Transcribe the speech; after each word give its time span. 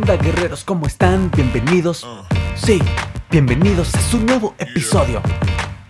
Onda 0.00 0.16
guerreros? 0.16 0.64
¿Cómo 0.64 0.86
están? 0.86 1.30
Bienvenidos. 1.30 2.06
Sí, 2.54 2.80
bienvenidos 3.30 3.94
a 3.94 4.00
su 4.00 4.18
nuevo 4.18 4.54
episodio. 4.56 5.20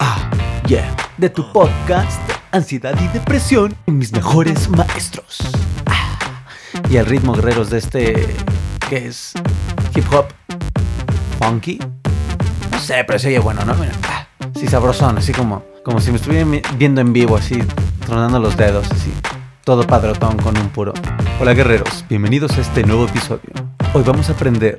Ah, 0.01 0.29
yeah. 0.67 0.97
De 1.17 1.31
tu 1.31 1.53
podcast 1.53 2.21
Ansiedad 2.51 2.99
y 3.01 3.07
Depresión 3.09 3.77
mis 3.87 4.13
mejores 4.13 4.69
maestros. 4.69 5.39
Ah, 5.87 6.19
y 6.91 6.97
el 6.97 7.07
ritmo 7.07 7.35
guerreros 7.35 7.71
de 7.71 7.79
este 7.79 8.27
que 8.89 9.07
es 9.07 9.33
hip 9.95 10.13
hop 10.13 10.27
funky. 11.39 11.79
No 12.73 12.81
sé, 12.81 13.05
pero 13.07 13.19
se 13.21 13.29
oye 13.29 13.39
bueno, 13.39 13.65
¿no? 13.65 13.75
Mira, 13.75 13.93
ah, 14.09 14.27
sí, 14.59 14.67
sabrosón, 14.67 15.19
así 15.19 15.33
como, 15.33 15.63
como 15.85 16.01
si 16.01 16.11
me 16.11 16.17
estuvieran 16.17 16.61
viendo 16.77 17.01
en 17.01 17.13
vivo, 17.13 17.37
así, 17.37 17.63
tronando 18.07 18.41
los 18.41 18.57
dedos, 18.57 18.91
así. 18.91 19.13
Todo 19.63 19.87
padrotón 19.87 20.37
con 20.39 20.59
un 20.59 20.69
puro. 20.71 20.95
Hola 21.39 21.55
guerreros, 21.55 22.05
bienvenidos 22.09 22.59
a 22.59 22.61
este 22.61 22.83
nuevo 22.83 23.05
episodio. 23.05 23.60
Hoy 23.93 24.05
vamos 24.07 24.31
a 24.31 24.35
aprender 24.35 24.79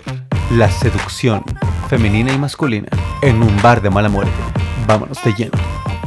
la 0.51 0.71
seducción 0.71 1.43
femenina 1.89 2.31
y 2.31 2.37
masculina 2.37 2.87
en 3.21 3.43
un 3.43 3.61
bar 3.61 3.81
de 3.81 3.89
mala 3.89 4.07
muerte. 4.07 4.31
Vámonos 4.87 5.21
de 5.21 5.33
lleno. 5.33 5.51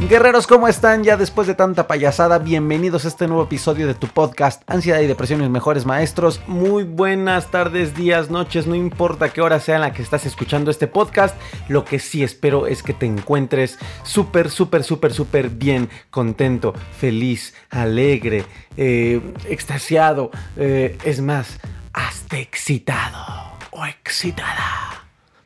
Guerreros, 0.08 0.46
¿cómo 0.46 0.68
están? 0.68 1.04
Ya 1.04 1.18
después 1.18 1.46
de 1.46 1.54
tanta 1.54 1.86
payasada, 1.86 2.38
bienvenidos 2.38 3.04
a 3.04 3.08
este 3.08 3.26
nuevo 3.26 3.42
episodio 3.42 3.86
de 3.86 3.92
tu 3.92 4.06
podcast 4.06 4.62
Ansiedad 4.66 5.00
y 5.00 5.06
Depresión 5.06 5.40
mis 5.40 5.50
mejores 5.50 5.84
maestros. 5.84 6.40
Muy 6.46 6.84
buenas 6.84 7.50
tardes, 7.50 7.94
días, 7.94 8.30
noches, 8.30 8.66
no 8.66 8.74
importa 8.74 9.28
qué 9.34 9.42
hora 9.42 9.60
sea 9.60 9.74
en 9.74 9.82
la 9.82 9.92
que 9.92 10.00
estás 10.00 10.24
escuchando 10.24 10.70
este 10.70 10.86
podcast. 10.86 11.36
Lo 11.68 11.84
que 11.84 11.98
sí 11.98 12.22
espero 12.22 12.66
es 12.66 12.82
que 12.82 12.94
te 12.94 13.04
encuentres 13.04 13.78
súper, 14.02 14.48
súper, 14.48 14.82
súper, 14.82 15.12
súper 15.12 15.50
bien, 15.50 15.90
contento, 16.08 16.72
feliz, 16.98 17.52
alegre, 17.68 18.46
eh, 18.78 19.20
extasiado, 19.46 20.30
eh, 20.56 20.96
es 21.04 21.20
más, 21.20 21.58
hasta 21.94 22.38
excitado 22.38 23.24
o 23.70 23.86
excitada 23.86 25.04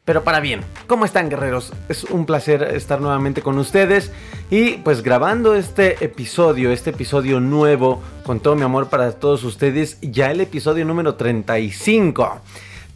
pero 0.09 0.25
para 0.25 0.41
bien. 0.41 0.63
¿Cómo 0.87 1.05
están 1.05 1.29
guerreros? 1.29 1.75
Es 1.91 2.05
un 2.05 2.25
placer 2.25 2.63
estar 2.63 2.99
nuevamente 2.99 3.43
con 3.43 3.59
ustedes 3.59 4.11
y 4.51 4.79
pues 4.79 5.03
grabando 5.03 5.55
este 5.55 6.03
episodio, 6.03 6.73
este 6.73 6.91
episodio 6.91 7.41
nuevo, 7.41 8.01
con 8.25 8.41
todo 8.41 8.57
mi 8.57 8.63
amor 8.63 8.89
para 8.89 9.13
todos 9.13 9.45
ustedes, 9.45 9.99
ya 10.01 10.31
el 10.31 10.41
episodio 10.41 10.87
número 10.87 11.17
35. 11.17 12.41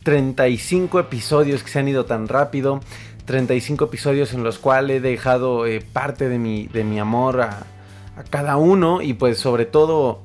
35 0.04 1.00
episodios 1.00 1.62
que 1.62 1.68
se 1.68 1.80
han 1.80 1.88
ido 1.88 2.06
tan 2.06 2.28
rápido, 2.28 2.80
35 3.26 3.84
episodios 3.84 4.32
en 4.32 4.42
los 4.42 4.58
cuales 4.58 4.96
he 4.96 5.00
dejado 5.00 5.66
eh, 5.66 5.84
parte 5.92 6.30
de 6.30 6.38
mi, 6.38 6.66
de 6.68 6.82
mi 6.82 6.98
amor 6.98 7.42
a, 7.42 7.66
a 8.16 8.22
cada 8.30 8.56
uno 8.56 9.02
y 9.02 9.12
pues 9.12 9.38
sobre 9.38 9.66
todo 9.66 10.22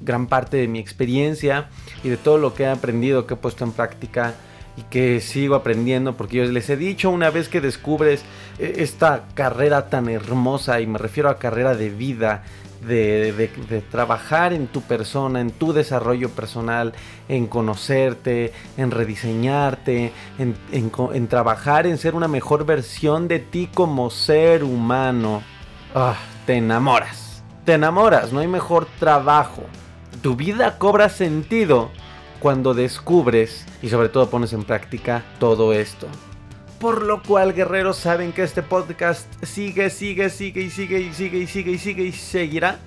gran 0.00 0.26
parte 0.26 0.56
de 0.56 0.68
mi 0.68 0.78
experiencia 0.78 1.68
y 2.02 2.08
de 2.08 2.16
todo 2.16 2.38
lo 2.38 2.54
que 2.54 2.64
he 2.64 2.68
aprendido, 2.68 3.26
que 3.26 3.34
he 3.34 3.36
puesto 3.36 3.64
en 3.64 3.72
práctica 3.72 4.34
y 4.76 4.82
que 4.82 5.20
sigo 5.20 5.54
aprendiendo 5.54 6.16
porque 6.16 6.38
yo 6.38 6.44
les 6.44 6.68
he 6.68 6.76
dicho 6.76 7.10
una 7.10 7.30
vez 7.30 7.48
que 7.48 7.60
descubres 7.60 8.24
eh, 8.58 8.74
esta 8.78 9.24
carrera 9.34 9.88
tan 9.88 10.08
hermosa 10.08 10.80
y 10.80 10.86
me 10.86 10.98
refiero 10.98 11.28
a 11.28 11.38
carrera 11.38 11.74
de 11.74 11.90
vida, 11.90 12.42
de, 12.86 13.82
trabajar 13.90 14.52
en 14.52 14.66
tu 14.66 14.82
persona, 14.82 15.40
en 15.40 15.50
tu 15.50 15.72
desarrollo 15.72 16.28
personal, 16.30 16.92
en 17.28 17.46
conocerte, 17.46 18.52
en 18.76 18.90
rediseñarte, 18.90 20.12
en, 20.38 21.28
trabajar 21.28 21.86
en 21.86 21.98
ser 21.98 22.14
una 22.14 22.28
mejor 22.28 22.66
versión 22.66 23.26
de 23.26 23.38
ti 23.38 23.70
como 23.72 24.10
ser 24.10 24.64
humano. 24.64 25.42
Ah, 25.94 26.16
te 26.46 26.56
enamoras, 26.56 27.42
te 27.64 27.74
enamoras, 27.74 28.32
no 28.32 28.40
hay 28.40 28.48
mejor 28.48 28.86
trabajo. 28.98 29.62
Tu 30.24 30.36
vida 30.36 30.78
cobra 30.78 31.10
sentido 31.10 31.90
cuando 32.40 32.72
descubres 32.72 33.66
y 33.82 33.90
sobre 33.90 34.08
todo 34.08 34.30
pones 34.30 34.54
en 34.54 34.64
práctica 34.64 35.22
todo 35.38 35.74
esto. 35.74 36.06
Por 36.80 37.02
lo 37.02 37.22
cual, 37.22 37.52
guerreros, 37.52 37.98
saben 37.98 38.32
que 38.32 38.42
este 38.42 38.62
podcast 38.62 39.26
sigue, 39.44 39.90
sigue, 39.90 40.30
sigue 40.30 40.62
y 40.62 40.70
sigue 40.70 41.00
y 41.00 41.12
sigue 41.12 41.38
y 41.40 41.46
sigue 41.46 41.72
y 41.72 41.78
sigue 41.78 42.04
y 42.04 42.12
seguirá. 42.12 42.78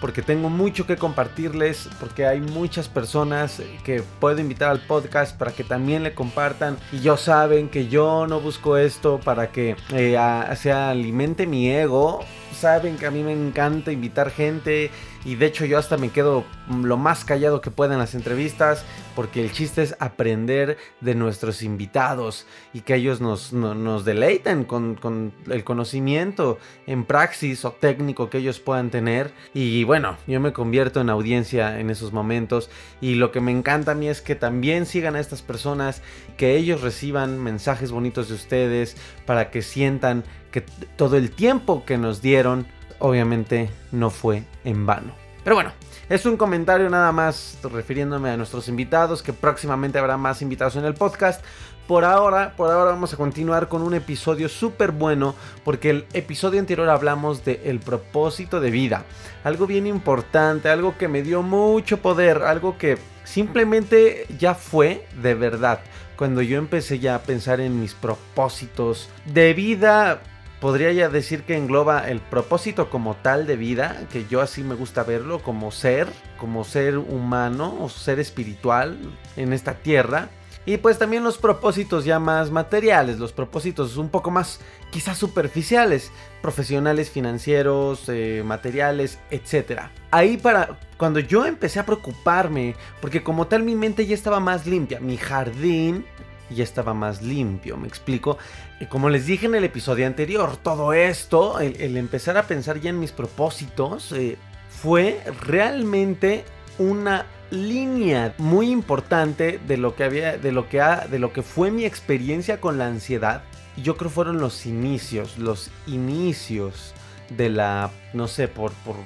Porque 0.00 0.22
tengo 0.22 0.48
mucho 0.48 0.86
que 0.86 0.96
compartirles, 0.96 1.90
porque 2.00 2.24
hay 2.24 2.40
muchas 2.40 2.88
personas 2.88 3.60
que 3.84 4.02
puedo 4.18 4.40
invitar 4.40 4.70
al 4.70 4.80
podcast 4.80 5.36
para 5.36 5.52
que 5.52 5.64
también 5.64 6.02
le 6.02 6.14
compartan. 6.14 6.78
Y 6.92 7.00
yo 7.00 7.18
saben 7.18 7.68
que 7.68 7.88
yo 7.88 8.26
no 8.26 8.40
busco 8.40 8.78
esto 8.78 9.20
para 9.22 9.52
que 9.52 9.76
eh, 9.92 10.16
se 10.56 10.72
alimente 10.72 11.46
mi 11.46 11.70
ego. 11.70 12.20
Saben 12.58 12.96
que 12.96 13.04
a 13.06 13.10
mí 13.10 13.22
me 13.22 13.32
encanta 13.32 13.92
invitar 13.92 14.30
gente 14.30 14.90
y 15.24 15.34
de 15.34 15.46
hecho 15.46 15.64
yo 15.64 15.78
hasta 15.78 15.96
me 15.96 16.10
quedo 16.10 16.44
lo 16.70 16.96
más 16.96 17.24
callado 17.24 17.60
que 17.60 17.70
pueda 17.70 17.94
en 17.94 17.98
las 17.98 18.14
entrevistas 18.14 18.84
porque 19.18 19.42
el 19.42 19.50
chiste 19.50 19.82
es 19.82 19.96
aprender 19.98 20.76
de 21.00 21.14
nuestros 21.16 21.62
invitados 21.62 22.46
y 22.72 22.82
que 22.82 22.94
ellos 22.94 23.20
nos, 23.20 23.52
nos 23.52 24.04
deleiten 24.04 24.62
con, 24.62 24.94
con, 24.94 25.32
el 25.50 25.64
conocimiento 25.64 26.58
en 26.86 27.04
praxis 27.04 27.64
o 27.64 27.72
técnico 27.72 28.30
que 28.30 28.38
ellos 28.38 28.60
puedan 28.60 28.90
tener. 28.90 29.32
Y 29.54 29.82
bueno, 29.82 30.16
yo 30.28 30.38
me 30.38 30.52
convierto 30.52 31.00
en 31.00 31.10
audiencia 31.10 31.80
en 31.80 31.90
esos 31.90 32.12
momentos. 32.12 32.70
Y 33.00 33.16
lo 33.16 33.32
que 33.32 33.40
me 33.40 33.50
encanta 33.50 33.92
a 33.92 33.94
mí 33.96 34.08
es 34.08 34.22
que 34.22 34.36
también 34.36 34.86
sigan 34.86 35.16
a 35.16 35.20
estas 35.20 35.42
personas, 35.42 36.00
que 36.36 36.56
ellos 36.56 36.82
reciban 36.82 37.42
mensajes 37.42 37.90
bonitos 37.90 38.28
de 38.28 38.34
ustedes 38.36 38.96
para 39.26 39.50
que 39.50 39.62
sientan 39.62 40.22
que 40.52 40.62
todo 40.96 41.16
el 41.16 41.32
tiempo 41.32 41.84
que 41.84 41.98
nos 41.98 42.22
dieron 42.22 42.66
obviamente 42.98 43.70
no 43.92 44.10
fue 44.10 44.44
en 44.64 44.86
vano. 44.86 45.12
Pero 45.44 45.56
bueno, 45.56 45.72
es 46.08 46.26
un 46.26 46.36
comentario 46.36 46.90
nada 46.90 47.12
más 47.12 47.58
refiriéndome 47.62 48.30
a 48.30 48.36
nuestros 48.36 48.68
invitados, 48.68 49.22
que 49.22 49.32
próximamente 49.32 49.98
habrá 49.98 50.16
más 50.16 50.42
invitados 50.42 50.76
en 50.76 50.84
el 50.84 50.94
podcast. 50.94 51.42
Por 51.86 52.04
ahora, 52.04 52.52
por 52.54 52.70
ahora 52.70 52.90
vamos 52.90 53.14
a 53.14 53.16
continuar 53.16 53.68
con 53.68 53.80
un 53.80 53.94
episodio 53.94 54.50
súper 54.50 54.92
bueno, 54.92 55.34
porque 55.64 55.88
el 55.88 56.06
episodio 56.12 56.60
anterior 56.60 56.90
hablamos 56.90 57.46
del 57.46 57.60
el 57.64 57.80
propósito 57.80 58.60
de 58.60 58.70
vida. 58.70 59.04
Algo 59.42 59.66
bien 59.66 59.86
importante, 59.86 60.68
algo 60.68 60.98
que 60.98 61.08
me 61.08 61.22
dio 61.22 61.40
mucho 61.42 62.02
poder, 62.02 62.42
algo 62.42 62.76
que 62.76 62.98
simplemente 63.24 64.26
ya 64.38 64.54
fue 64.54 65.06
de 65.22 65.34
verdad. 65.34 65.80
Cuando 66.18 66.42
yo 66.42 66.58
empecé 66.58 66.98
ya 66.98 67.14
a 67.14 67.22
pensar 67.22 67.60
en 67.60 67.80
mis 67.80 67.94
propósitos 67.94 69.08
de 69.24 69.54
vida, 69.54 70.20
podría 70.60 70.92
ya 70.92 71.08
decir 71.08 71.44
que 71.44 71.56
engloba 71.56 72.08
el 72.08 72.20
propósito 72.20 72.90
como 72.90 73.14
tal 73.14 73.46
de 73.46 73.56
vida, 73.56 74.06
que 74.12 74.26
yo 74.26 74.40
así 74.40 74.62
me 74.62 74.74
gusta 74.74 75.04
verlo, 75.04 75.40
como 75.42 75.70
ser, 75.70 76.08
como 76.38 76.64
ser 76.64 76.98
humano 76.98 77.76
o 77.80 77.88
ser 77.88 78.18
espiritual 78.18 78.98
en 79.36 79.52
esta 79.52 79.74
tierra. 79.74 80.30
Y 80.66 80.76
pues 80.76 80.98
también 80.98 81.24
los 81.24 81.38
propósitos 81.38 82.04
ya 82.04 82.18
más 82.18 82.50
materiales, 82.50 83.18
los 83.18 83.32
propósitos 83.32 83.96
un 83.96 84.10
poco 84.10 84.30
más 84.30 84.60
quizás 84.90 85.16
superficiales, 85.16 86.10
profesionales, 86.42 87.08
financieros, 87.08 88.04
eh, 88.08 88.42
materiales, 88.44 89.18
etc. 89.30 89.84
Ahí 90.10 90.36
para 90.36 90.78
cuando 90.98 91.20
yo 91.20 91.46
empecé 91.46 91.78
a 91.78 91.86
preocuparme, 91.86 92.74
porque 93.00 93.22
como 93.22 93.46
tal 93.46 93.62
mi 93.62 93.76
mente 93.76 94.04
ya 94.04 94.14
estaba 94.14 94.40
más 94.40 94.66
limpia, 94.66 95.00
mi 95.00 95.16
jardín 95.16 96.04
ya 96.50 96.64
estaba 96.64 96.94
más 96.94 97.22
limpio, 97.22 97.76
me 97.76 97.88
explico. 97.88 98.38
Y 98.80 98.86
como 98.86 99.10
les 99.10 99.26
dije 99.26 99.46
en 99.46 99.54
el 99.54 99.64
episodio 99.64 100.06
anterior, 100.06 100.56
todo 100.56 100.92
esto, 100.92 101.60
el, 101.60 101.96
empezar 101.96 102.36
a 102.36 102.46
pensar 102.46 102.80
ya 102.80 102.90
en 102.90 103.00
mis 103.00 103.12
propósitos, 103.12 104.12
eh, 104.12 104.36
fue 104.70 105.20
realmente 105.46 106.44
una 106.78 107.26
línea 107.50 108.34
muy 108.38 108.70
importante 108.70 109.58
de 109.66 109.76
lo 109.76 109.96
que 109.96 110.04
había, 110.04 110.36
de 110.36 110.52
lo 110.52 110.68
que 110.68 110.80
ha, 110.80 111.06
de 111.06 111.18
lo 111.18 111.32
que 111.32 111.42
fue 111.42 111.70
mi 111.70 111.84
experiencia 111.84 112.60
con 112.60 112.78
la 112.78 112.86
ansiedad. 112.86 113.42
Yo 113.82 113.96
creo 113.96 114.10
fueron 114.10 114.38
los 114.38 114.66
inicios, 114.66 115.38
los 115.38 115.70
inicios 115.86 116.94
de 117.36 117.48
la, 117.48 117.90
no 118.12 118.28
sé, 118.28 118.48
por, 118.48 118.72
por 118.84 118.96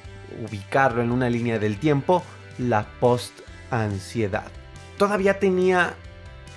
ubicarlo 0.45 1.03
en 1.03 1.11
una 1.11 1.29
línea 1.29 1.59
del 1.59 1.79
tiempo, 1.79 2.23
la 2.59 2.87
post-ansiedad. 3.00 4.50
Todavía 4.99 5.38
tenía 5.38 5.95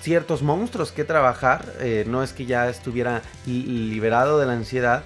ciertos 0.00 0.42
monstruos 0.42 0.92
que 0.92 1.04
trabajar, 1.04 1.64
eh, 1.80 2.04
no 2.06 2.22
es 2.22 2.32
que 2.32 2.46
ya 2.46 2.68
estuviera 2.68 3.22
liberado 3.46 4.38
de 4.38 4.46
la 4.46 4.52
ansiedad. 4.52 5.04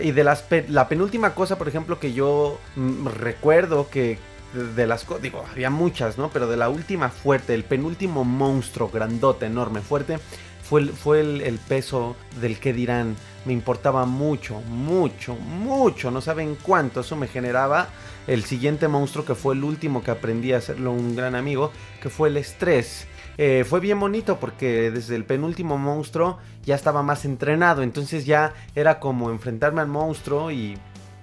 Y 0.00 0.12
de 0.12 0.24
las 0.24 0.44
la 0.68 0.88
penúltima 0.88 1.34
cosa, 1.34 1.58
por 1.58 1.68
ejemplo, 1.68 1.98
que 1.98 2.12
yo 2.12 2.58
mm, 2.76 3.08
recuerdo 3.08 3.90
que 3.90 4.18
de 4.54 4.86
las 4.86 5.04
cosas, 5.04 5.22
digo, 5.22 5.44
había 5.50 5.70
muchas, 5.70 6.18
¿no? 6.18 6.30
Pero 6.30 6.46
de 6.46 6.56
la 6.56 6.68
última 6.68 7.10
fuerte, 7.10 7.54
el 7.54 7.64
penúltimo 7.64 8.24
monstruo 8.24 8.88
grandote, 8.88 9.46
enorme, 9.46 9.80
fuerte, 9.80 10.18
fue, 10.62 10.80
el, 10.80 10.90
fue 10.90 11.20
el, 11.20 11.58
peso 11.58 12.16
del 12.40 12.58
que 12.58 12.72
dirán. 12.72 13.16
Me 13.44 13.52
importaba 13.52 14.06
mucho, 14.06 14.60
mucho, 14.62 15.34
mucho. 15.34 16.10
No 16.10 16.20
saben 16.20 16.56
cuánto 16.60 17.00
eso 17.00 17.14
me 17.16 17.28
generaba. 17.28 17.88
El 18.26 18.44
siguiente 18.44 18.88
monstruo 18.88 19.24
que 19.24 19.36
fue 19.36 19.54
el 19.54 19.62
último 19.62 20.02
que 20.02 20.10
aprendí 20.10 20.52
a 20.52 20.58
hacerlo 20.58 20.90
un 20.90 21.14
gran 21.14 21.36
amigo, 21.36 21.70
que 22.02 22.10
fue 22.10 22.28
el 22.28 22.36
estrés. 22.36 23.06
Eh, 23.38 23.64
fue 23.68 23.80
bien 23.80 24.00
bonito 24.00 24.38
porque 24.38 24.90
desde 24.90 25.16
el 25.16 25.24
penúltimo 25.24 25.78
monstruo 25.78 26.38
ya 26.64 26.74
estaba 26.74 27.02
más 27.02 27.24
entrenado. 27.24 27.82
Entonces 27.82 28.26
ya 28.26 28.54
era 28.74 28.98
como 29.00 29.30
enfrentarme 29.30 29.80
al 29.80 29.88
monstruo 29.88 30.50
y 30.50 30.78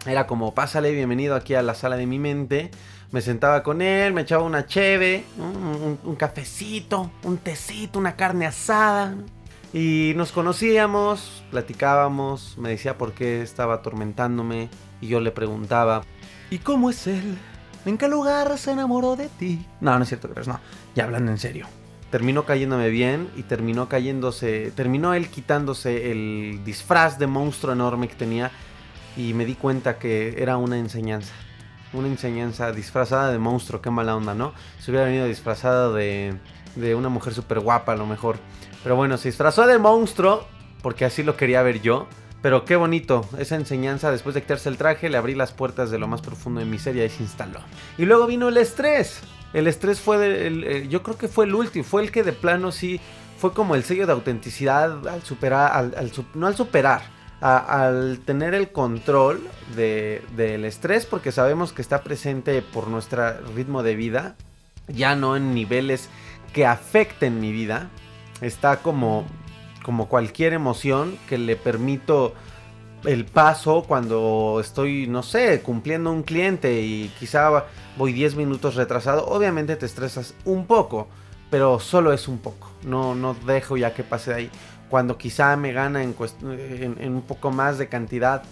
era 0.06 0.28
como 0.28 0.54
pásale, 0.54 0.92
bienvenido 0.92 1.36
aquí 1.36 1.56
a 1.56 1.62
la 1.62 1.76
sala 1.76 1.96
de 1.96 2.06
mi 2.06 2.20
mente 2.20 2.72
me 3.14 3.22
sentaba 3.22 3.62
con 3.62 3.84
él, 3.84 4.12
me 4.12 4.22
echaba 4.22 4.44
una 4.44 4.66
cheve, 4.66 5.24
un, 5.38 6.16
cafecito, 6.16 7.12
un 7.22 7.38
tecito, 7.38 8.00
una 8.00 8.16
carne 8.16 8.48
asada. 8.48 9.14
Y 9.72 10.14
nos 10.16 10.32
conocíamos, 10.32 11.44
platicábamos, 11.52 12.58
me 12.58 12.70
decía 12.70 12.98
por 12.98 13.14
qué 13.14 13.44
estaba 13.44 13.76
atormentándome 13.76 14.70
y 15.00 15.10
yo 15.10 15.20
le 15.20 15.30
preguntaba, 15.30 16.02
¿y 16.50 16.58
cómo 16.58 16.90
es 16.90 17.06
él? 17.06 17.38
¿En 17.86 18.00
qué 18.00 18.08
lugar 18.08 18.58
se 18.58 18.72
enamoró 18.72 19.16
de 19.16 19.30
ti? 19.30 19.64
No, 19.80 19.96
no 19.96 20.02
es 20.02 20.10
cierto, 20.10 20.28
crees, 20.30 20.48
no, 20.48 20.60
ya 20.96 21.04
hablando 21.04 21.32
en 21.32 21.38
serio. 21.38 21.68
Terminó 22.14 22.46
cayéndome 22.46 22.90
bien 22.90 23.28
y 23.36 23.42
terminó 23.42 23.90
cayéndose, 23.90 24.72
terminó 24.76 25.16
él 25.16 25.30
quitándose 25.30 26.12
el 26.12 26.62
disfraz 26.64 27.18
de 27.18 27.26
monstruo 27.26 27.74
enorme 27.74 28.08
que 28.08 28.14
tenía 28.14 28.52
y 29.18 29.34
me 29.34 29.46
di 29.46 29.56
cuenta 29.56 29.98
que 29.98 30.36
era 30.38 30.58
una 30.58 30.78
enseñanza 30.78 31.34
una 31.92 32.08
enseñanza 32.08 32.72
disfrazada 32.72 33.32
de 33.32 33.40
monstruo, 33.40 33.82
qué 33.82 33.90
mala 33.90 34.16
onda, 34.16 34.36
¿no? 34.36 34.54
Se 34.78 34.92
hubiera 34.92 35.08
venido 35.08 35.26
disfrazada 35.26 35.92
de, 35.92 36.36
de 36.76 36.94
una 36.94 37.10
mujer 37.10 37.34
súper 37.34 37.62
guapa 37.62 37.94
a 37.94 37.96
lo 37.96 38.06
mejor. 38.06 38.38
Pero 38.84 38.96
bueno, 38.96 39.18
se 39.18 39.30
disfrazó 39.30 39.66
de 39.66 39.80
monstruo, 39.80 40.46
porque 40.84 41.06
así 41.06 41.24
lo 41.24 41.36
quería 41.36 41.64
ver 41.64 41.82
yo. 41.82 42.08
Pero 42.44 42.64
qué 42.64 42.76
bonito, 42.76 43.28
esa 43.40 43.56
enseñanza, 43.56 44.12
después 44.12 44.36
de 44.36 44.42
quitarse 44.42 44.70
el 44.70 44.78
traje, 44.78 45.10
le 45.10 45.18
abrí 45.18 45.34
las 45.34 45.52
puertas 45.52 45.90
de 45.90 45.98
lo 45.98 46.08
más 46.08 46.22
profundo 46.22 46.60
de 46.60 46.68
mi 46.68 46.78
serie 46.78 47.08
y 47.08 47.10
se 47.10 47.24
instaló. 47.24 47.60
Y 47.98 48.06
luego 48.06 48.28
vino 48.28 48.50
el 48.50 48.58
estrés. 48.58 49.24
El 49.54 49.68
estrés 49.68 50.02
fue, 50.02 50.48
el, 50.48 50.90
yo 50.90 51.04
creo 51.04 51.18
que 51.18 51.28
fue 51.28 51.46
el 51.46 51.54
último, 51.54 51.86
fue 51.86 52.02
el 52.02 52.12
que 52.12 52.24
de 52.24 52.34
plano 52.34 52.72
sí, 52.72 53.00
fue 53.38 53.54
como 53.54 53.76
el 53.76 53.84
sello 53.84 54.08
de 54.08 54.14
autenticidad 54.14 55.08
al 55.08 55.24
superar, 55.24 55.72
al, 55.72 56.12
no 56.34 56.48
al 56.48 56.56
superar, 56.56 57.02
al 57.40 58.22
tener 58.26 58.54
el 58.54 58.72
control 58.72 59.42
del 59.76 60.66
estrés, 60.66 61.06
porque 61.06 61.32
sabemos 61.32 61.74
que 61.74 61.82
está 61.82 62.02
presente 62.02 62.62
por 62.62 62.88
nuestro 62.88 63.42
ritmo 63.54 63.84
de 63.84 63.96
vida, 63.96 64.36
ya 64.88 65.16
no 65.16 65.36
en 65.36 65.54
niveles 65.54 66.10
que 66.54 66.66
afecten 66.66 67.40
mi 67.40 67.52
vida, 67.52 67.90
está 68.42 68.78
como, 68.78 69.26
como 69.84 70.08
cualquier 70.08 70.54
emoción 70.54 71.18
que 71.28 71.38
le 71.38 71.56
permito 71.56 72.34
el 73.06 73.26
paso 73.26 73.84
cuando 73.88 74.60
estoy, 74.62 75.08
no 75.08 75.24
sé, 75.24 75.62
cumpliendo 75.62 76.12
un 76.12 76.24
cliente 76.24 76.82
y 76.82 77.12
quizá 77.20 77.66
voy 77.98 78.14
10 78.14 78.36
minutos 78.36 78.76
retrasado, 78.76 79.26
obviamente 79.28 79.76
te 79.76 79.86
estresas 79.86 80.34
un 80.46 80.68
poco, 80.68 81.08
pero 81.50 81.80
solo 81.80 82.14
es 82.14 82.28
un 82.28 82.40
poco, 82.40 82.70
no, 82.84 83.14
no 83.16 83.36
dejo 83.46 83.78
ya 83.78 83.94
que 83.94 84.04
pase 84.04 84.32
de 84.32 84.38
ahí 84.38 84.50
cuando 84.94 85.18
quizá 85.18 85.56
me 85.56 85.74
gana 85.74 86.04
en, 86.04 86.14
un 87.16 87.24
poco 87.24 87.50
más 87.50 87.80
de 87.80 87.88
cantidad, 87.88 88.44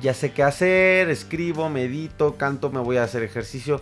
ya 0.00 0.12
sé 0.12 0.32
qué 0.32 0.42
hacer, 0.42 1.08
escribo, 1.08 1.68
medito, 1.68 2.36
canto, 2.36 2.68
me 2.68 2.80
voy 2.80 2.96
a 2.96 3.04
hacer 3.04 3.22
ejercicio. 3.22 3.80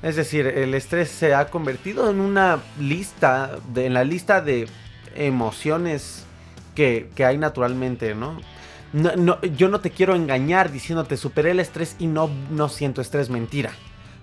Es 0.00 0.14
decir, 0.14 0.46
el 0.46 0.72
estrés 0.74 1.08
se 1.08 1.34
ha 1.34 1.50
convertido 1.50 2.10
en 2.10 2.20
una 2.20 2.60
lista, 2.78 3.58
en 3.74 3.92
la 3.92 4.04
lista 4.04 4.40
de 4.40 4.68
emociones 5.16 6.26
que, 6.76 7.10
hay 7.26 7.38
naturalmente, 7.38 8.14
¿no? 8.14 8.40
Yo 8.92 9.68
no 9.68 9.80
te 9.80 9.90
quiero 9.90 10.14
engañar 10.14 10.72
diciéndote 10.72 11.16
superé 11.16 11.50
el 11.50 11.60
estrés 11.60 11.96
y 11.98 12.06
no, 12.06 12.30
no 12.50 12.68
siento 12.68 13.00
estrés, 13.00 13.28
mentira. 13.30 13.72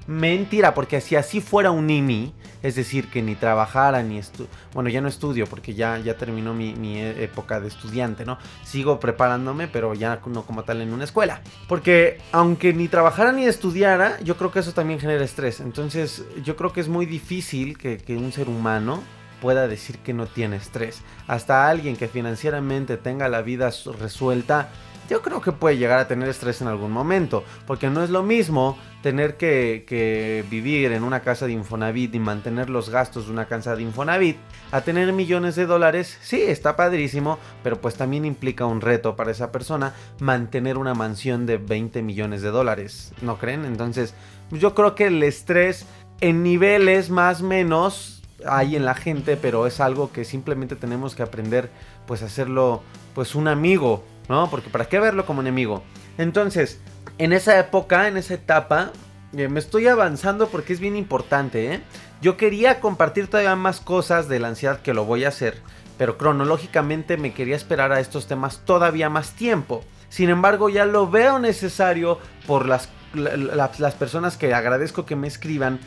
Mentira, 0.07 0.75
porque 0.75 1.01
si 1.01 1.15
así 1.15 1.41
fuera 1.41 1.71
un 1.71 1.87
nini, 1.87 2.31
es 2.61 2.75
decir, 2.75 3.09
que 3.09 3.23
ni 3.23 3.33
trabajara 3.33 4.03
ni 4.03 4.19
estu 4.19 4.47
bueno, 4.71 4.89
ya 4.89 5.01
no 5.01 5.07
estudio 5.07 5.47
porque 5.47 5.73
ya, 5.73 5.97
ya 5.97 6.15
terminó 6.15 6.53
mi, 6.53 6.75
mi, 6.75 6.99
e-, 6.99 7.23
época 7.23 7.59
de 7.59 7.67
estudiante, 7.67 8.23
¿no? 8.23 8.37
Sigo 8.63 8.99
preparándome, 8.99 9.67
pero 9.67 9.95
ya 9.95 10.21
no 10.27 10.43
como 10.43 10.63
tal 10.63 10.81
en 10.81 10.93
una 10.93 11.05
escuela. 11.05 11.41
Porque 11.67 12.19
aunque 12.31 12.71
ni 12.71 12.87
trabajara 12.87 13.31
ni 13.31 13.45
estudiara, 13.45 14.19
yo 14.21 14.37
creo 14.37 14.51
que 14.51 14.59
eso 14.59 14.73
también 14.73 14.99
genera 14.99 15.23
estrés. 15.23 15.59
Entonces, 15.59 16.23
yo 16.43 16.55
creo 16.55 16.71
que 16.71 16.81
es 16.81 16.87
muy 16.87 17.07
difícil 17.07 17.75
que, 17.75 17.97
que 17.97 18.15
un 18.15 18.31
ser 18.31 18.47
humano 18.47 19.01
pueda 19.45 19.67
decir 19.67 19.99
que 19.99 20.11
no 20.11 20.25
tiene 20.25 20.55
estrés. 20.55 21.03
Hasta 21.27 21.69
alguien 21.69 21.97
que 21.97 22.07
financieramente 22.07 22.97
tenga 22.97 23.29
la 23.29 23.43
vida 23.43 23.69
resuelta, 23.99 24.69
yo 25.07 25.21
creo 25.21 25.39
que 25.39 25.51
puede 25.51 25.77
llegar 25.77 25.99
a 25.99 26.07
tener 26.07 26.27
estrés 26.29 26.63
en 26.63 26.67
algún 26.67 26.91
momento, 26.91 27.43
porque 27.67 27.91
no 27.91 28.03
es 28.03 28.09
lo 28.09 28.23
mismo 28.23 28.75
tener 29.03 29.37
que, 29.37 30.43
vivir 30.49 30.93
en 30.93 31.03
una 31.03 31.19
casa 31.19 31.45
de 31.45 31.51
Infonavit 31.51 32.15
y 32.15 32.19
mantener 32.19 32.71
los 32.71 32.89
gastos 32.89 33.27
de 33.27 33.33
una 33.33 33.45
casa 33.45 33.75
de 33.75 33.83
Infonavit 33.83 34.37
a 34.71 34.81
tener 34.81 35.13
millones 35.13 35.55
de 35.55 35.67
dólares, 35.67 36.17
sí, 36.23 36.41
está 36.41 36.75
padrísimo, 36.75 37.37
pero 37.61 37.79
pues 37.79 37.93
también 37.93 38.25
implica 38.25 38.65
un 38.65 38.81
reto 38.81 39.15
para 39.15 39.29
esa 39.29 39.51
persona 39.51 39.93
mantener 40.19 40.79
una 40.79 40.95
mansión 40.95 41.45
de 41.45 41.57
20 41.57 42.01
millones 42.01 42.41
de 42.41 42.49
dólares, 42.49 43.13
¿no 43.21 43.37
creen? 43.37 43.65
Entonces, 43.65 44.15
yo 44.49 44.73
creo 44.73 44.95
que 44.95 45.05
el 45.05 45.21
estrés 45.21 45.85
en 46.21 46.43
niveles 46.43 47.09
más 47.09 47.41
o 47.41 47.45
menos 47.45 48.14
hay 48.45 48.75
en 48.75 48.85
la 48.85 48.95
gente, 48.95 49.37
pero 49.37 49.67
es 49.67 49.79
algo 49.79 50.11
que 50.11 50.25
simplemente 50.25 50.75
tenemos 50.75 51.15
que 51.15 51.23
aprender 51.23 51.69
pues 52.05 52.21
hacerlo 52.21 52.83
pues 53.13 53.35
un 53.35 53.47
amigo, 53.47 54.03
¿no? 54.27 54.49
Porque 54.49 54.69
para 54.69 54.85
qué 54.85 54.99
verlo 54.99 55.25
como 55.25 55.41
enemigo. 55.41 55.83
Entonces, 56.17 56.79
en 57.17 57.33
esa 57.33 57.57
época, 57.59 58.07
en 58.07 58.17
esa 58.17 58.33
etapa, 58.33 58.91
eh, 59.35 59.47
me 59.47 59.59
estoy 59.59 59.87
avanzando 59.87 60.49
porque 60.49 60.73
es 60.73 60.79
bien 60.79 60.95
importante, 60.95 61.73
¿eh? 61.73 61.81
Yo 62.21 62.37
quería 62.37 62.79
compartir 62.79 63.27
todavía 63.27 63.55
más 63.55 63.79
cosas 63.79 64.27
de 64.27 64.39
la 64.39 64.49
ansiedad 64.49 64.81
que 64.81 64.93
lo 64.93 65.05
voy 65.05 65.25
a 65.25 65.29
hacer, 65.29 65.61
pero 65.97 66.17
cronológicamente 66.17 67.17
me 67.17 67.33
quería 67.33 67.55
esperar 67.55 67.91
a 67.91 67.99
estos 67.99 68.27
temas 68.27 68.61
todavía 68.65 69.09
más 69.09 69.33
tiempo. 69.33 69.83
Sin 70.09 70.29
embargo, 70.29 70.69
ya 70.69 70.85
lo 70.85 71.09
veo 71.09 71.39
necesario 71.39 72.19
por 72.47 72.67
las, 72.67 72.89
las 73.13 73.93
personas 73.95 74.37
que 74.37 74.53
agradezco 74.53 75.05
que 75.05 75.15
me 75.15 75.27
escriban 75.27 75.79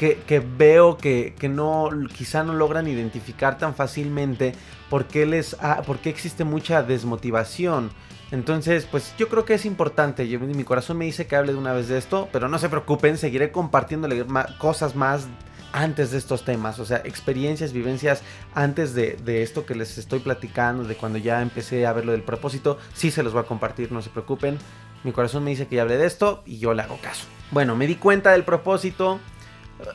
que, 0.00 0.42
veo 0.56 0.96
que, 0.96 1.34
no, 1.50 1.90
quizá 2.16 2.42
no 2.42 2.54
logran 2.54 2.88
identificar 2.88 3.58
tan 3.58 3.74
fácilmente 3.74 4.54
por 4.88 5.04
qué, 5.04 5.26
les, 5.26 5.56
por 5.84 5.98
qué 5.98 6.08
existe 6.08 6.44
mucha 6.44 6.82
desmotivación. 6.82 7.90
Entonces, 8.30 8.86
pues 8.90 9.12
yo 9.18 9.28
creo 9.28 9.44
que 9.44 9.52
es 9.54 9.66
importante. 9.66 10.24
mi 10.24 10.64
corazón 10.64 10.96
me 10.96 11.04
dice 11.04 11.26
que 11.26 11.36
hable 11.36 11.52
de 11.52 11.58
una 11.58 11.74
vez 11.74 11.88
de 11.88 11.98
esto, 11.98 12.30
pero 12.32 12.48
no 12.48 12.58
se 12.58 12.70
preocupen, 12.70 13.18
seguiré 13.18 13.52
compartiéndole 13.52 14.24
cosas 14.58 14.96
más 14.96 15.28
antes 15.72 16.12
de 16.12 16.18
estos 16.18 16.44
temas, 16.44 16.78
o 16.80 16.84
sea, 16.84 16.96
experiencias, 17.04 17.72
vivencias 17.72 18.22
antes 18.54 18.92
de, 18.94 19.18
de, 19.22 19.42
esto 19.42 19.66
que 19.66 19.76
les 19.76 19.98
estoy 19.98 20.18
platicando, 20.18 20.82
de 20.82 20.96
cuando 20.96 21.18
ya 21.18 21.42
empecé 21.42 21.86
a 21.86 21.92
ver 21.92 22.06
lo 22.06 22.12
del 22.12 22.24
propósito, 22.24 22.78
sí 22.92 23.12
se 23.12 23.22
los 23.22 23.32
voy 23.32 23.42
a 23.42 23.46
compartir, 23.46 23.92
no 23.92 24.02
se 24.02 24.10
preocupen. 24.10 24.58
Mi 25.04 25.12
corazón 25.12 25.44
me 25.44 25.50
dice 25.50 25.68
que 25.68 25.76
ya 25.76 25.82
hable 25.82 25.96
de 25.96 26.06
esto 26.06 26.42
y 26.44 26.58
yo 26.58 26.74
le 26.74 26.82
hago 26.82 26.98
caso. 27.00 27.26
Bueno, 27.52 27.76
me 27.76 27.86
di 27.86 27.94
cuenta 27.94 28.32
del 28.32 28.44
propósito, 28.44 29.20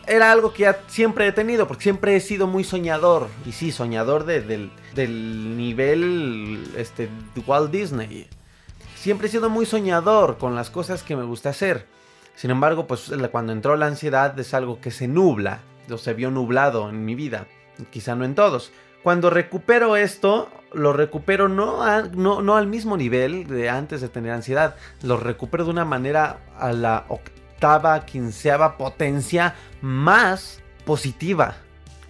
era 0.07 0.31
algo 0.31 0.53
que 0.53 0.63
ya 0.63 0.79
siempre 0.87 1.27
he 1.27 1.31
tenido, 1.31 1.67
porque 1.67 1.83
siempre 1.83 2.15
he 2.15 2.19
sido 2.19 2.47
muy 2.47 2.63
soñador. 2.63 3.27
Y 3.45 3.51
sí, 3.51 3.71
soñador 3.71 4.25
del, 4.25 4.71
nivel 5.57 6.71
este, 6.77 7.09
Walt 7.45 7.71
Disney. 7.71 8.27
Siempre 8.95 9.27
he 9.27 9.31
sido 9.31 9.49
muy 9.49 9.65
soñador 9.65 10.37
con 10.37 10.55
las 10.55 10.69
cosas 10.69 11.03
que 11.03 11.15
me 11.15 11.23
gusta 11.23 11.49
hacer. 11.49 11.85
Sin 12.35 12.51
embargo, 12.51 12.87
pues 12.87 13.11
cuando 13.31 13.53
entró 13.53 13.75
la 13.77 13.87
ansiedad 13.87 14.37
es 14.39 14.53
algo 14.53 14.81
que 14.81 14.91
se 14.91 15.07
nubla, 15.07 15.59
o 15.89 15.97
se 15.97 16.13
vio 16.13 16.31
nublado 16.31 16.89
en 16.89 17.05
mi 17.05 17.15
vida. 17.15 17.47
Quizá 17.91 18.15
no 18.15 18.25
en 18.25 18.35
todos. 18.35 18.71
Cuando 19.03 19.29
recupero 19.29 19.95
esto, 19.95 20.49
lo 20.73 20.91
recupero 20.91 21.47
no, 21.47 21.85
no, 22.13 22.41
no 22.41 22.57
al 22.57 22.67
mismo 22.67 22.97
nivel 22.97 23.47
de 23.47 23.69
antes 23.69 24.01
de 24.01 24.09
tener 24.09 24.31
ansiedad. 24.31 24.75
Lo 25.03 25.17
recupero 25.17 25.63
de 25.63 25.69
una 25.69 25.85
manera 25.85 26.39
a 26.57 26.73
la 26.73 27.05
quinceava 28.05 28.77
potencia 28.77 29.55
más 29.81 30.61
positiva. 30.85 31.55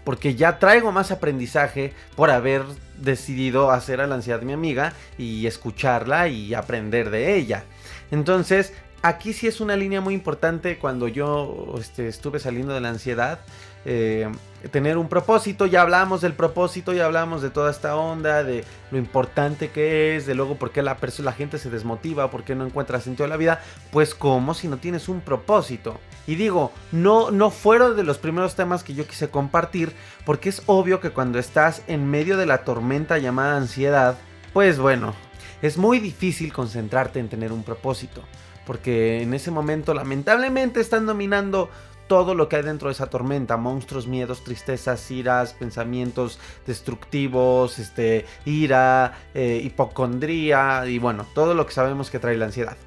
Porque 0.04 0.36
ya 0.36 0.60
traigo 0.60 0.92
más 0.92 1.12
aprendizaje 1.12 1.94
por 2.16 2.30
haber 2.30 2.64
decidido 2.98 3.72
hacer 3.72 4.02
a 4.02 4.08
la 4.08 4.16
ansiedad 4.16 4.42
mi 4.42 4.54
amiga 4.54 4.94
y 5.18 5.48
escucharla 5.48 6.28
y 6.28 6.54
aprender 6.54 7.10
de 7.10 7.36
ella. 7.36 7.64
Entonces, 8.12 8.74
aquí 9.02 9.34
sí 9.34 9.48
es 9.48 9.62
una 9.62 9.75
línea 9.75 10.02
muy 10.02 10.14
importante 10.14 10.78
cuando 10.78 11.08
yo 11.08 11.75
este, 11.80 12.08
estuve 12.08 12.40
saliendo 12.40 12.74
de 12.74 12.82
la 12.82 12.90
ansiedad. 12.90 13.40
Eh, 13.86 14.27
tener 14.72 14.98
un 14.98 15.08
propósito, 15.08 15.68
ya 15.68 15.84
hablamos 15.84 16.22
del 16.22 16.34
propósito, 16.34 16.92
ya 16.92 17.06
hablamos 17.06 17.44
de 17.44 17.51
toda 17.51 17.70
esta 17.70 17.96
onda, 17.96 18.44
de 18.44 18.63
lo 18.89 18.98
importante 18.98 19.70
que 19.70 20.15
es, 20.15 20.25
de 20.25 20.34
luego 20.34 20.56
por 20.56 20.72
qué 20.72 20.82
la, 20.82 20.98
la 21.20 21.32
gente 21.34 21.60
se 21.60 21.70
desmotiva, 21.70 22.32
por 22.32 22.44
qué 22.44 22.56
no 22.56 22.65
encuentra 22.65 23.00
sentido 23.00 23.25
a 23.25 23.30
la 23.30 23.38
vida, 23.38 23.62
pues 23.92 24.15
como 24.15 24.56
si 24.56 24.68
no 24.68 24.77
tienes 24.77 25.08
un 25.08 25.22
propósito. 25.22 26.00
Y 26.25 26.36
digo, 26.36 26.72
no, 26.92 27.30
no 27.30 27.51
fueron 27.51 27.96
de 27.96 28.04
los 28.04 28.18
primeros 28.18 28.56
temas 28.56 28.84
que 28.84 28.96
yo 28.96 29.06
quise 29.06 29.30
compartir, 29.30 29.94
porque 30.25 30.50
es 30.50 30.63
obvio 30.65 31.00
que 31.00 31.12
cuando 31.12 31.38
estás 31.38 31.84
en 31.88 32.10
medio 32.10 32.38
de 32.38 32.48
la 32.48 32.63
tormenta 32.63 33.20
llamada 33.20 33.58
ansiedad, 33.58 34.18
pues 34.51 34.80
bueno, 34.80 35.13
es 35.62 35.77
muy 35.77 36.00
difícil 36.00 36.51
concentrarte 36.51 37.20
en 37.20 37.30
tener 37.30 37.51
un 37.51 37.63
propósito, 37.63 38.24
porque 38.65 39.22
en 39.22 39.36
ese 39.36 39.51
momento 39.51 39.94
lamentablemente 39.94 40.82
están 40.82 41.06
dominando 41.06 41.70
todo 42.07 42.35
lo 42.35 42.50
que 42.50 42.57
hay 42.57 42.63
dentro 42.63 42.89
de 42.89 42.93
esa 42.93 43.07
tormenta, 43.07 43.57
monstruos, 43.57 44.07
miedos, 44.07 44.43
tristezas, 44.43 45.09
iras, 45.12 45.53
pensamientos 45.53 46.39
destructivos, 46.65 47.79
este, 47.79 48.25
ira, 48.45 49.13
eh, 49.33 49.62
hipocondría 49.63 50.85
y 50.88 51.00
bueno, 51.00 51.25
todo 51.33 51.53
lo 51.53 51.65
que 51.65 51.74
sabemos 51.74 52.09
que 52.09 52.19
trae 52.19 52.38
la 52.38 52.45
ansiedad. 52.45 52.77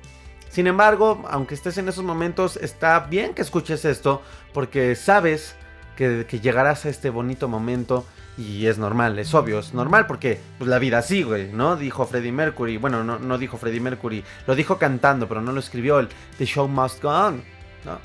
Sin 0.51 0.67
embargo, 0.67 1.25
aunque 1.31 1.55
estés 1.55 1.79
en 1.79 1.89
esos 1.89 2.05
momentos, 2.05 2.57
está 2.57 3.01
bien 3.01 3.35
que 3.35 3.43
escuches 3.43 3.85
esto 3.85 4.23
porque 4.53 4.95
sabes 4.95 5.57
que, 5.97 6.25
llegarás 6.41 6.87
a 6.87 6.89
este 6.89 7.11
bonito 7.11 7.49
momento 7.49 8.07
y 8.37 8.67
es 8.67 8.79
normal, 8.79 9.19
es 9.19 9.35
obvio, 9.35 9.59
es 9.59 9.75
normal 9.75 10.07
porque 10.07 10.41
pues, 10.59 10.71
la 10.71 10.79
vida 10.79 11.03
sigue, 11.03 11.51
¿no? 11.53 11.77
Dijo 11.77 12.07
Freddie 12.07 12.33
Mercury, 12.33 12.77
bueno, 12.77 13.03
no, 13.03 13.19
no 13.19 13.37
dijo 13.37 13.59
Freddie 13.59 13.81
Mercury, 13.81 14.25
lo 14.47 14.55
dijo 14.55 14.79
cantando, 14.79 15.29
pero 15.29 15.43
no 15.43 15.53
lo 15.53 15.59
escribió, 15.59 15.99
el 15.99 16.09
The 16.39 16.47
Show 16.47 16.69
Must 16.69 17.03
Go 17.03 17.11
On, 17.11 17.43
¿no? 17.85 17.99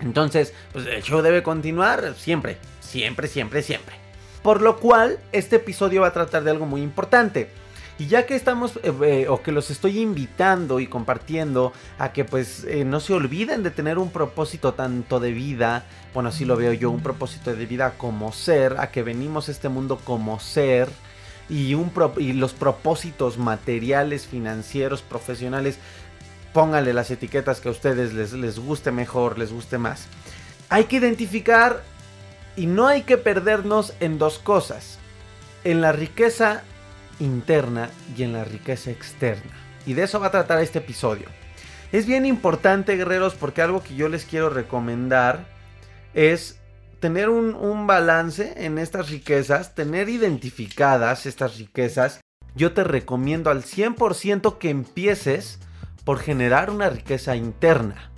Entonces, 0.00 0.52
pues 0.72 0.86
el 0.86 1.02
show 1.02 1.22
debe 1.22 1.42
continuar 1.42 2.14
siempre, 2.16 2.58
siempre, 2.80 3.28
siempre, 3.28 3.62
siempre. 3.62 3.96
Por 4.42 4.62
lo 4.62 4.78
cual, 4.78 5.18
este 5.32 5.56
episodio 5.56 6.02
va 6.02 6.08
a 6.08 6.12
tratar 6.12 6.44
de 6.44 6.50
algo 6.50 6.66
muy 6.66 6.82
importante. 6.82 7.50
Y 7.98 8.08
ya 8.08 8.26
que 8.26 8.36
estamos, 8.36 8.76
eh, 8.82 8.92
eh, 9.02 9.26
o 9.28 9.42
que 9.42 9.52
los 9.52 9.70
estoy 9.70 10.00
invitando 10.00 10.80
y 10.80 10.86
compartiendo 10.86 11.72
a 11.98 12.12
que 12.12 12.24
pues 12.24 12.64
eh, 12.64 12.84
no 12.84 13.00
se 13.00 13.14
olviden 13.14 13.62
de 13.62 13.70
tener 13.70 13.96
un 13.96 14.10
propósito 14.10 14.74
tanto 14.74 15.18
de 15.18 15.32
vida, 15.32 15.86
bueno, 16.12 16.28
así 16.28 16.44
lo 16.44 16.56
veo 16.56 16.74
yo, 16.74 16.90
un 16.90 17.02
propósito 17.02 17.54
de 17.54 17.64
vida 17.64 17.94
como 17.96 18.32
ser, 18.32 18.76
a 18.78 18.90
que 18.90 19.02
venimos 19.02 19.48
a 19.48 19.52
este 19.52 19.70
mundo 19.70 19.98
como 20.04 20.38
ser, 20.40 20.90
y, 21.48 21.74
un 21.74 21.92
y 22.18 22.32
los 22.32 22.52
propósitos 22.52 23.38
materiales, 23.38 24.26
financieros, 24.26 25.02
profesionales, 25.02 25.78
pónganle 26.56 26.94
las 26.94 27.10
etiquetas 27.10 27.60
que 27.60 27.68
a 27.68 27.70
ustedes 27.70 28.14
les, 28.14 28.32
les 28.32 28.58
guste 28.58 28.90
mejor, 28.90 29.38
les 29.38 29.52
guste 29.52 29.76
más. 29.76 30.06
Hay 30.70 30.84
que 30.84 30.96
identificar 30.96 31.82
y 32.56 32.64
no 32.64 32.86
hay 32.86 33.02
que 33.02 33.18
perdernos 33.18 33.92
en 34.00 34.16
dos 34.16 34.38
cosas. 34.38 34.98
En 35.64 35.82
la 35.82 35.92
riqueza 35.92 36.62
interna 37.20 37.90
y 38.16 38.22
en 38.22 38.32
la 38.32 38.44
riqueza 38.44 38.90
externa. 38.90 39.52
Y 39.84 39.92
de 39.92 40.04
eso 40.04 40.18
va 40.18 40.28
a 40.28 40.30
tratar 40.30 40.62
este 40.62 40.78
episodio. 40.78 41.26
Es 41.92 42.06
bien 42.06 42.24
importante, 42.24 42.96
guerreros, 42.96 43.34
porque 43.34 43.60
algo 43.60 43.82
que 43.82 43.94
yo 43.94 44.08
les 44.08 44.24
quiero 44.24 44.48
recomendar 44.48 45.44
es 46.14 46.58
tener 47.00 47.28
un, 47.28 47.54
un, 47.54 47.86
balance 47.86 48.54
en 48.64 48.78
estas 48.78 49.10
riquezas, 49.10 49.74
tener 49.74 50.08
identificadas 50.08 51.26
estas 51.26 51.58
riquezas. 51.58 52.22
Yo 52.54 52.72
te 52.72 52.82
recomiendo 52.82 53.50
al 53.50 53.62
100% 53.62 54.56
que 54.56 54.70
empieces 54.70 55.58
por 56.06 56.20
generar 56.20 56.70
una 56.70 56.88
riqueza 56.88 57.34
interna, 57.34 58.12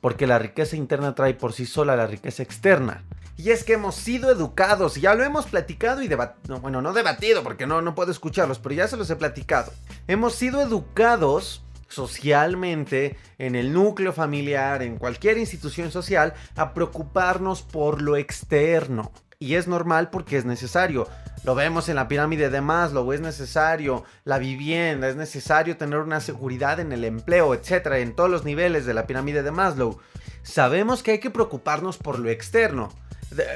porque 0.00 0.28
la 0.28 0.38
riqueza 0.38 0.76
interna 0.76 1.16
trae 1.16 1.34
por 1.34 1.52
sí 1.52 1.66
sola 1.66 1.96
la 1.96 2.06
riqueza 2.06 2.44
externa. 2.44 3.02
Y 3.36 3.50
es 3.50 3.64
que 3.64 3.72
hemos 3.72 3.96
sido 3.96 4.30
educados, 4.30 4.94
ya 4.94 5.14
lo 5.14 5.24
hemos 5.24 5.46
platicado 5.46 6.02
y 6.02 6.08
debatido, 6.08 6.60
bueno, 6.60 6.80
no 6.80 6.92
debatido 6.92 7.42
porque 7.42 7.66
no, 7.66 7.82
no 7.82 7.96
puedo 7.96 8.12
escucharlos, 8.12 8.60
pero 8.60 8.76
ya 8.76 8.86
se 8.86 8.96
los 8.96 9.10
he 9.10 9.16
platicado. 9.16 9.72
Hemos 10.06 10.36
sido 10.36 10.62
educados 10.62 11.64
socialmente, 11.88 13.16
en 13.38 13.56
el 13.56 13.72
núcleo 13.72 14.12
familiar, 14.12 14.80
en 14.80 14.96
cualquier 14.96 15.36
institución 15.36 15.90
social, 15.90 16.34
a 16.54 16.74
preocuparnos 16.74 17.62
por 17.62 18.02
lo 18.02 18.16
externo. 18.16 19.10
Y 19.40 19.56
es 19.56 19.66
normal 19.66 20.10
porque 20.10 20.36
es 20.36 20.44
necesario. 20.44 21.08
Lo 21.44 21.56
vemos 21.56 21.88
en 21.88 21.96
la 21.96 22.06
pirámide 22.06 22.50
de 22.50 22.60
Maslow, 22.60 23.12
es 23.12 23.20
necesario 23.20 24.04
la 24.24 24.38
vivienda, 24.38 25.08
es 25.08 25.16
necesario 25.16 25.76
tener 25.76 25.98
una 25.98 26.20
seguridad 26.20 26.78
en 26.78 26.92
el 26.92 27.04
empleo, 27.04 27.52
etcétera, 27.52 27.98
en 27.98 28.14
todos 28.14 28.30
los 28.30 28.44
niveles 28.44 28.86
de 28.86 28.94
la 28.94 29.08
pirámide 29.08 29.42
de 29.42 29.50
Maslow. 29.50 29.98
Sabemos 30.44 31.02
que 31.02 31.12
hay 31.12 31.18
que 31.18 31.30
preocuparnos 31.30 31.98
por 31.98 32.20
lo 32.20 32.30
externo. 32.30 32.90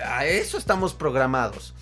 A 0.05 0.27
eso 0.27 0.59
estamos 0.59 0.95
programados. 0.95 1.75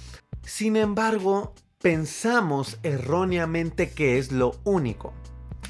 Sin 0.43 0.77
embargo, 0.77 1.55
pensamos 1.81 2.79
erróneamente 2.83 3.91
que 3.91 4.19
es 4.19 4.31
lo 4.31 4.61
único. 4.65 5.15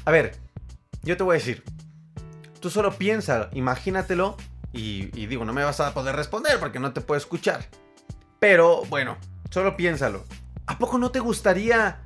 A 0.03 0.11
ver, 0.11 0.35
yo 1.03 1.15
te 1.15 1.23
voy 1.23 1.35
a 1.35 1.39
decir, 1.39 1.63
tú 2.59 2.69
solo 2.69 2.91
piensa, 2.97 3.49
imagínatelo 3.53 4.35
y, 4.73 5.17
y 5.17 5.27
digo, 5.27 5.45
no 5.45 5.53
me 5.53 5.63
vas 5.63 5.79
a 5.79 5.93
poder 5.93 6.17
responder 6.17 6.59
porque 6.59 6.79
no 6.81 6.91
te 6.91 6.99
puedo 6.99 7.17
escuchar. 7.17 7.69
Pero 8.39 8.83
bueno, 8.89 9.17
Solo 9.55 9.77
piénsalo. 9.77 10.25
¿A 10.67 10.77
poco 10.77 10.97
no 10.97 11.11
te 11.11 11.21
gustaría 11.21 12.01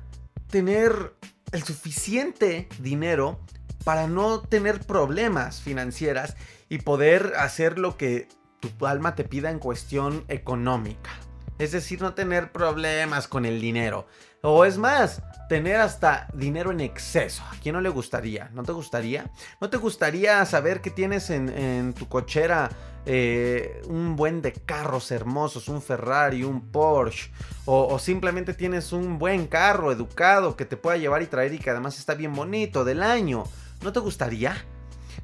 tener 0.52 1.16
el 1.50 1.64
suficiente 1.64 2.68
dinero 2.78 3.40
para 3.82 4.06
no 4.06 4.40
tener 4.40 4.78
problemas 4.86 5.60
financieras 5.60 6.36
y 6.68 6.78
poder 6.78 7.32
hacer 7.36 7.76
lo 7.76 7.96
que 7.96 8.28
tu 8.60 8.86
alma 8.86 9.16
te 9.16 9.24
pida 9.24 9.50
en 9.50 9.58
cuestión 9.58 10.24
económica? 10.28 11.10
Es 11.58 11.72
decir, 11.72 12.00
no 12.00 12.14
tener 12.14 12.52
problemas 12.52 13.26
con 13.26 13.44
el 13.44 13.60
dinero. 13.60 14.06
O 14.42 14.64
es 14.64 14.78
más, 14.78 15.20
tener 15.50 15.80
hasta 15.80 16.28
dinero 16.32 16.70
en 16.70 16.78
exceso. 16.78 17.42
¿A 17.42 17.56
quién 17.60 17.74
no 17.74 17.80
le 17.80 17.88
gustaría? 17.88 18.50
¿No 18.54 18.62
te 18.62 18.70
gustaría? 18.70 19.32
¿No 19.60 19.68
te 19.68 19.78
gustaría 19.78 20.44
saber 20.44 20.80
que 20.80 20.90
tienes 20.90 21.28
en, 21.28 21.92
tu 21.92 22.06
cochera 22.06 22.70
eh, 23.04 23.82
un 23.88 24.14
buen 24.14 24.42
de 24.42 24.52
carros 24.52 25.10
hermosos, 25.10 25.66
un 25.66 25.82
Ferrari, 25.82 26.44
un 26.44 26.70
Porsche? 26.70 27.32
O, 27.64 27.92
o, 27.92 27.98
simplemente 27.98 28.54
tienes 28.54 28.92
un 28.92 29.18
buen 29.18 29.48
carro 29.48 29.90
educado 29.90 30.54
que 30.54 30.66
te 30.66 30.76
pueda 30.76 30.98
llevar 30.98 31.20
y 31.20 31.26
traer 31.26 31.52
y 31.52 31.58
que 31.58 31.70
además 31.70 31.98
está 31.98 32.14
bien 32.14 32.32
bonito 32.32 32.84
del 32.84 33.02
año. 33.02 33.42
¿No 33.82 33.92
te 33.92 33.98
gustaría? 33.98 34.54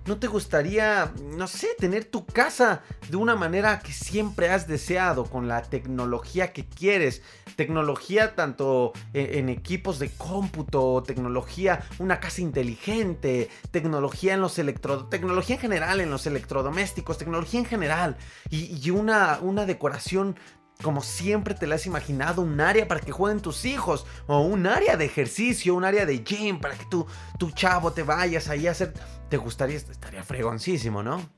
¿No 0.06 0.18
te 0.18 0.28
gustaría, 0.28 1.12
no 1.36 1.48
sé, 1.48 1.68
tener 1.78 2.04
tu 2.04 2.26
casa 2.26 2.82
de 3.08 3.16
una 3.16 3.34
manera 3.34 3.80
que 3.80 3.92
siempre 3.92 4.50
has 4.50 4.68
deseado, 4.68 5.24
con 5.24 5.48
la 5.48 5.62
tecnología 5.62 6.52
que 6.52 6.64
quieres? 6.64 7.22
Tecnología 7.56 8.36
tanto 8.36 8.92
e, 9.12 9.40
en, 9.40 9.48
equipos 9.48 9.98
de 9.98 10.10
cómputo, 10.10 11.02
tecnología, 11.04 11.84
una 11.98 12.20
casa 12.20 12.40
inteligente, 12.40 13.50
tecnología 13.72 14.34
en 14.34 14.42
los 14.42 14.60
electro... 14.60 15.06
tecnología 15.06 15.56
en 15.56 15.62
general 15.62 16.00
en 16.00 16.10
los 16.10 16.24
electrodomésticos, 16.28 17.18
tecnología 17.18 17.58
en 17.58 17.66
general 17.66 18.16
y, 18.48 18.78
y 18.80 18.90
una, 18.90 19.40
una 19.42 19.66
decoración 19.66 20.36
como 20.82 21.02
siempre 21.02 21.54
te 21.54 21.66
la 21.66 21.76
has 21.76 21.86
imaginado, 21.86 22.42
un 22.42 22.60
área 22.60 22.88
para 22.88 23.00
que 23.00 23.12
jueguen 23.12 23.40
tus 23.40 23.64
hijos, 23.64 24.06
o 24.26 24.40
un 24.40 24.66
área 24.66 24.96
de 24.96 25.04
ejercicio, 25.04 25.74
un 25.74 25.84
área 25.84 26.06
de 26.06 26.22
gym 26.22 26.60
para 26.60 26.76
que 26.76 26.84
tú, 26.86 27.06
tu 27.38 27.50
chavo 27.50 27.92
te 27.92 28.02
vayas 28.02 28.48
ahí 28.48 28.66
a 28.66 28.72
hacer. 28.72 28.92
Te 29.28 29.36
gustaría, 29.36 29.76
estaría 29.76 30.22
fregoncísimo, 30.22 31.02
¿no? 31.02 31.35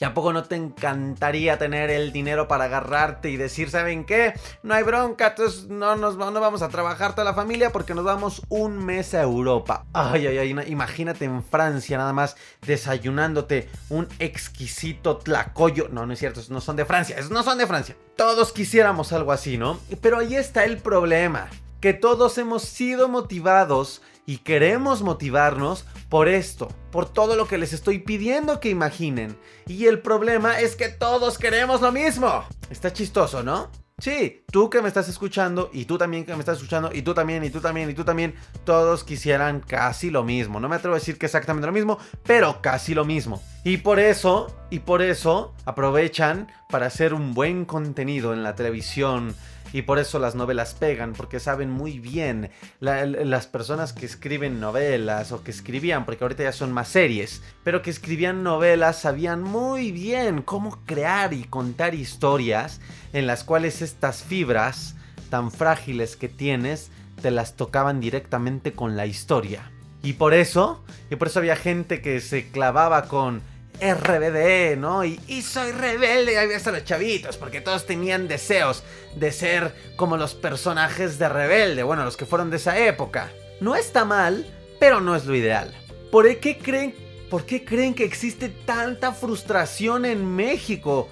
¿Y 0.00 0.04
a 0.04 0.14
poco 0.14 0.32
no 0.32 0.44
te 0.44 0.54
encantaría 0.54 1.58
tener 1.58 1.90
el 1.90 2.12
dinero 2.12 2.46
para 2.46 2.64
agarrarte 2.64 3.30
y 3.30 3.36
decir, 3.36 3.68
¿saben 3.68 4.04
qué? 4.04 4.32
No 4.62 4.74
hay 4.74 4.84
bronca, 4.84 5.28
entonces 5.28 5.66
no, 5.66 5.96
nos, 5.96 6.16
no 6.16 6.40
vamos 6.40 6.62
a 6.62 6.68
trabajar 6.68 7.16
toda 7.16 7.24
la 7.24 7.34
familia 7.34 7.72
porque 7.72 7.94
nos 7.94 8.04
vamos 8.04 8.42
un 8.48 8.78
mes 8.78 9.12
a 9.14 9.22
Europa. 9.22 9.86
Ay, 9.92 10.28
ay, 10.28 10.38
ay, 10.38 10.64
imagínate 10.68 11.24
en 11.24 11.42
Francia 11.42 11.98
nada 11.98 12.12
más 12.12 12.36
desayunándote 12.64 13.68
un 13.88 14.06
exquisito 14.20 15.16
tlacoyo. 15.16 15.88
No, 15.88 16.06
no 16.06 16.12
es 16.12 16.20
cierto, 16.20 16.40
no 16.48 16.60
son 16.60 16.76
de 16.76 16.84
Francia, 16.84 17.16
no 17.28 17.42
son 17.42 17.58
de 17.58 17.66
Francia. 17.66 17.96
Todos 18.14 18.52
quisiéramos 18.52 19.12
algo 19.12 19.32
así, 19.32 19.58
¿no? 19.58 19.80
Pero 20.00 20.18
ahí 20.18 20.36
está 20.36 20.64
el 20.64 20.78
problema, 20.78 21.48
que 21.80 21.92
todos 21.92 22.38
hemos 22.38 22.62
sido 22.62 23.08
motivados 23.08 24.00
y 24.26 24.38
queremos 24.38 25.02
motivarnos 25.02 25.86
por 26.08 26.28
esto, 26.28 26.68
por 26.90 27.10
todo 27.12 27.36
lo 27.36 27.46
que 27.46 27.58
les 27.58 27.72
estoy 27.72 27.98
pidiendo 27.98 28.60
que 28.60 28.70
imaginen. 28.70 29.38
Y 29.66 29.86
el 29.86 30.00
problema 30.00 30.60
es 30.60 30.76
que 30.76 30.88
todos 30.88 31.38
queremos 31.38 31.80
lo 31.80 31.92
mismo. 31.92 32.44
Está 32.70 32.92
chistoso, 32.92 33.42
¿no? 33.42 33.70
Sí, 34.00 34.44
tú 34.52 34.70
que 34.70 34.80
me 34.80 34.86
estás 34.86 35.08
escuchando 35.08 35.70
y 35.72 35.84
tú 35.84 35.98
también 35.98 36.24
que 36.24 36.32
me 36.32 36.38
estás 36.38 36.58
escuchando 36.58 36.90
y 36.92 37.02
tú 37.02 37.14
también 37.14 37.42
y 37.42 37.50
tú 37.50 37.60
también 37.60 37.90
y 37.90 37.94
tú 37.94 38.04
también, 38.04 38.32
todos 38.64 39.02
quisieran 39.02 39.58
casi 39.58 40.10
lo 40.10 40.22
mismo. 40.22 40.60
No 40.60 40.68
me 40.68 40.76
atrevo 40.76 40.94
a 40.94 41.00
decir 41.00 41.18
que 41.18 41.26
exactamente 41.26 41.66
lo 41.66 41.72
mismo, 41.72 41.98
pero 42.22 42.62
casi 42.62 42.94
lo 42.94 43.04
mismo. 43.04 43.42
Y 43.64 43.78
por 43.78 43.98
eso, 43.98 44.56
y 44.70 44.78
por 44.78 45.02
eso 45.02 45.52
aprovechan 45.64 46.46
para 46.68 46.86
hacer 46.86 47.14
un 47.14 47.32
buen 47.32 47.64
contenido 47.64 48.34
en 48.34 48.42
la 48.42 48.54
televisión. 48.54 49.34
Y 49.72 49.82
por 49.82 49.98
eso 49.98 50.18
las 50.18 50.34
novelas 50.34 50.74
pegan, 50.74 51.12
porque 51.12 51.40
saben 51.40 51.70
muy 51.70 51.98
bien 51.98 52.50
la- 52.80 53.04
las 53.04 53.46
personas 53.46 53.92
que 53.92 54.06
escriben 54.06 54.60
novelas 54.60 55.32
o 55.32 55.42
que 55.42 55.50
escribían, 55.50 56.04
porque 56.06 56.24
ahorita 56.24 56.42
ya 56.44 56.52
son 56.52 56.72
más 56.72 56.88
series, 56.88 57.42
pero 57.64 57.82
que 57.82 57.90
escribían 57.90 58.42
novelas 58.42 59.00
sabían 59.00 59.42
muy 59.42 59.92
bien 59.92 60.42
cómo 60.42 60.78
crear 60.86 61.32
y 61.34 61.44
contar 61.44 61.94
historias 61.94 62.80
en 63.12 63.26
las 63.26 63.44
cuales 63.44 63.82
estas 63.82 64.22
fibras 64.22 64.94
tan 65.30 65.50
frágiles 65.50 66.16
que 66.16 66.28
tienes 66.28 66.90
te 67.20 67.30
las 67.30 67.56
tocaban 67.56 68.00
directamente 68.00 68.72
con 68.72 68.96
la 68.96 69.04
historia. 69.06 69.70
Y 70.02 70.14
por 70.14 70.32
eso, 70.32 70.82
y 71.10 71.16
por 71.16 71.28
eso 71.28 71.40
había 71.40 71.56
gente 71.56 72.00
que 72.00 72.20
se 72.20 72.48
clavaba 72.50 73.08
con 73.08 73.42
RBD, 73.80 74.76
¿no? 74.76 75.04
Y, 75.04 75.20
y 75.26 75.42
soy 75.42 75.72
rebelde, 75.72 76.38
ahí 76.38 76.48
ves 76.48 76.66
a 76.66 76.72
los 76.72 76.84
chavitos, 76.84 77.36
porque 77.36 77.60
todos 77.60 77.86
tenían 77.86 78.28
deseos 78.28 78.82
de 79.16 79.32
ser 79.32 79.74
como 79.96 80.16
los 80.16 80.34
personajes 80.34 81.18
de 81.18 81.28
rebelde, 81.28 81.82
bueno, 81.82 82.04
los 82.04 82.16
que 82.16 82.26
fueron 82.26 82.50
de 82.50 82.56
esa 82.56 82.78
época. 82.78 83.30
No 83.60 83.76
está 83.76 84.04
mal, 84.04 84.46
pero 84.78 85.00
no 85.00 85.16
es 85.16 85.26
lo 85.26 85.34
ideal. 85.34 85.74
¿Por 86.10 86.38
qué 86.38 86.58
creen, 86.58 86.94
por 87.30 87.44
qué 87.44 87.64
creen 87.64 87.94
que 87.94 88.04
existe 88.04 88.48
tanta 88.48 89.12
frustración 89.12 90.04
en 90.04 90.24
México? 90.24 91.08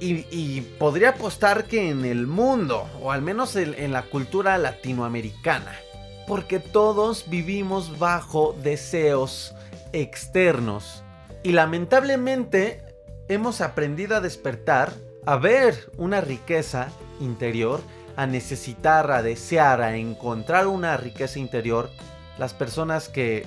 Y, 0.00 0.26
y 0.30 0.60
podría 0.78 1.10
apostar 1.10 1.64
que 1.64 1.88
en 1.88 2.04
el 2.04 2.26
mundo, 2.26 2.88
o 3.00 3.12
al 3.12 3.22
menos 3.22 3.54
en, 3.56 3.74
en 3.74 3.92
la 3.92 4.02
cultura 4.02 4.58
latinoamericana. 4.58 5.78
Porque 6.26 6.58
todos 6.58 7.28
vivimos 7.28 7.98
bajo 7.98 8.56
deseos 8.62 9.54
externos. 9.92 11.03
Y 11.44 11.52
lamentablemente 11.52 12.80
hemos 13.28 13.60
aprendido 13.60 14.16
a 14.16 14.20
despertar, 14.20 14.92
a 15.26 15.36
ver 15.36 15.90
una 15.98 16.22
riqueza 16.22 16.88
interior, 17.20 17.80
a 18.16 18.26
necesitar, 18.26 19.10
a 19.10 19.22
desear, 19.22 19.82
a 19.82 19.96
encontrar 19.96 20.66
una 20.66 20.96
riqueza 20.96 21.38
interior. 21.38 21.90
Las 22.38 22.54
personas 22.54 23.10
que 23.10 23.46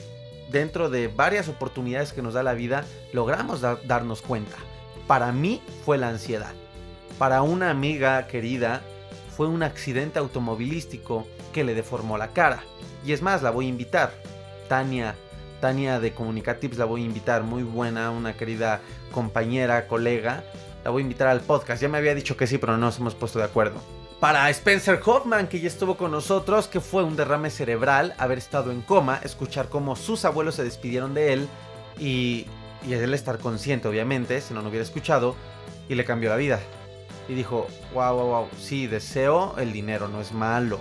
dentro 0.51 0.89
de 0.91 1.07
varias 1.07 1.47
oportunidades 1.49 2.13
que 2.13 2.21
nos 2.21 2.35
da 2.35 2.43
la 2.43 2.53
vida 2.53 2.85
logramos 3.13 3.61
da- 3.61 3.79
darnos 3.85 4.21
cuenta. 4.21 4.55
Para 5.07 5.31
mí 5.31 5.63
fue 5.83 5.97
la 5.97 6.09
ansiedad. 6.09 6.53
Para 7.17 7.41
una 7.41 7.71
amiga 7.71 8.27
querida 8.27 8.83
fue 9.35 9.47
un 9.47 9.63
accidente 9.63 10.19
automovilístico 10.19 11.25
que 11.51 11.63
le 11.63 11.73
deformó 11.73 12.17
la 12.19 12.27
cara. 12.27 12.61
Y 13.03 13.13
es 13.13 13.23
más, 13.23 13.41
la 13.41 13.49
voy 13.49 13.65
a 13.65 13.69
invitar. 13.69 14.11
Tania, 14.69 15.15
Tania 15.59 15.99
de 15.99 16.13
Comunicatives 16.13 16.77
la 16.77 16.85
voy 16.85 17.03
a 17.03 17.05
invitar. 17.05 17.43
Muy 17.43 17.63
buena, 17.63 18.11
una 18.11 18.33
querida 18.33 18.81
compañera, 19.11 19.87
colega. 19.87 20.43
La 20.83 20.91
voy 20.91 21.01
a 21.01 21.03
invitar 21.03 21.27
al 21.27 21.41
podcast. 21.41 21.81
Ya 21.81 21.89
me 21.89 21.97
había 21.97 22.15
dicho 22.15 22.37
que 22.37 22.47
sí, 22.47 22.57
pero 22.57 22.73
no 22.73 22.79
nos 22.79 22.99
hemos 22.99 23.15
puesto 23.15 23.39
de 23.39 23.45
acuerdo. 23.45 23.81
Para 24.19 24.49
Spencer 24.49 24.99
Hoffman, 25.05 25.47
que 25.47 25.59
ya 25.59 25.67
estuvo 25.67 25.95
con 25.95 26.11
nosotros, 26.11 26.67
que 26.67 26.81
fue 26.81 27.03
un 27.03 27.15
derrame 27.15 27.51
cerebral, 27.51 28.15
haber 28.17 28.39
estado 28.39 28.71
en 28.71 28.81
coma, 28.81 29.19
escuchar 29.23 29.69
cómo 29.69 29.95
sus 29.95 30.25
abuelos 30.25 30.55
se 30.55 30.63
despidieron 30.63 31.13
de 31.13 31.33
él 31.33 31.47
y, 31.99 32.47
y 32.87 32.93
él 32.93 33.13
estar 33.13 33.37
consciente, 33.37 33.87
obviamente, 33.87 34.41
si 34.41 34.55
no 34.55 34.61
lo 34.63 34.69
hubiera 34.69 34.83
escuchado, 34.83 35.35
y 35.87 35.93
le 35.93 36.03
cambió 36.03 36.29
la 36.29 36.35
vida. 36.35 36.59
Y 37.29 37.35
dijo, 37.35 37.67
wow, 37.93 38.15
wow, 38.15 38.27
wow, 38.27 38.47
sí, 38.57 38.87
deseo 38.87 39.55
el 39.57 39.71
dinero, 39.71 40.07
no 40.07 40.19
es 40.19 40.31
malo. 40.31 40.79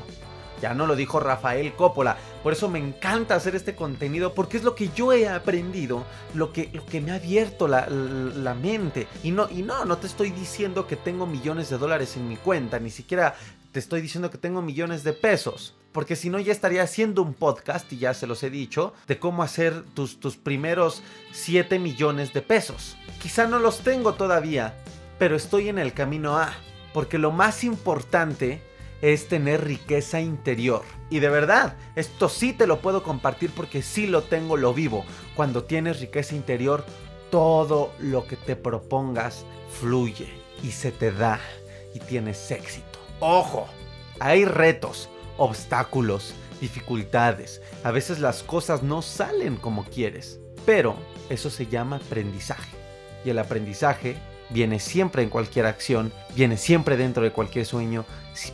Ya 0.62 0.72
no 0.72 0.86
lo 0.86 0.96
dijo 0.96 1.20
Rafael 1.20 1.74
Coppola. 1.74 2.16
Por 2.46 2.52
eso 2.52 2.68
me 2.68 2.78
encanta 2.78 3.34
hacer 3.34 3.56
este 3.56 3.74
contenido, 3.74 4.32
porque 4.32 4.56
es 4.56 4.62
lo 4.62 4.76
que 4.76 4.90
yo 4.94 5.12
he 5.12 5.28
aprendido, 5.28 6.06
lo 6.32 6.52
que, 6.52 6.70
lo 6.72 6.86
que 6.86 7.00
me 7.00 7.10
ha 7.10 7.16
abierto 7.16 7.66
la, 7.66 7.88
la 7.88 8.54
mente. 8.54 9.08
Y 9.24 9.32
no, 9.32 9.48
y 9.50 9.64
no, 9.64 9.84
no 9.84 9.98
te 9.98 10.06
estoy 10.06 10.30
diciendo 10.30 10.86
que 10.86 10.94
tengo 10.94 11.26
millones 11.26 11.70
de 11.70 11.78
dólares 11.78 12.16
en 12.16 12.28
mi 12.28 12.36
cuenta, 12.36 12.78
ni 12.78 12.90
siquiera 12.90 13.34
te 13.72 13.80
estoy 13.80 14.00
diciendo 14.00 14.30
que 14.30 14.38
tengo 14.38 14.62
millones 14.62 15.02
de 15.02 15.12
pesos. 15.12 15.74
Porque 15.90 16.14
si 16.14 16.30
no, 16.30 16.38
ya 16.38 16.52
estaría 16.52 16.84
haciendo 16.84 17.20
un 17.22 17.34
podcast, 17.34 17.92
y 17.92 17.98
ya 17.98 18.14
se 18.14 18.28
los 18.28 18.40
he 18.44 18.50
dicho, 18.50 18.94
de 19.08 19.18
cómo 19.18 19.42
hacer 19.42 19.82
tus, 19.82 20.20
tus 20.20 20.36
primeros 20.36 21.02
7 21.32 21.80
millones 21.80 22.32
de 22.32 22.42
pesos. 22.42 22.96
Quizá 23.20 23.48
no 23.48 23.58
los 23.58 23.80
tengo 23.80 24.14
todavía, 24.14 24.72
pero 25.18 25.34
estoy 25.34 25.68
en 25.68 25.80
el 25.80 25.94
camino 25.94 26.38
A. 26.38 26.54
Porque 26.94 27.18
lo 27.18 27.32
más 27.32 27.64
importante 27.64 28.62
es 29.12 29.28
tener 29.28 29.64
riqueza 29.64 30.20
interior. 30.20 30.82
Y 31.10 31.20
de 31.20 31.28
verdad, 31.28 31.76
esto 31.94 32.28
sí 32.28 32.52
te 32.52 32.66
lo 32.66 32.80
puedo 32.80 33.04
compartir 33.04 33.52
porque 33.54 33.80
sí 33.80 34.08
lo 34.08 34.24
tengo, 34.24 34.56
lo 34.56 34.74
vivo. 34.74 35.04
Cuando 35.36 35.62
tienes 35.62 36.00
riqueza 36.00 36.34
interior, 36.34 36.84
todo 37.30 37.92
lo 38.00 38.26
que 38.26 38.34
te 38.34 38.56
propongas 38.56 39.44
fluye 39.80 40.28
y 40.60 40.72
se 40.72 40.90
te 40.90 41.12
da 41.12 41.38
y 41.94 42.00
tienes 42.00 42.50
éxito. 42.50 42.98
Ojo, 43.20 43.68
hay 44.18 44.44
retos, 44.44 45.08
obstáculos, 45.36 46.34
dificultades. 46.60 47.62
A 47.84 47.92
veces 47.92 48.18
las 48.18 48.42
cosas 48.42 48.82
no 48.82 49.02
salen 49.02 49.54
como 49.54 49.84
quieres, 49.84 50.40
pero 50.64 50.96
eso 51.28 51.48
se 51.48 51.68
llama 51.68 51.96
aprendizaje. 51.96 52.76
Y 53.24 53.30
el 53.30 53.38
aprendizaje 53.38 54.16
viene 54.50 54.80
siempre 54.80 55.22
en 55.22 55.30
cualquier 55.30 55.66
acción, 55.66 56.12
viene 56.34 56.56
siempre 56.56 56.96
dentro 56.96 57.22
de 57.22 57.32
cualquier 57.32 57.66
sueño, 57.66 58.04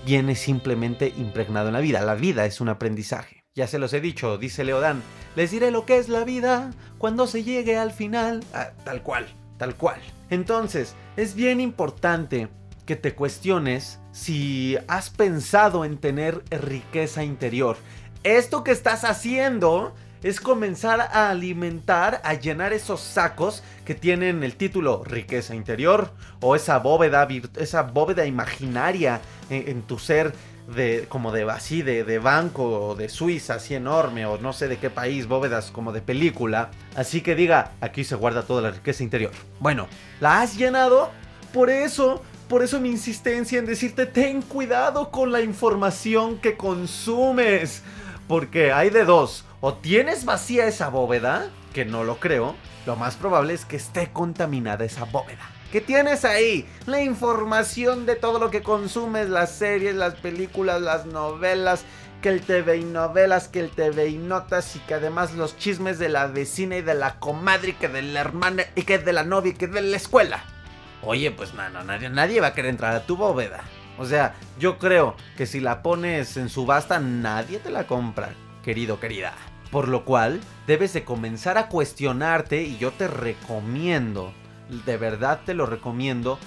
viene 0.05 0.35
simplemente 0.35 1.13
impregnado 1.17 1.69
en 1.69 1.75
la 1.75 1.81
vida. 1.81 2.03
La 2.03 2.15
vida 2.15 2.47
es 2.47 2.61
un 2.61 2.69
aprendizaje. 2.69 3.45
Ya 3.55 3.67
se 3.67 3.79
los 3.79 3.93
he 3.93 4.01
dicho, 4.01 4.39
dice 4.39 4.65
Leodán, 4.65 5.03
les 5.37 5.51
diré 5.51 5.71
lo 5.71 5.85
que 5.85 5.99
es 5.99 6.09
la 6.09 6.25
vida 6.25 6.71
cuando 6.99 7.27
se 7.27 7.45
llegue 7.45 7.77
al 7.77 7.93
final. 7.93 8.43
Ah, 8.55 8.71
tal 8.85 9.03
cual, 9.03 9.27
tal 9.59 9.75
cual. 9.77 10.01
Entonces, 10.31 10.95
es 11.17 11.35
bien 11.35 11.61
importante 11.61 12.49
que 12.87 12.97
te 12.97 13.15
cuestiones 13.15 14.01
si 14.11 14.77
has 14.89 15.11
pensado 15.11 15.85
en 15.85 15.99
tener 15.99 16.43
riqueza 16.51 17.25
interior. 17.25 17.77
Esto 18.25 18.65
que 18.65 18.71
estás 18.71 19.05
haciendo 19.05 19.95
es 20.23 20.41
comenzar 20.41 21.01
a 21.01 21.31
alimentar, 21.31 22.21
a 22.25 22.35
llenar 22.35 22.73
esos 22.73 23.01
sacos 23.01 23.63
que 23.85 23.95
tienen 23.95 24.43
el 24.43 24.57
título 24.57 25.03
riqueza 25.05 25.55
interior 25.55 26.11
o 26.41 26.57
esa 26.57 26.79
bóveda, 26.79 27.27
esa 27.57 27.83
bóveda 27.83 28.27
imaginaria 28.27 29.21
en, 29.51 29.69
en 29.69 29.83
tu 29.83 29.99
ser 29.99 30.33
de 30.75 31.07
como 31.09 31.33
de 31.33 31.51
así 31.51 31.83
de, 31.83 32.05
de 32.05 32.19
banco 32.19 32.89
o 32.89 32.95
de 32.95 33.09
Suiza 33.09 33.55
así 33.55 33.75
enorme 33.75 34.27
o 34.27 34.39
no 34.39 34.53
sé 34.53 34.69
de 34.69 34.79
qué 34.79 34.91
país, 34.91 35.27
bóvedas 35.27 35.71
como 35.71 35.93
de 35.93 36.01
película, 36.01 36.71
así 36.95 37.21
que 37.21 37.35
diga, 37.35 37.73
aquí 37.81 38.05
se 38.05 38.15
guarda 38.15 38.43
toda 38.43 38.63
la 38.63 38.71
riqueza 38.71 39.03
interior. 39.03 39.33
Bueno, 39.59 39.89
¿la 40.21 40.41
has 40.41 40.57
llenado? 40.57 41.11
Por 41.53 41.69
eso 41.69 42.23
por 42.53 42.63
eso 42.63 42.81
mi 42.81 42.91
insistencia 42.91 43.59
en 43.59 43.65
decirte 43.65 44.05
ten 44.05 44.43
cuidado 44.43 45.11
con 45.11 45.33
la 45.33 45.41
información 45.41 46.37
que 46.37 46.55
consumes. 46.55 47.83
Porque 48.29 48.73
hay 48.73 48.91
de 48.91 49.07
dos. 49.07 49.47
O 49.65 49.75
tienes 49.75 50.25
vacía 50.25 50.67
esa 50.67 50.89
bóveda, 50.89 51.49
que 51.73 51.85
no 51.85 52.03
lo 52.03 52.19
creo. 52.19 52.57
Lo 52.85 52.97
más 52.97 53.15
probable 53.15 53.55
es 53.55 53.65
que 53.65 53.77
esté 53.77 54.11
contaminada 54.13 54.85
esa 54.85 55.05
bóveda. 55.05 55.49
¿Qué 55.71 55.81
tienes 55.81 56.25
ahí? 56.25 56.67
La 56.87 57.01
información 57.01 58.05
de 58.05 58.17
todo 58.17 58.41
lo 58.41 58.51
que 58.51 58.65
consumes, 58.65 59.29
las 59.29 59.53
series, 59.53 59.95
las 59.95 60.15
películas, 60.15 60.83
las 60.83 61.07
novelas, 61.07 61.85
que 62.21 62.31
el 62.31 62.41
TV 62.41 62.79
y 62.79 62.85
novelas, 62.85 63.47
que 63.47 63.61
el 63.61 63.71
TV 63.71 64.09
y 64.09 64.19
notas 64.19 64.75
y 64.75 64.81
que 64.81 64.95
además 64.95 65.35
los 65.35 65.57
chismes 65.57 66.01
de 66.01 66.09
la 66.09 66.27
vecina 66.27 66.79
y 66.79 66.83
de 66.83 66.95
la 66.95 67.21
comadre 67.21 67.77
que 67.77 67.87
de 67.87 68.03
la 68.03 68.19
hermana 68.19 68.65
y 68.75 68.83
que 68.83 68.99
de 68.99 69.13
la 69.13 69.23
novia 69.23 69.53
y 69.53 69.55
que 69.55 69.69
de 69.69 69.81
la 69.81 69.97
escuela. 69.97 70.43
Oye, 71.03 71.31
pues 71.31 71.55
no, 71.55 71.71
no, 71.71 71.85
nadie, 71.85 72.11
nadie 72.11 72.41
va 72.41 72.49
a 72.49 72.55
querer 72.55 72.71
entrar 72.71 72.97
a 72.97 73.07
tu 73.07 73.17
bóveda. 73.17 73.61
O 73.97 74.07
sea, 74.07 74.35
yo 74.59 74.79
creo 74.79 75.15
que 75.37 75.47
si 75.47 75.61
la 75.61 75.85
pones 75.85 76.37
en 76.37 76.49
subasta, 76.49 76.99
nadie 76.99 77.61
te 77.61 77.71
la 77.71 77.87
compra, 77.87 78.35
querido, 78.65 78.99
querida. 78.99 79.33
Por 79.73 79.89
lo 79.89 80.05
cual, 80.05 80.41
debes 80.67 80.93
de 80.93 81.03
comenzar 81.03 81.57
a 81.57 81.69
cuestionarte 81.69 82.63
y 82.63 82.77
yo 82.77 82.93
te 82.93 83.09
recomiendo, 83.09 84.35
de 84.85 84.99
verdad 84.99 85.41
te 85.47 85.55
lo 85.55 85.65
recomiendo, 85.65 86.39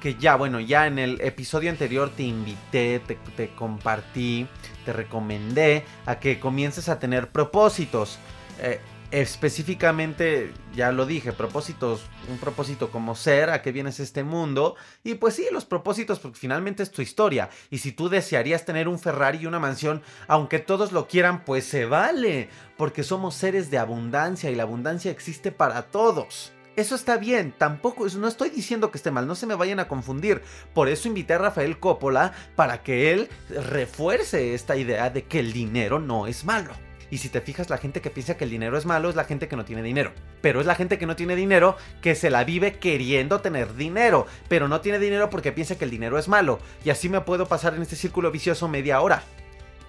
que 0.00 0.14
ya, 0.14 0.34
bueno, 0.34 0.60
ya 0.60 0.86
en 0.86 0.98
el 0.98 1.20
episodio 1.20 1.70
anterior 1.70 2.10
te 2.10 2.22
invité, 2.22 3.00
te, 3.06 3.18
te 3.36 3.50
compartí, 3.50 4.46
te 4.86 4.94
recomendé 4.94 5.84
a 6.06 6.18
que 6.18 6.40
comiences 6.40 6.88
a 6.88 6.98
tener 6.98 7.28
propósitos. 7.28 8.18
Eh, 8.60 8.80
específicamente, 9.10 10.52
ya 10.74 10.92
lo 10.92 11.06
dije, 11.06 11.32
propósitos, 11.32 12.02
un 12.28 12.38
propósito 12.38 12.90
como 12.90 13.14
ser, 13.14 13.50
a 13.50 13.62
qué 13.62 13.72
vienes 13.72 14.00
a 14.00 14.02
este 14.02 14.24
mundo. 14.24 14.76
Y 15.04 15.14
pues 15.14 15.34
sí, 15.34 15.46
los 15.50 15.64
propósitos, 15.64 16.18
porque 16.20 16.38
finalmente 16.38 16.82
es 16.82 16.90
tu 16.90 17.02
historia. 17.02 17.50
Y 17.70 17.78
si 17.78 17.92
tú 17.92 18.08
desearías 18.08 18.64
tener 18.64 18.88
un 18.88 18.98
Ferrari 18.98 19.38
y 19.38 19.46
una 19.46 19.58
mansión, 19.58 20.02
aunque 20.28 20.58
todos 20.58 20.92
lo 20.92 21.08
quieran, 21.08 21.44
pues 21.44 21.64
se 21.64 21.86
vale. 21.86 22.48
Porque 22.76 23.02
somos 23.02 23.34
seres 23.34 23.70
de 23.70 23.78
abundancia 23.78 24.50
y 24.50 24.54
la 24.54 24.62
abundancia 24.62 25.10
existe 25.10 25.52
para 25.52 25.82
todos. 25.82 26.52
Eso 26.76 26.94
está 26.94 27.16
bien, 27.18 27.52
tampoco, 27.58 28.06
no 28.16 28.28
estoy 28.28 28.48
diciendo 28.48 28.90
que 28.90 28.96
esté 28.96 29.10
mal, 29.10 29.26
no 29.26 29.34
se 29.34 29.46
me 29.46 29.56
vayan 29.56 29.80
a 29.80 29.88
confundir. 29.88 30.40
Por 30.72 30.88
eso 30.88 31.08
invité 31.08 31.34
a 31.34 31.38
Rafael 31.38 31.78
Coppola 31.80 32.32
para 32.54 32.82
que 32.82 33.12
él 33.12 33.28
refuerce 33.50 34.54
esta 34.54 34.76
idea 34.76 35.10
de 35.10 35.24
que 35.24 35.40
el 35.40 35.52
dinero 35.52 35.98
no 35.98 36.26
es 36.26 36.44
malo. 36.44 36.72
Y 37.10 37.18
si 37.18 37.28
te 37.28 37.40
fijas, 37.40 37.70
la 37.70 37.78
gente 37.78 38.00
que 38.00 38.10
piensa 38.10 38.36
que 38.36 38.44
el 38.44 38.50
dinero 38.50 38.78
es 38.78 38.86
malo 38.86 39.10
es 39.10 39.16
la 39.16 39.24
gente 39.24 39.48
que 39.48 39.56
no 39.56 39.64
tiene 39.64 39.82
dinero. 39.82 40.12
Pero 40.40 40.60
es 40.60 40.66
la 40.66 40.74
gente 40.74 40.98
que 40.98 41.06
no 41.06 41.16
tiene 41.16 41.34
dinero 41.36 41.76
que 42.00 42.14
se 42.14 42.30
la 42.30 42.44
vive 42.44 42.78
queriendo 42.78 43.40
tener 43.40 43.74
dinero. 43.74 44.26
Pero 44.48 44.68
no 44.68 44.80
tiene 44.80 44.98
dinero 44.98 45.28
porque 45.30 45.52
piensa 45.52 45.76
que 45.76 45.84
el 45.84 45.90
dinero 45.90 46.18
es 46.18 46.28
malo. 46.28 46.60
Y 46.84 46.90
así 46.90 47.08
me 47.08 47.20
puedo 47.20 47.46
pasar 47.46 47.74
en 47.74 47.82
este 47.82 47.96
círculo 47.96 48.30
vicioso 48.30 48.68
media 48.68 49.00
hora. 49.00 49.22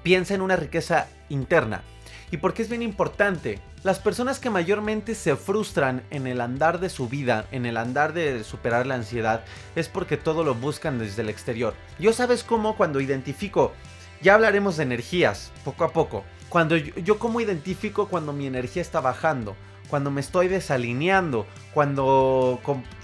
Piensa 0.04 0.34
en 0.34 0.42
una 0.42 0.56
riqueza 0.56 1.08
interna. 1.30 1.84
¿Y 2.32 2.38
por 2.38 2.54
qué 2.54 2.62
es 2.62 2.70
bien 2.70 2.82
importante? 2.82 3.60
Las 3.84 4.00
personas 4.00 4.40
que 4.40 4.50
mayormente 4.50 5.16
se 5.16 5.36
frustran 5.36 6.04
en 6.12 6.28
el 6.28 6.40
andar 6.40 6.80
de 6.80 6.90
su 6.90 7.10
vida, 7.10 7.46
en 7.52 7.66
el 7.66 7.76
andar 7.76 8.14
de 8.14 8.44
superar 8.44 8.88
la 8.88 8.96
ansiedad, 8.96 9.44
es 9.76 9.90
porque 9.90 10.16
todo 10.18 10.44
lo 10.44 10.56
buscan 10.56 10.98
desde 10.98 11.24
el 11.24 11.30
exterior. 11.30 11.74
Yo 12.00 12.14
sabes 12.14 12.44
cómo 12.44 12.78
cuando 12.78 13.02
identifico, 13.02 13.74
ya 14.22 14.36
hablaremos 14.36 14.78
de 14.78 14.84
energías, 14.84 15.52
poco 15.66 15.84
a 15.84 15.92
poco. 15.92 16.24
Cuando 16.52 16.76
yo, 16.76 16.94
yo 16.96 17.18
cómo 17.18 17.40
identifico 17.40 18.10
cuando 18.10 18.34
mi 18.34 18.46
energía 18.46 18.82
está 18.82 19.00
bajando, 19.00 19.56
cuando 19.90 20.12
me 20.12 20.20
estoy 20.20 20.50
desalineando, 20.50 21.48
cuando, 21.74 22.60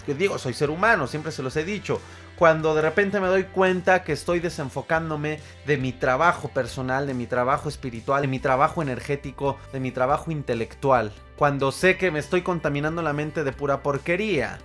digo, 0.05 0.37
soy 0.37 0.53
ser 0.53 0.69
humano, 0.69 1.07
siempre 1.07 1.31
se 1.31 1.41
los 1.41 1.55
he 1.55 1.63
dicho, 1.63 2.01
cuando 2.37 2.75
de 2.75 2.81
repente 2.81 3.21
me 3.21 3.27
doy 3.27 3.45
cuenta 3.45 4.03
que 4.03 4.11
estoy 4.11 4.41
desenfocándome 4.41 5.39
de 5.65 5.77
mi 5.77 5.93
trabajo 5.93 6.49
personal, 6.49 7.07
de 7.07 7.13
mi 7.13 7.25
trabajo 7.25 7.69
espiritual, 7.69 8.21
de 8.21 8.27
mi 8.27 8.39
trabajo 8.39 8.81
energético, 8.81 9.57
de 9.71 9.79
mi 9.79 9.91
trabajo 9.91 10.29
intelectual. 10.29 11.13
Cuando 11.37 11.71
sé 11.71 11.97
que 11.97 12.11
me 12.11 12.19
estoy 12.19 12.41
contaminando 12.41 13.01
la 13.01 13.13
mente 13.13 13.45
de 13.45 13.53
pura 13.53 13.81
porquería. 13.81 14.59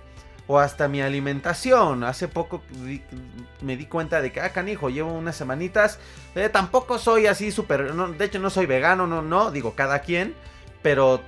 O 0.47 0.59
hasta 0.59 0.87
mi 0.87 1.01
alimentación. 1.01 2.03
Hace 2.03 2.27
poco 2.27 2.63
me 3.61 3.77
di 3.77 3.85
cuenta 3.85 4.21
de 4.21 4.31
que, 4.31 4.41
ah, 4.41 4.51
canijo, 4.51 4.89
llevo 4.89 5.13
unas 5.13 5.35
semanitas. 5.35 5.99
Eh, 6.35 6.49
tampoco 6.49 6.97
soy 6.97 7.27
así 7.27 7.51
súper... 7.51 7.93
de 7.93 8.25
hecho, 8.25 8.39
no 8.39 8.49
soy 8.49 8.65
vegano, 8.65 9.07
no, 9.07 9.21
no, 9.21 9.51
digo, 9.51 9.73
cada 9.75 9.99
quien. 9.99 10.35
Pero 10.81 11.21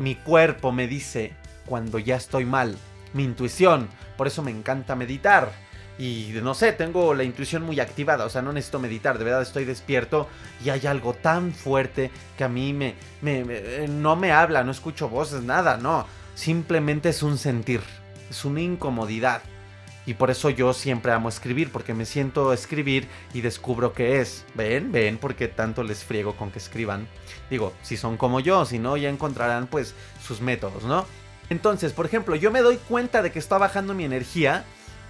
mi 0.00 0.16
cuerpo 0.16 0.72
me 0.72 0.88
dice 0.88 1.34
cuando 1.66 1.98
ya 1.98 2.16
estoy 2.16 2.44
mal. 2.44 2.76
Mi 3.12 3.24
intuición 3.24 3.88
por 4.16 4.28
eso 4.28 4.42
me 4.42 4.50
encanta 4.52 4.94
meditar. 4.94 5.50
Y 5.98 6.30
no 6.42 6.54
sé, 6.54 6.72
tengo 6.72 7.12
la 7.12 7.24
intuición 7.24 7.64
muy 7.64 7.80
activada, 7.80 8.24
o 8.24 8.30
sea, 8.30 8.40
no 8.40 8.52
necesito 8.52 8.78
meditar, 8.78 9.18
de 9.18 9.24
verdad 9.24 9.42
estoy 9.42 9.64
despierto 9.64 10.28
y 10.64 10.70
hay 10.70 10.86
algo 10.86 11.12
tan 11.12 11.52
fuerte 11.52 12.10
que 12.38 12.44
a 12.44 12.48
mí 12.48 12.72
me, 12.72 12.94
no 13.88 14.14
me 14.14 14.32
habla, 14.32 14.62
no 14.64 14.70
escucho 14.70 15.08
voces, 15.08 15.42
nada, 15.42 15.76
no. 15.76 16.06
Simplemente 16.34 17.10
es 17.10 17.22
un 17.22 17.36
sentir, 17.36 17.80
es 18.32 18.44
una 18.44 18.60
incomodidad. 18.60 19.42
Y 20.04 20.14
por 20.14 20.30
eso 20.30 20.50
yo 20.50 20.72
siempre 20.72 21.12
amo 21.12 21.28
escribir, 21.28 21.70
porque 21.70 21.94
me 21.94 22.06
siento 22.06 22.52
escribir 22.52 23.06
y 23.32 23.40
descubro 23.40 23.92
qué 23.92 24.20
es. 24.20 24.44
¿Ven? 24.54 24.90
¿Ven? 24.90 25.16
Porque 25.16 25.46
tanto 25.46 25.84
les 25.84 26.02
friego 26.02 26.34
con 26.34 26.50
que 26.50 26.58
escriban. 26.58 27.06
Digo, 27.50 27.72
si 27.82 27.96
son 27.96 28.16
como 28.16 28.40
yo, 28.40 28.64
si 28.64 28.80
no, 28.80 28.96
ya 28.96 29.08
encontrarán 29.08 29.68
pues 29.68 29.94
sus 30.26 30.40
métodos, 30.40 30.82
¿no? 30.82 31.06
Entonces, 31.50 31.92
por 31.92 32.06
ejemplo, 32.06 32.34
yo 32.34 32.50
me 32.50 32.62
doy 32.62 32.78
cuenta 32.78 33.22
de 33.22 33.30
que 33.30 33.38
está 33.38 33.58
bajando 33.58 33.94
mi 33.94 34.04
energía 34.04 34.64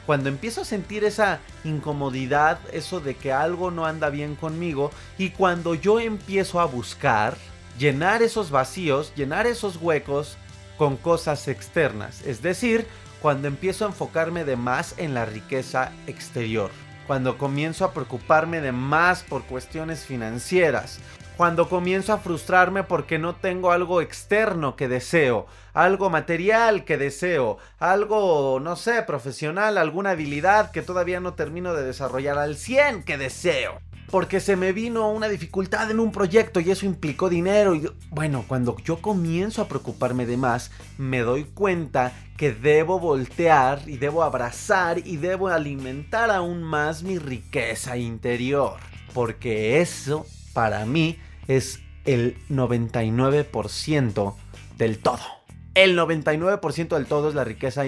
cuando 0.05 0.29
empiezo 0.29 0.63
a 0.63 0.65
sentir 0.65 1.05
esa 1.05 1.39
incomodidad, 1.65 2.59
eso 2.73 3.01
de 3.01 3.15
que 3.15 3.33
algo 3.33 3.71
no 3.71 3.87
anda 3.87 4.11
bien 4.11 4.35
conmigo, 4.35 4.91
y 5.17 5.31
cuando 5.31 5.75
yo 5.75 6.01
empiezo 6.01 6.61
a 6.61 6.65
buscar 6.65 7.37
llenar 7.79 8.23
esos 8.23 8.51
vacíos, 8.51 9.13
llenar 9.15 9.47
esos 9.47 9.77
huecos 9.77 10.37
con 10.77 10.97
cosas 10.97 11.47
externas, 11.47 12.23
es 12.27 12.43
decir, 12.43 12.87
cuando 13.23 13.47
empiezo 13.47 13.85
a 13.85 13.89
enfocarme 13.89 14.45
de 14.45 14.57
más 14.57 14.97
en 14.99 15.15
la 15.15 15.25
riqueza 15.25 15.93
exterior, 16.09 16.73
cuando 17.07 17.39
comienzo 17.39 17.85
a 17.85 17.93
preocuparme 17.93 18.61
de 18.61 18.73
más 18.73 19.23
por 19.23 19.45
cuestiones 19.45 20.05
financieras, 20.05 20.99
cuando 21.37 21.69
comienzo 21.69 22.13
a 22.13 22.19
frustrarme 22.19 22.83
porque 22.83 23.21
no 23.21 23.37
tengo 23.37 23.71
algo 23.71 24.01
externo 24.01 24.75
que 24.75 24.89
deseo, 24.89 25.47
algo 25.73 26.11
material 26.11 26.85
que 26.85 26.99
deseo, 26.99 27.59
algo, 27.79 28.59
no 28.61 28.75
sé, 28.75 29.03
profesional, 29.03 29.79
alguna 29.79 30.11
habilidad 30.11 30.73
que 30.73 30.83
todavía 30.83 31.21
no 31.21 31.35
termino 31.35 31.75
de 31.75 31.85
desarrollar 31.85 32.39
al 32.39 32.57
100 32.57 33.05
que 33.05 33.19
deseo. 33.19 33.81
Porque 34.13 34.41
se 34.41 34.57
me 34.57 34.73
vino 34.73 35.11
una 35.11 35.27
dificultad 35.27 35.91
en 35.91 35.99
un 35.99 36.13
proyecto 36.13 36.61
y 36.61 36.71
eso 36.71 36.85
implicó 36.85 37.31
dinero. 37.31 37.75
Y 37.75 37.89
bueno, 38.11 38.45
cuando 38.47 38.77
yo 38.85 38.99
comienzo 39.01 39.63
a 39.63 39.69
preocuparme 39.69 40.27
de 40.27 40.37
más, 40.37 40.71
me 40.99 41.21
doy 41.21 41.45
cuenta 41.45 42.13
que 42.37 42.53
debo 42.53 43.01
voltear 43.01 43.81
y 43.87 43.97
debo 43.97 44.23
abrazar 44.23 44.99
y 44.99 45.17
debo 45.17 45.49
alimentar 45.49 46.31
aún 46.31 46.63
más 46.63 47.03
mi 47.03 47.19
riqueza 47.19 47.97
interior. 47.97 48.77
Porque 49.15 49.81
eso 49.81 50.27
para 50.53 50.85
mí 50.85 51.19
es 51.49 51.81
el 52.05 52.37
99% 52.51 54.35
del 54.77 54.99
todo. 54.99 55.42
El 55.75 55.99
99% 55.99 56.89
del 56.89 57.07
todo 57.07 57.31
es 57.31 57.35
la 57.35 57.45
riqueza 57.45 57.85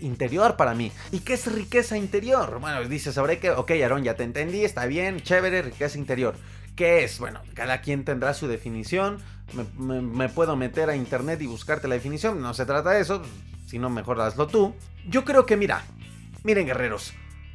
interior 0.00 0.56
para 0.56 0.74
mí. 0.74 0.90
¿Y 1.12 1.20
qué 1.20 1.34
es 1.34 1.52
riqueza 1.52 1.96
interior? 1.96 2.58
Bueno, 2.60 2.82
dices, 2.88 3.14
sabré 3.14 3.38
que, 3.38 3.50
ok, 3.50 3.70
Aaron, 3.82 4.02
ya 4.02 4.16
te 4.16 4.24
entendí, 4.24 4.64
está 4.64 4.86
bien, 4.86 5.20
chévere, 5.20 5.62
riqueza 5.62 5.98
interior. 5.98 6.34
¿Qué 6.74 7.04
es? 7.04 7.20
Bueno, 7.20 7.42
cada 7.54 7.80
quien 7.80 8.04
tendrá 8.04 8.34
su 8.34 8.48
definición. 8.48 9.18
Me, 9.78 10.28
puedo 10.28 10.56
meter 10.56 10.90
a 10.90 10.96
internet 10.96 11.40
y 11.42 11.46
buscarte 11.46 11.86
la 11.86 11.94
definición. 11.94 12.42
No 12.42 12.54
se 12.54 12.66
trata 12.66 12.90
de 12.90 13.02
eso, 13.02 13.22
si 13.66 13.78
no, 13.78 13.88
mejor 13.88 14.20
hazlo 14.20 14.48
tú. 14.48 14.74
Yo 15.08 15.24
creo 15.24 15.46
que, 15.46 15.56
mira, 15.56 15.84
miren, 16.42 16.66
guerreros, 16.66 17.12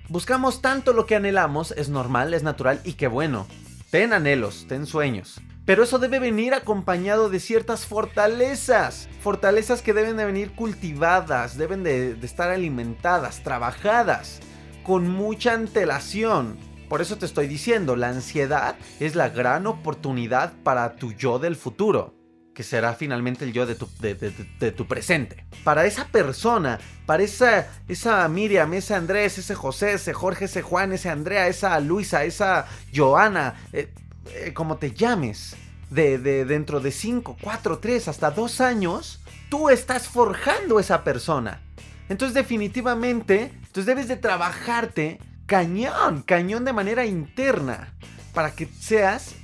buscamos 0.08 0.62
tanto 0.62 0.94
lo 0.94 1.06
que 1.06 1.16
anhelamos, 1.16 1.72
es 1.72 1.90
normal, 1.90 2.34
es 2.34 2.44
natural 2.44 2.80
y 2.86 2.94
qué 2.94 3.08
bueno. 3.08 3.48
Ten 3.92 4.14
anhelos, 4.14 4.66
ten 4.70 4.86
sueños. 4.86 5.42
Pero 5.66 5.84
eso 5.84 5.98
debe 5.98 6.20
venir 6.20 6.54
acompañado 6.54 7.30
de 7.30 7.40
ciertas 7.40 7.88
fortalezas. 7.88 9.10
Fortalezas 9.22 9.82
que 9.82 9.94
deben 9.94 10.16
de 10.16 10.26
venir 10.26 10.52
cultivadas, 10.52 11.58
deben 11.58 11.84
de, 11.84 12.12
estar 12.22 12.52
alimentadas, 12.52 13.42
trabajadas, 13.42 14.40
con 14.84 15.10
mucha 15.10 15.54
antelación. 15.54 16.58
Por 16.88 17.02
eso 17.02 17.18
te 17.18 17.26
estoy 17.26 17.48
diciendo, 17.48 17.96
la 17.96 18.10
ansiedad 18.10 18.76
es 19.00 19.16
la 19.16 19.30
gran 19.30 19.66
oportunidad 19.66 20.54
para 20.64 20.98
tu 20.98 21.14
yo 21.14 21.40
del 21.40 21.56
futuro 21.56 22.14
que 22.54 22.64
será 22.64 22.94
finalmente 22.94 23.44
el 23.44 23.52
yo 23.52 23.66
de 23.66 23.76
tu, 23.76 24.88
presente. 24.88 25.46
Para 25.66 25.86
esa 25.86 26.08
persona, 26.08 26.80
para 27.06 27.22
esa, 27.22 27.68
esa 27.90 28.26
Miriam, 28.30 28.74
ese 28.74 28.96
Andrés, 28.96 29.38
ese 29.38 29.56
José, 29.56 29.96
ese 29.96 30.14
Jorge, 30.14 30.46
ese 30.46 30.62
Juan, 30.62 30.94
ese 30.94 31.10
Andrea, 31.10 31.50
esa 31.50 31.78
Luisa, 31.82 32.24
esa 32.24 32.66
Joana, 32.96 33.56
eh, 33.74 33.90
eh, 34.34 34.54
como 34.54 34.78
te 34.78 34.92
llames, 34.92 35.56
de, 35.90 36.46
dentro 36.46 36.80
de 36.80 36.92
5, 36.92 37.38
4, 37.42 37.80
3, 37.80 38.08
hasta 38.08 38.32
2 38.32 38.62
años, 38.62 39.22
tú 39.50 39.70
estás 39.70 40.08
forjando 40.08 40.80
esa 40.80 41.04
persona. 41.04 41.62
Entonces 42.10 42.36
definitivamente, 42.36 43.52
entonces 43.54 43.86
debes 43.86 44.08
de 44.08 44.18
trabajarte 44.18 45.20
cañón, 45.46 46.22
cañón 46.24 46.66
de 46.66 46.74
manera 46.74 47.06
interna, 47.06 47.94
para 48.34 48.52
que 48.52 48.68
seas 48.68 49.36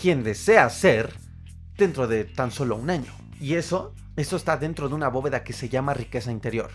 quien 0.00 0.22
deseas 0.22 0.76
ser 0.76 1.14
dentro 1.76 2.06
de 2.06 2.24
tan 2.24 2.50
solo 2.50 2.76
un 2.76 2.90
año. 2.90 3.12
Y 3.40 3.54
eso, 3.54 3.94
eso 4.16 4.36
está 4.36 4.56
dentro 4.56 4.88
de 4.88 4.94
una 4.94 5.08
bóveda 5.08 5.42
que 5.44 5.52
se 5.52 5.68
llama 5.68 5.94
riqueza 5.94 6.30
interior. 6.30 6.70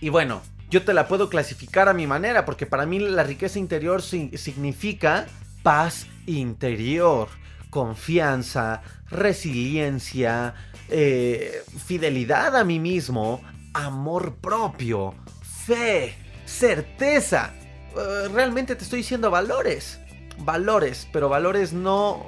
Y 0.00 0.08
bueno, 0.08 0.42
yo 0.68 0.84
te 0.84 0.94
la 0.94 1.08
puedo 1.08 1.30
clasificar 1.30 1.88
a 1.88 1.94
mi 1.94 2.06
manera, 2.06 2.44
porque 2.44 2.66
para 2.66 2.86
mí 2.86 2.98
la 2.98 3.22
riqueza 3.22 3.58
interior 3.58 4.02
significa 4.02 5.26
paz 5.62 6.06
interior, 6.26 7.28
confianza, 7.70 8.82
resiliencia, 9.10 10.54
eh, 10.88 11.62
fidelidad 11.84 12.56
a 12.56 12.64
mí 12.64 12.78
mismo, 12.78 13.40
amor 13.74 14.36
propio, 14.36 15.14
fe, 15.42 16.14
certeza. 16.44 17.52
Eh, 17.96 18.28
realmente 18.32 18.76
te 18.76 18.84
estoy 18.84 18.98
diciendo 18.98 19.30
valores 19.30 20.00
valores, 20.38 21.08
pero 21.12 21.28
valores 21.28 21.72
no, 21.72 22.26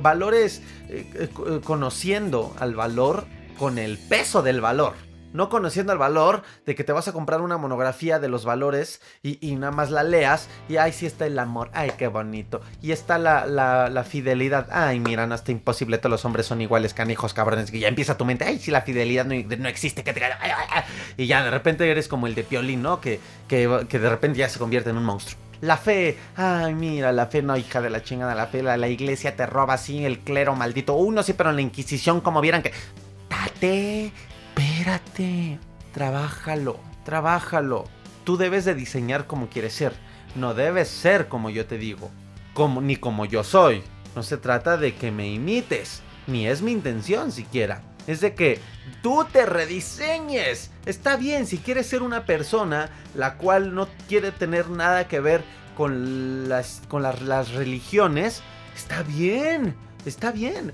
valores 0.00 0.62
eh, 0.88 1.28
conociendo 1.64 2.54
al 2.58 2.74
valor 2.74 3.26
con 3.58 3.78
el 3.78 3.98
peso 3.98 4.42
del 4.42 4.60
valor. 4.60 4.94
No 5.32 5.48
conociendo 5.48 5.92
el 5.92 5.98
valor 5.98 6.42
de 6.66 6.74
que 6.74 6.84
te 6.84 6.92
vas 6.92 7.08
a 7.08 7.12
comprar 7.12 7.40
una 7.40 7.56
monografía 7.56 8.18
de 8.18 8.28
los 8.28 8.44
valores 8.44 9.00
y, 9.22 9.54
nada 9.56 9.72
más 9.72 9.90
la 9.90 10.02
leas 10.02 10.48
y 10.68 10.76
ahí 10.76 10.92
sí 10.92 11.06
está 11.06 11.26
el 11.26 11.38
amor, 11.38 11.70
ay 11.72 11.92
qué 11.98 12.08
bonito. 12.08 12.60
Y 12.80 12.92
está 12.92 13.18
la, 13.18 13.46
la, 13.46 14.04
fidelidad, 14.04 14.68
ay 14.70 15.00
mira, 15.00 15.26
no 15.26 15.34
está 15.34 15.52
imposible, 15.52 15.98
todos 15.98 16.10
los 16.10 16.24
hombres 16.24 16.46
son 16.46 16.60
iguales, 16.60 16.94
canijos, 16.94 17.34
cabrones. 17.34 17.72
Y 17.72 17.80
ya 17.80 17.88
empieza 17.88 18.16
tu 18.16 18.24
mente, 18.24 18.44
ay 18.44 18.58
si 18.58 18.70
la 18.70 18.82
fidelidad 18.82 19.26
no, 19.26 19.34
no 19.58 19.68
existe, 19.68 20.02
que 20.02 20.12
te... 20.12 20.20
Y 21.16 21.26
ya 21.26 21.42
de 21.44 21.50
repente 21.50 21.90
eres 21.90 22.08
como 22.08 22.26
el 22.26 22.34
de 22.34 22.44
Piolín, 22.44 22.82
¿no? 22.82 23.00
Que, 23.00 23.20
que, 23.48 23.66
de 23.66 24.10
repente 24.10 24.38
ya 24.38 24.48
se 24.48 24.58
convierte 24.58 24.90
en 24.90 24.96
un 24.96 25.04
monstruo. 25.04 25.38
La 25.60 25.76
fe, 25.76 26.16
ay, 26.36 26.74
mira, 26.74 27.12
la 27.12 27.26
fe 27.26 27.42
no, 27.42 27.56
hija 27.56 27.82
de 27.82 27.90
la 27.90 28.02
chingada, 28.02 28.34
la 28.34 28.46
fe, 28.46 28.62
la, 28.62 28.88
iglesia 28.88 29.36
te 29.36 29.44
roba 29.44 29.74
así, 29.74 30.04
el 30.04 30.20
clero 30.20 30.54
maldito. 30.54 30.94
Uno 30.94 31.22
sí, 31.22 31.34
pero 31.34 31.50
en 31.50 31.56
la 31.56 31.62
Inquisición, 31.62 32.20
como 32.20 32.40
vieran 32.40 32.62
que. 32.62 32.72
Date, 33.28 34.12
espérate, 34.60 35.58
trabájalo, 35.92 36.78
trabájalo. 37.04 37.84
Tú 38.24 38.36
debes 38.36 38.64
de 38.64 38.74
diseñar 38.74 39.26
como 39.26 39.48
quieres 39.48 39.72
ser. 39.72 39.94
No 40.36 40.54
debes 40.54 40.88
ser 40.88 41.28
como 41.28 41.50
yo 41.50 41.66
te 41.66 41.78
digo, 41.78 42.10
como, 42.54 42.80
ni 42.80 42.96
como 42.96 43.24
yo 43.24 43.42
soy. 43.42 43.82
No 44.14 44.22
se 44.22 44.36
trata 44.36 44.76
de 44.76 44.94
que 44.94 45.10
me 45.10 45.28
imites, 45.28 46.02
ni 46.26 46.46
es 46.46 46.62
mi 46.62 46.72
intención 46.72 47.32
siquiera. 47.32 47.82
Es 48.06 48.20
de 48.20 48.34
que 48.34 48.60
tú 49.02 49.26
te 49.32 49.46
rediseñes. 49.46 50.70
Está 50.84 51.16
bien 51.16 51.46
si 51.46 51.58
quieres 51.58 51.86
ser 51.86 52.02
una 52.02 52.26
persona 52.26 52.90
la 53.14 53.36
cual 53.36 53.74
no 53.74 53.88
quiere 54.08 54.30
tener 54.30 54.68
nada 54.68 55.08
que 55.08 55.20
ver 55.20 55.42
con 55.76 56.48
las, 56.48 56.82
las 56.92 57.50
religiones. 57.52 58.42
Está 58.76 59.02
bien, 59.02 59.74
está 60.04 60.32
bien. 60.32 60.72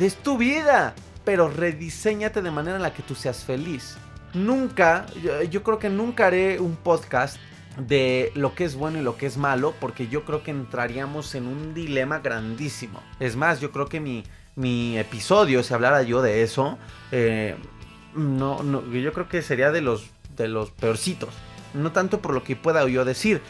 Es 0.00 0.16
tu 0.16 0.38
vida. 0.38 0.94
Pero 1.24 1.48
rediseñate 1.48 2.42
de 2.42 2.50
manera 2.50 2.76
en 2.76 2.82
la 2.82 2.94
que 2.94 3.02
tú 3.02 3.14
seas 3.14 3.44
feliz. 3.44 3.96
Nunca, 4.34 5.06
yo, 5.50 5.62
creo 5.62 5.78
que 5.78 5.90
nunca 5.90 6.26
haré 6.26 6.58
un 6.58 6.76
podcast 6.76 7.36
de 7.76 8.32
lo 8.34 8.54
que 8.54 8.64
es 8.64 8.74
bueno 8.74 8.98
y 8.98 9.02
lo 9.02 9.16
que 9.16 9.26
es 9.26 9.36
malo, 9.36 9.74
porque 9.78 10.08
yo 10.08 10.24
creo 10.24 10.42
que 10.42 10.50
entraríamos 10.50 11.34
en 11.34 11.46
un 11.46 11.74
dilema 11.74 12.20
grandísimo. 12.20 13.02
Es 13.20 13.36
más, 13.36 13.60
yo 13.60 13.70
creo 13.72 13.86
que 13.86 14.00
mi, 14.00 14.24
mi 14.56 14.98
episodio, 14.98 15.62
si 15.62 15.74
hablara 15.74 16.02
yo 16.02 16.22
de 16.22 16.42
eso, 16.42 16.78
eh, 17.10 17.56
no, 18.14 18.62
yo 18.90 19.12
creo 19.12 19.28
que 19.28 19.42
sería 19.42 19.70
de 19.70 19.80
los, 19.80 20.10
de 20.36 20.48
los 20.48 20.70
peorcitos. 20.70 21.30
No 21.74 21.92
tanto 21.92 22.20
por 22.20 22.34
lo 22.34 22.42
que 22.42 22.56
pueda 22.56 22.86
yo 22.86 23.04
decir, 23.04 23.40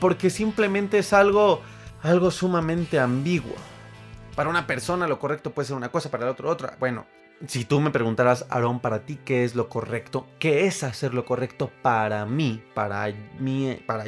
porque 0.00 0.28
simplemente 0.28 0.98
es 0.98 1.12
algo, 1.12 1.62
algo 2.02 2.30
sumamente 2.30 2.98
ambiguo. 2.98 3.54
Para 4.34 4.48
una 4.48 4.66
persona 4.66 5.06
lo 5.06 5.18
correcto 5.18 5.52
puede 5.52 5.68
ser 5.68 5.76
una 5.76 5.90
cosa, 5.90 6.10
para 6.10 6.24
el 6.24 6.30
otro 6.30 6.48
otra. 6.48 6.76
Bueno, 6.80 7.06
si 7.46 7.64
tú 7.64 7.80
me 7.80 7.90
preguntaras, 7.90 8.46
Aaron, 8.48 8.80
para 8.80 9.00
ti, 9.04 9.18
¿qué 9.22 9.44
es 9.44 9.54
lo 9.54 9.68
correcto? 9.68 10.26
¿Qué 10.38 10.66
es 10.66 10.82
hacer 10.84 11.12
lo 11.12 11.26
correcto 11.26 11.70
para 11.82 12.24
mí? 12.24 12.62
Para 12.72 13.12
mí, 13.38 13.78
para 13.84 14.04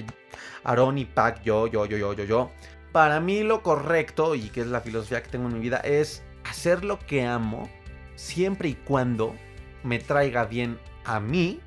Aaron 0.62 0.96
y 0.96 1.04
Pac, 1.04 1.42
yo, 1.42 1.66
yo, 1.66 1.84
yo, 1.84 1.98
yo, 1.98 2.14
yo, 2.14 2.24
yo. 2.24 2.50
Para 2.92 3.20
mí 3.20 3.42
lo 3.42 3.62
correcto, 3.62 4.34
y 4.34 4.48
que 4.48 4.62
es 4.62 4.68
la 4.68 4.80
filosofía 4.80 5.22
que 5.22 5.28
tengo 5.28 5.48
en 5.48 5.54
mi 5.54 5.60
vida, 5.60 5.78
es 5.78 6.22
hacer 6.48 6.84
lo 6.84 6.98
que 6.98 7.26
amo 7.26 7.68
siempre 8.14 8.68
y 8.68 8.74
cuando 8.74 9.34
me 9.82 9.98
traiga 9.98 10.44
bien 10.46 10.78
a 11.04 11.20
mí. 11.20 11.60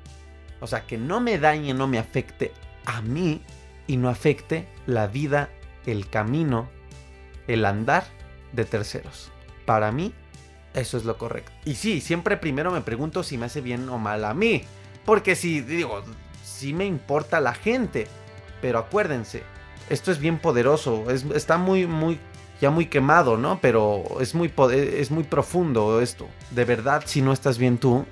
O 0.60 0.66
sea, 0.66 0.84
que 0.84 0.98
no 0.98 1.20
me 1.20 1.38
dañe, 1.38 1.74
no 1.74 1.86
me 1.86 1.98
afecte 1.98 2.52
a 2.86 3.02
mí 3.02 3.42
y 3.86 3.98
no 3.98 4.08
afecte 4.08 4.66
la 4.86 5.06
vida, 5.06 5.50
el 5.86 6.08
camino, 6.08 6.68
el 7.46 7.64
andar 7.64 8.17
de 8.52 8.64
terceros. 8.64 9.30
Para 9.66 9.92
mí, 9.92 10.12
eso 10.74 10.96
es 10.96 11.04
lo 11.04 11.18
correcto. 11.18 11.52
Y 11.64 11.74
sí, 11.74 12.00
siempre 12.00 12.36
primero 12.36 12.70
me 12.70 12.80
pregunto 12.80 13.22
si 13.22 13.38
me 13.38 13.46
hace 13.46 13.60
bien 13.60 13.88
o 13.88 13.98
mal 13.98 14.24
a 14.24 14.34
mí. 14.34 14.64
Porque 15.04 15.36
si, 15.36 15.60
digo, 15.60 16.02
sí 16.44 16.72
me 16.72 16.86
importa 16.86 17.40
la 17.40 17.54
gente. 17.54 18.06
Pero 18.60 18.78
acuérdense, 18.78 19.42
esto 19.88 20.12
es 20.12 20.18
bien 20.18 20.38
poderoso. 20.38 21.06
está 21.10 21.58
muy, 21.58 21.86
muy, 21.86 22.18
ya 22.60 22.70
muy 22.70 22.86
quemado, 22.86 23.36
¿no? 23.36 23.60
Pero 23.60 24.04
es 24.20 24.34
muy, 24.34 24.52
es 24.72 25.10
muy 25.10 25.24
profundo 25.24 26.00
esto. 26.00 26.28
De 26.50 26.64
verdad, 26.64 27.02
si 27.06 27.22
no 27.22 27.32
estás 27.32 27.58
bien 27.58 27.78
tú, 27.78 28.04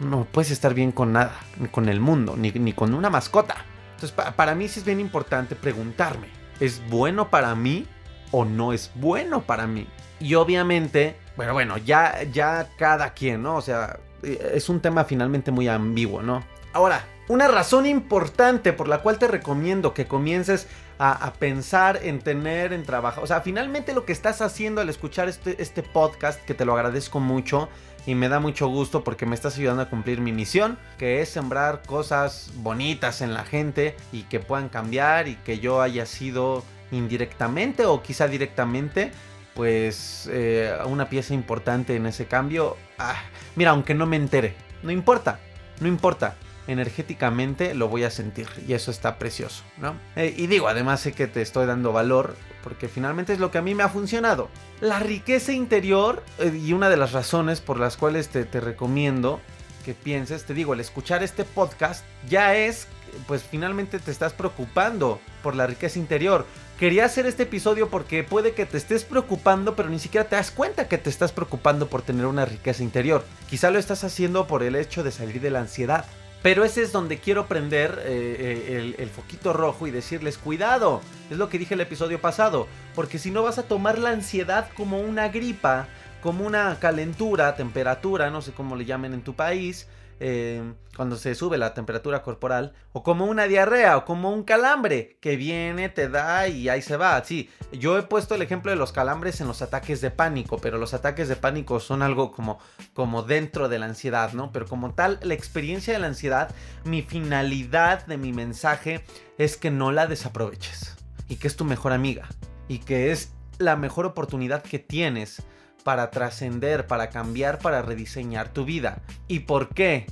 no 0.00 0.26
puedes 0.30 0.50
estar 0.50 0.74
bien 0.74 0.92
con 0.92 1.12
nada. 1.12 1.40
Ni 1.58 1.68
con 1.68 1.88
el 1.88 2.00
mundo, 2.00 2.34
ni, 2.36 2.50
ni 2.52 2.72
con 2.72 2.94
una 2.94 3.10
mascota. 3.10 3.56
Entonces, 3.94 4.12
para 4.36 4.54
mí 4.54 4.68
sí 4.68 4.80
es 4.80 4.86
bien 4.86 5.00
importante 5.00 5.54
preguntarme. 5.56 6.28
¿Es 6.60 6.82
bueno 6.88 7.30
para 7.30 7.54
mí 7.54 7.86
o 8.34 8.44
no 8.44 8.72
es 8.72 8.90
bueno 8.94 9.42
para 9.42 9.66
mí? 9.66 9.86
Y 10.20 10.34
obviamente 10.34 11.16
bueno, 11.36 11.52
bueno, 11.52 11.78
ya, 11.78 12.22
ya 12.22 12.68
cada 12.78 13.12
quien, 13.12 13.42
¿no? 13.42 13.56
O 13.56 13.62
sea, 13.62 13.98
es 14.22 14.68
un 14.68 14.80
tema 14.80 15.04
finalmente 15.04 15.50
muy 15.50 15.66
ambiguo, 15.66 16.22
¿no? 16.22 16.44
Ahora, 16.72 17.04
una 17.28 17.48
razón 17.48 17.86
importante 17.86 18.72
por 18.72 18.86
la 18.86 18.98
cual 18.98 19.18
te 19.18 19.26
recomiendo 19.26 19.94
que 19.94 20.06
comiences 20.06 20.68
a, 20.98 21.32
pensar 21.38 21.98
en 22.02 22.20
tener 22.20 22.72
en 22.72 22.84
trabajo. 22.84 23.20
O 23.20 23.26
sea, 23.26 23.40
finalmente 23.40 23.94
lo 23.94 24.04
que 24.04 24.12
estás 24.12 24.40
haciendo 24.40 24.80
al 24.80 24.88
escuchar 24.88 25.28
este, 25.28 25.60
este 25.60 25.82
podcast, 25.82 26.42
que 26.44 26.54
te 26.54 26.64
lo 26.64 26.74
agradezco 26.74 27.18
mucho 27.18 27.68
y 28.06 28.14
me 28.14 28.28
da 28.28 28.38
mucho 28.38 28.68
gusto 28.68 29.02
porque 29.02 29.26
me 29.26 29.34
estás 29.34 29.56
ayudando 29.58 29.82
a 29.82 29.90
cumplir 29.90 30.20
mi 30.20 30.30
misión, 30.30 30.78
que 30.96 31.20
es 31.20 31.30
sembrar 31.30 31.82
cosas 31.82 32.52
bonitas 32.56 33.22
en 33.22 33.34
la 33.34 33.44
gente 33.44 33.96
y 34.12 34.22
que 34.22 34.38
puedan 34.38 34.68
cambiar 34.68 35.26
y 35.26 35.34
que 35.36 35.58
yo 35.58 35.82
haya 35.82 36.06
sido 36.06 36.62
indirectamente 36.94 37.84
o 37.84 38.02
quizá 38.02 38.28
directamente 38.28 39.12
pues 39.54 40.28
eh, 40.32 40.76
una 40.86 41.08
pieza 41.08 41.32
importante 41.32 41.96
en 41.96 42.06
ese 42.06 42.26
cambio. 42.26 42.76
Ah, 42.98 43.22
mira, 43.56 43.70
aunque 43.70 43.94
no 43.94 44.06
me 44.06 44.16
entere, 44.16 44.54
no 44.82 44.90
importa, 44.90 45.40
no 45.80 45.88
importa. 45.88 46.36
Energéticamente 46.66 47.74
lo 47.74 47.88
voy 47.88 48.04
a 48.04 48.10
sentir 48.10 48.48
y 48.66 48.72
eso 48.72 48.90
está 48.90 49.18
precioso, 49.18 49.64
¿no? 49.76 49.96
Eh, 50.16 50.34
y 50.34 50.46
digo, 50.46 50.66
además 50.66 51.00
sé 51.00 51.12
que 51.12 51.26
te 51.26 51.42
estoy 51.42 51.66
dando 51.66 51.92
valor 51.92 52.36
porque 52.62 52.88
finalmente 52.88 53.34
es 53.34 53.38
lo 53.38 53.50
que 53.50 53.58
a 53.58 53.62
mí 53.62 53.74
me 53.74 53.82
ha 53.82 53.90
funcionado. 53.90 54.48
La 54.80 54.98
riqueza 54.98 55.52
interior 55.52 56.22
eh, 56.38 56.58
y 56.58 56.72
una 56.72 56.88
de 56.88 56.96
las 56.96 57.12
razones 57.12 57.60
por 57.60 57.78
las 57.78 57.98
cuales 57.98 58.28
te, 58.28 58.46
te 58.46 58.60
recomiendo 58.60 59.42
que 59.84 59.92
pienses, 59.92 60.44
te 60.44 60.54
digo, 60.54 60.72
el 60.72 60.80
escuchar 60.80 61.22
este 61.22 61.44
podcast 61.44 62.02
ya 62.30 62.56
es, 62.56 62.88
pues 63.28 63.42
finalmente 63.42 63.98
te 63.98 64.10
estás 64.10 64.32
preocupando 64.32 65.20
por 65.42 65.54
la 65.54 65.66
riqueza 65.66 65.98
interior 65.98 66.46
quería 66.78 67.04
hacer 67.04 67.26
este 67.26 67.44
episodio 67.44 67.88
porque 67.88 68.24
puede 68.24 68.52
que 68.52 68.66
te 68.66 68.76
estés 68.76 69.04
preocupando, 69.04 69.76
pero 69.76 69.88
ni 69.88 69.98
siquiera 69.98 70.28
te 70.28 70.36
das 70.36 70.50
cuenta 70.50 70.88
que 70.88 70.98
te 70.98 71.10
estás 71.10 71.32
preocupando 71.32 71.88
por 71.88 72.02
tener 72.02 72.26
una 72.26 72.44
riqueza 72.44 72.82
interior. 72.82 73.24
Quizá 73.48 73.70
lo 73.70 73.78
estás 73.78 74.04
haciendo 74.04 74.46
por 74.46 74.62
el 74.62 74.76
hecho 74.76 75.02
de 75.02 75.12
salir 75.12 75.40
de 75.40 75.50
la 75.50 75.60
ansiedad. 75.60 76.04
Pero 76.42 76.62
ese 76.62 76.82
es 76.82 76.92
donde 76.92 77.20
quiero 77.20 77.46
prender 77.46 78.02
eh, 78.04 78.36
eh, 78.38 78.76
el, 78.76 78.96
el, 78.98 79.08
foquito 79.08 79.54
rojo 79.54 79.86
y 79.86 79.90
decirles 79.90 80.36
cuidado. 80.36 81.00
Es 81.30 81.38
lo 81.38 81.48
que 81.48 81.58
dije 81.58 81.72
el 81.72 81.80
episodio 81.80 82.20
pasado. 82.20 82.66
Porque 82.94 83.18
si 83.18 83.30
no 83.30 83.42
vas 83.42 83.56
a 83.56 83.62
tomar 83.62 83.98
la 83.98 84.10
ansiedad 84.10 84.68
como 84.76 85.00
una 85.00 85.28
gripa, 85.28 85.88
como 86.22 86.46
una 86.46 86.78
calentura, 86.80 87.56
temperatura, 87.56 88.30
no 88.30 88.42
sé 88.42 88.52
cómo 88.52 88.76
le 88.76 88.84
llamen 88.84 89.14
en 89.14 89.22
tu 89.22 89.34
país, 89.34 89.88
eh, 90.20 90.74
cuando 90.96 91.16
se 91.16 91.34
sube 91.34 91.58
la 91.58 91.74
temperatura 91.74 92.22
corporal, 92.22 92.74
o 92.92 93.02
como 93.02 93.26
una 93.26 93.44
diarrea, 93.44 93.96
o 93.96 94.04
como 94.04 94.32
un 94.32 94.44
calambre 94.44 95.18
que 95.20 95.36
viene, 95.36 95.88
te 95.88 96.08
da 96.08 96.48
y 96.48 96.68
ahí 96.68 96.82
se 96.82 96.96
va. 96.96 97.22
Sí, 97.24 97.50
yo 97.72 97.98
he 97.98 98.02
puesto 98.02 98.34
el 98.34 98.42
ejemplo 98.42 98.70
de 98.70 98.76
los 98.76 98.92
calambres 98.92 99.40
en 99.40 99.48
los 99.48 99.62
ataques 99.62 100.00
de 100.00 100.10
pánico, 100.10 100.58
pero 100.58 100.78
los 100.78 100.94
ataques 100.94 101.28
de 101.28 101.36
pánico 101.36 101.80
son 101.80 102.02
algo 102.02 102.32
como, 102.32 102.58
como 102.92 103.22
dentro 103.22 103.68
de 103.68 103.78
la 103.78 103.86
ansiedad, 103.86 104.32
¿no? 104.32 104.52
Pero 104.52 104.66
como 104.66 104.94
tal, 104.94 105.18
la 105.22 105.34
experiencia 105.34 105.92
de 105.92 106.00
la 106.00 106.06
ansiedad, 106.06 106.54
mi 106.84 107.02
finalidad 107.02 108.06
de 108.06 108.16
mi 108.16 108.32
mensaje 108.32 109.04
es 109.38 109.56
que 109.56 109.70
no 109.70 109.92
la 109.92 110.06
desaproveches 110.06 110.96
y 111.28 111.36
que 111.36 111.48
es 111.48 111.56
tu 111.56 111.64
mejor 111.64 111.92
amiga 111.92 112.28
y 112.68 112.78
que 112.78 113.10
es 113.10 113.32
la 113.58 113.76
mejor 113.76 114.06
oportunidad 114.06 114.62
que 114.62 114.78
tienes 114.78 115.42
para 115.84 116.10
trascender, 116.10 116.86
para 116.86 117.10
cambiar, 117.10 117.58
para 117.58 117.82
rediseñar 117.82 118.52
tu 118.52 118.64
vida. 118.64 119.02
¿Y 119.28 119.40
por 119.40 119.68
qué? 119.68 120.06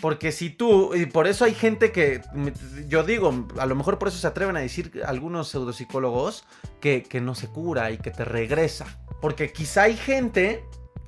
Porque 0.00 0.32
si 0.32 0.50
tú, 0.50 0.94
y 0.94 1.06
por 1.06 1.26
eso 1.26 1.44
hay 1.44 1.54
gente 1.54 1.90
que, 1.90 2.20
yo 2.86 3.04
digo, 3.04 3.48
a 3.58 3.66
lo 3.66 3.74
mejor 3.74 3.98
por 3.98 4.08
eso 4.08 4.18
se 4.18 4.26
atreven 4.26 4.56
a 4.56 4.60
decir 4.60 5.02
algunos 5.06 5.48
pseudopsicólogos 5.48 6.44
que, 6.80 7.02
que 7.02 7.20
no 7.20 7.34
se 7.34 7.48
cura 7.48 7.90
y 7.90 7.98
que 7.98 8.10
te 8.10 8.24
regresa. 8.24 8.86
Porque 9.20 9.52
quizá 9.52 9.84
hay 9.84 9.96
gente 9.96 10.62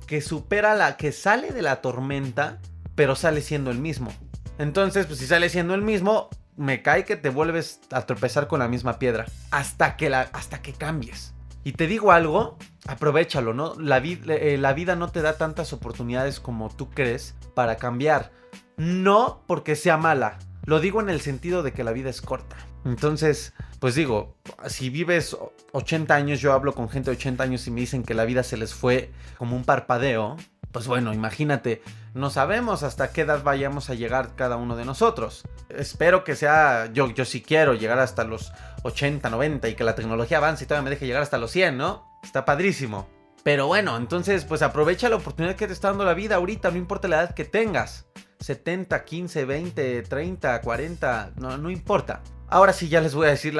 que 0.07 0.21
supera 0.21 0.73
la, 0.73 0.97
que 0.97 1.11
sale 1.11 1.51
de 1.51 1.61
la 1.61 1.81
tormenta, 1.81 2.59
pero 2.95 3.15
sale 3.15 3.41
siendo 3.41 3.69
el 3.69 3.77
mismo. 3.77 4.11
Entonces, 4.57 5.05
pues 5.05 5.19
si 5.19 5.27
sale 5.27 5.49
siendo 5.49 5.75
el 5.75 5.83
mismo, 5.83 6.29
me 6.55 6.81
cae 6.81 7.05
que 7.05 7.15
te 7.15 7.29
vuelves 7.29 7.79
a 7.91 8.05
tropezar 8.07 8.47
con 8.47 8.59
la 8.59 8.67
misma 8.67 8.97
piedra. 8.97 9.27
Hasta 9.51 9.95
que, 9.95 10.09
la, 10.09 10.21
hasta 10.33 10.61
que 10.61 10.73
cambies. 10.73 11.35
Y 11.67 11.73
te 11.73 11.85
digo 11.85 12.13
algo, 12.13 12.57
aprovechalo, 12.87 13.53
¿no? 13.53 13.73
La, 13.77 13.97
eh, 13.97 14.57
la 14.57 14.71
vida 14.71 14.95
no 14.95 15.09
te 15.09 15.21
da 15.21 15.37
tantas 15.37 15.73
oportunidades 15.73 16.39
como 16.39 16.69
tú 16.69 16.89
crees 16.89 17.35
para 17.55 17.75
cambiar. 17.75 18.31
No 18.77 19.43
porque 19.47 19.75
sea 19.75 19.97
mala, 19.97 20.39
lo 20.67 20.81
digo 20.81 20.99
en 20.99 21.09
el 21.09 21.21
sentido 21.21 21.63
de 21.63 21.71
que 21.71 21.85
la 21.85 21.93
vida 21.93 22.09
es 22.09 22.21
corta. 22.21 22.57
Entonces, 22.83 23.53
pues 23.79 23.95
digo, 23.95 24.35
si 24.67 24.89
vives 24.89 25.35
80 25.71 26.13
años, 26.13 26.41
yo 26.41 26.51
hablo 26.51 26.75
con 26.75 26.89
gente 26.89 27.09
de 27.09 27.15
80 27.15 27.41
años 27.41 27.65
y 27.67 27.71
me 27.71 27.79
dicen 27.79 28.03
que 28.03 28.13
la 28.13 28.25
vida 28.25 28.43
se 28.43 28.57
les 28.57 28.73
fue 28.73 29.09
como 29.37 29.55
un 29.55 29.63
parpadeo, 29.63 30.35
pues 30.73 30.85
bueno, 30.85 31.13
imagínate, 31.13 31.81
no 32.13 32.29
sabemos 32.29 32.83
hasta 32.83 33.13
qué 33.13 33.21
edad 33.21 33.43
vayamos 33.43 33.89
a 33.89 33.93
llegar 33.93 34.35
cada 34.35 34.57
uno 34.57 34.75
de 34.75 34.83
nosotros. 34.83 35.45
Espero 35.69 36.25
que 36.25 36.35
sea, 36.35 36.91
yo, 36.91 37.11
yo 37.11 37.23
sí 37.23 37.41
quiero 37.41 37.73
llegar 37.73 37.99
hasta 37.99 38.25
los 38.25 38.51
80, 38.83 39.29
90 39.29 39.69
y 39.69 39.75
que 39.75 39.85
la 39.85 39.95
tecnología 39.95 40.39
avance 40.39 40.65
y 40.65 40.67
todavía 40.67 40.83
me 40.83 40.89
deje 40.89 41.07
llegar 41.07 41.21
hasta 41.21 41.37
los 41.37 41.51
100, 41.51 41.77
¿no? 41.77 42.19
Está 42.21 42.43
padrísimo. 42.43 43.07
Pero 43.41 43.67
bueno, 43.67 43.95
entonces 43.95 44.43
pues 44.43 44.61
aprovecha 44.61 45.07
la 45.07 45.15
oportunidad 45.15 45.55
que 45.55 45.67
te 45.67 45.71
está 45.71 45.87
dando 45.87 46.03
la 46.03 46.13
vida 46.13 46.35
ahorita, 46.35 46.71
no 46.71 46.77
importa 46.77 47.07
la 47.07 47.21
edad 47.21 47.33
que 47.33 47.45
tengas. 47.45 48.05
70, 48.39 49.03
15, 49.03 49.45
20, 49.45 50.03
30, 50.03 50.61
40, 50.61 51.31
no, 51.37 51.57
no 51.57 51.69
importa. 51.69 52.21
Ahora 52.49 52.71
sí, 52.71 52.87
ya 52.87 53.01
les 53.01 53.13
voy 53.13 53.27
a 53.27 53.31
decir 53.31 53.57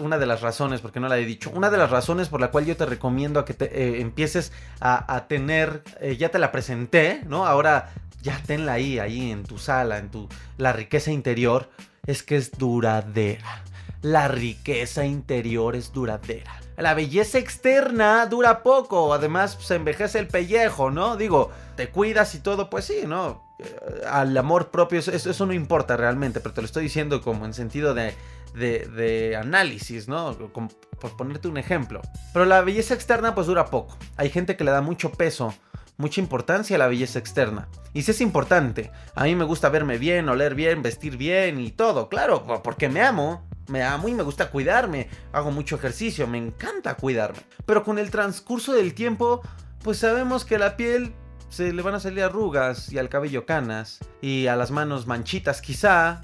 una 0.00 0.18
de 0.18 0.26
las 0.26 0.40
razones, 0.40 0.80
porque 0.80 1.00
no 1.00 1.08
la 1.08 1.18
he 1.18 1.24
dicho. 1.26 1.50
Una 1.50 1.70
de 1.70 1.76
las 1.76 1.90
razones 1.90 2.30
por 2.30 2.40
la 2.40 2.50
cual 2.50 2.64
yo 2.64 2.76
te 2.76 2.86
recomiendo 2.86 3.38
a 3.40 3.44
que 3.44 3.52
te, 3.52 3.66
eh, 3.66 4.00
empieces 4.00 4.52
a, 4.80 5.26
tener, 5.28 5.82
eh, 6.00 6.16
ya 6.16 6.30
te 6.30 6.38
la 6.38 6.50
presenté, 6.50 7.20
¿no? 7.26 7.46
Ahora 7.46 7.92
ya 8.22 8.40
tenla 8.46 8.74
ahí, 8.74 8.98
ahí 8.98 9.30
en 9.30 9.42
tu 9.42 9.58
sala, 9.58 9.98
en 9.98 10.10
tu, 10.10 10.28
la 10.56 10.72
riqueza 10.72 11.10
interior, 11.10 11.68
es 12.06 12.22
que 12.22 12.36
es 12.36 12.52
duradera. 12.52 13.64
La 14.00 14.28
riqueza 14.28 15.04
interior 15.04 15.76
es 15.76 15.92
duradera. 15.92 16.58
La 16.78 16.94
belleza 16.94 17.38
externa 17.38 18.24
dura 18.26 18.62
poco, 18.62 19.12
además 19.12 19.58
se 19.60 19.74
envejece 19.74 20.18
el 20.18 20.26
pellejo, 20.26 20.90
¿no? 20.90 21.16
Digo, 21.16 21.50
te 21.76 21.90
cuidas 21.90 22.34
y 22.34 22.40
todo, 22.40 22.70
pues 22.70 22.86
sí, 22.86 23.02
¿no? 23.06 23.42
Eh, 23.58 24.02
al 24.08 24.36
amor 24.36 24.70
propio, 24.70 24.98
eso, 24.98 25.12
eso 25.12 25.46
no 25.46 25.52
importa 25.52 25.96
realmente, 25.96 26.40
pero 26.40 26.54
te 26.54 26.60
lo 26.60 26.66
estoy 26.66 26.84
diciendo 26.84 27.22
como 27.22 27.44
en 27.44 27.54
sentido 27.54 27.94
de, 27.94 28.14
de, 28.54 29.36
análisis, 29.36 30.08
¿no? 30.08 30.36
Por 30.36 31.16
ponerte 31.16 31.48
un 31.48 31.58
ejemplo. 31.58 32.00
Pero 32.32 32.44
la 32.44 32.60
belleza 32.62 32.94
externa 32.94 33.34
pues 33.34 33.46
dura 33.46 33.66
poco. 33.66 33.96
Hay 34.16 34.30
gente 34.30 34.56
que 34.56 34.64
le 34.64 34.70
da 34.70 34.80
mucho 34.80 35.12
peso 35.12 35.54
mucha 35.98 36.20
importancia 36.20 36.76
a 36.76 36.78
la 36.78 36.88
belleza 36.88 37.18
externa. 37.18 37.68
Y 37.92 38.02
si 38.02 38.10
es 38.10 38.20
importante, 38.20 38.90
a 39.14 39.24
mí 39.24 39.36
me 39.36 39.44
gusta 39.44 39.68
verme 39.68 39.98
bien, 39.98 40.28
oler 40.28 40.54
bien, 40.54 40.82
vestir 40.82 41.16
bien 41.16 41.60
y 41.60 41.70
todo, 41.70 42.08
claro, 42.08 42.44
porque 42.62 42.88
me 42.88 43.02
amo. 43.02 43.46
Me 43.68 43.84
amo 43.84 44.08
y 44.08 44.12
me 44.12 44.24
gusta 44.24 44.50
cuidarme, 44.50 45.08
hago 45.32 45.52
mucho 45.52 45.76
ejercicio, 45.76 46.26
me 46.26 46.36
encanta 46.36 46.96
cuidarme. 46.96 47.38
Pero 47.64 47.84
con 47.84 47.98
el 48.00 48.10
transcurso 48.10 48.72
del 48.72 48.92
tiempo, 48.92 49.40
pues 49.84 49.98
sabemos 49.98 50.44
que 50.44 50.58
la 50.58 50.76
piel 50.76 51.14
se 51.52 51.72
le 51.72 51.82
van 51.82 51.94
a 51.94 52.00
salir 52.00 52.22
arrugas 52.22 52.90
y 52.90 52.98
al 52.98 53.10
cabello 53.10 53.44
canas 53.44 53.98
y 54.22 54.46
a 54.46 54.56
las 54.56 54.70
manos 54.70 55.06
manchitas 55.06 55.60
quizá. 55.60 56.20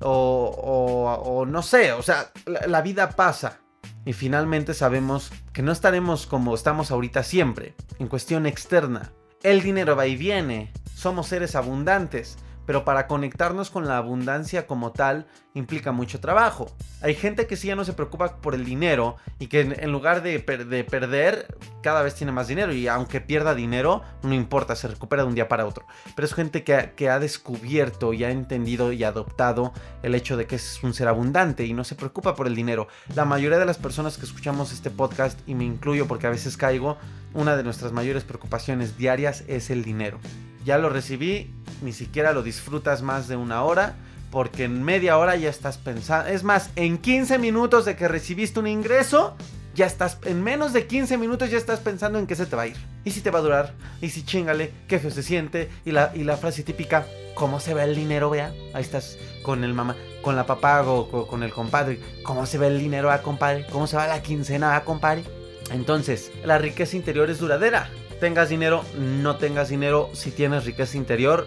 O, 0.00 1.24
o, 1.24 1.44
no 1.46 1.62
sé, 1.62 1.92
o 1.92 2.02
sea, 2.02 2.30
la, 2.46 2.60
la 2.68 2.82
vida 2.82 3.10
pasa 3.10 3.58
y 4.04 4.12
finalmente 4.12 4.72
sabemos 4.72 5.32
que 5.52 5.62
no 5.62 5.72
estaremos 5.72 6.26
como 6.26 6.54
estamos 6.54 6.92
ahorita 6.92 7.24
siempre, 7.24 7.74
en 7.98 8.06
cuestión 8.06 8.46
externa. 8.46 9.10
El 9.42 9.60
dinero 9.60 9.96
va 9.96 10.06
y 10.06 10.16
viene, 10.16 10.72
somos 10.94 11.26
seres 11.26 11.56
abundantes, 11.56 12.38
pero 12.68 12.84
para 12.84 13.06
conectarnos 13.06 13.70
con 13.70 13.88
la 13.88 13.96
abundancia 13.96 14.66
como 14.66 14.92
tal 14.92 15.26
implica 15.54 15.90
mucho 15.90 16.20
trabajo. 16.20 16.70
Hay 17.00 17.14
gente 17.14 17.46
que 17.46 17.56
sí 17.56 17.68
ya 17.68 17.74
no 17.74 17.82
se 17.86 17.94
preocupa 17.94 18.42
por 18.42 18.54
el 18.54 18.66
dinero 18.66 19.16
y 19.38 19.46
que 19.46 19.60
en, 19.60 19.90
lugar 19.90 20.22
de, 20.22 20.38
perder 20.38 21.56
cada 21.82 22.02
vez 22.02 22.14
tiene 22.14 22.30
más 22.30 22.46
dinero 22.46 22.74
y 22.74 22.86
aunque 22.86 23.22
pierda 23.22 23.54
dinero 23.54 24.02
no 24.22 24.34
importa, 24.34 24.76
se 24.76 24.86
recupera 24.86 25.22
de 25.22 25.28
un 25.28 25.34
día 25.34 25.48
para 25.48 25.64
otro. 25.64 25.86
Pero 26.14 26.26
es 26.26 26.34
gente 26.34 26.62
que, 26.62 26.92
que 26.94 27.08
ha 27.08 27.18
descubierto 27.18 28.12
y 28.12 28.24
ha 28.24 28.30
entendido 28.30 28.92
y 28.92 29.02
adoptado 29.02 29.72
el 30.02 30.14
hecho 30.14 30.36
de 30.36 30.46
que 30.46 30.56
es 30.56 30.80
un 30.82 30.92
ser 30.92 31.08
abundante 31.08 31.64
y 31.64 31.72
no 31.72 31.84
se 31.84 31.94
preocupa 31.94 32.34
por 32.34 32.46
el 32.46 32.54
dinero. 32.54 32.86
La 33.14 33.24
mayoría 33.24 33.58
de 33.58 33.64
las 33.64 33.78
personas 33.78 34.18
que 34.18 34.26
escuchamos 34.26 34.72
este 34.72 34.90
podcast 34.90 35.40
y 35.48 35.54
me 35.54 35.64
incluyo 35.64 36.06
porque 36.06 36.26
a 36.26 36.30
veces 36.30 36.58
caigo, 36.58 36.98
una 37.32 37.56
de 37.56 37.62
nuestras 37.62 37.92
mayores 37.92 38.24
preocupaciones 38.24 38.98
diarias 38.98 39.42
es 39.48 39.70
el 39.70 39.84
dinero 39.84 40.20
ya 40.68 40.76
lo 40.76 40.90
recibí, 40.90 41.50
ni 41.80 41.94
siquiera 41.94 42.34
lo 42.34 42.42
disfrutas 42.42 43.00
más 43.00 43.26
de 43.26 43.36
una 43.36 43.62
hora, 43.62 43.96
porque 44.30 44.64
en 44.64 44.82
media 44.82 45.16
hora 45.16 45.34
ya 45.34 45.48
estás 45.48 45.78
pensando, 45.78 46.28
es 46.28 46.44
más, 46.44 46.68
en 46.76 46.98
15 46.98 47.38
minutos 47.38 47.86
de 47.86 47.96
que 47.96 48.06
recibiste 48.06 48.60
un 48.60 48.66
ingreso, 48.66 49.34
ya 49.74 49.86
estás, 49.86 50.18
en 50.26 50.44
menos 50.44 50.74
de 50.74 50.86
15 50.86 51.16
minutos 51.16 51.50
ya 51.50 51.56
estás 51.56 51.80
pensando 51.80 52.18
en 52.18 52.26
qué 52.26 52.36
se 52.36 52.44
te 52.44 52.54
va 52.54 52.64
a 52.64 52.66
ir. 52.66 52.76
Y 53.02 53.12
si 53.12 53.22
te 53.22 53.30
va 53.30 53.38
a 53.38 53.42
durar, 53.42 53.72
y 54.02 54.10
si 54.10 54.26
chingale, 54.26 54.74
qué 54.88 54.98
feo 54.98 55.10
se 55.10 55.22
siente, 55.22 55.70
y 55.86 55.92
la, 55.92 56.12
y 56.14 56.22
la 56.22 56.36
frase 56.36 56.62
típica, 56.62 57.06
¿cómo 57.34 57.60
se 57.60 57.72
ve 57.72 57.84
el 57.84 57.94
dinero, 57.94 58.28
vea? 58.28 58.52
Ahí 58.74 58.82
estás 58.82 59.16
con 59.42 59.64
el 59.64 59.72
mamá, 59.72 59.96
con 60.20 60.36
la 60.36 60.44
papá 60.44 60.82
o 60.82 61.26
con 61.26 61.42
el 61.44 61.50
compadre, 61.50 61.98
¿cómo 62.24 62.44
se 62.44 62.58
ve 62.58 62.66
el 62.66 62.78
dinero, 62.78 63.10
a 63.10 63.14
ah, 63.14 63.22
compadre? 63.22 63.64
¿Cómo 63.72 63.86
se 63.86 63.96
va 63.96 64.06
la 64.06 64.20
quincena, 64.20 64.74
a 64.74 64.76
ah, 64.76 64.84
compadre? 64.84 65.24
Entonces, 65.70 66.30
la 66.44 66.58
riqueza 66.58 66.94
interior 66.94 67.30
es 67.30 67.38
duradera 67.38 67.88
tengas 68.20 68.48
dinero, 68.48 68.84
no 68.96 69.36
tengas 69.36 69.68
dinero, 69.68 70.10
si 70.12 70.30
tienes 70.30 70.64
riqueza 70.64 70.96
interior, 70.96 71.46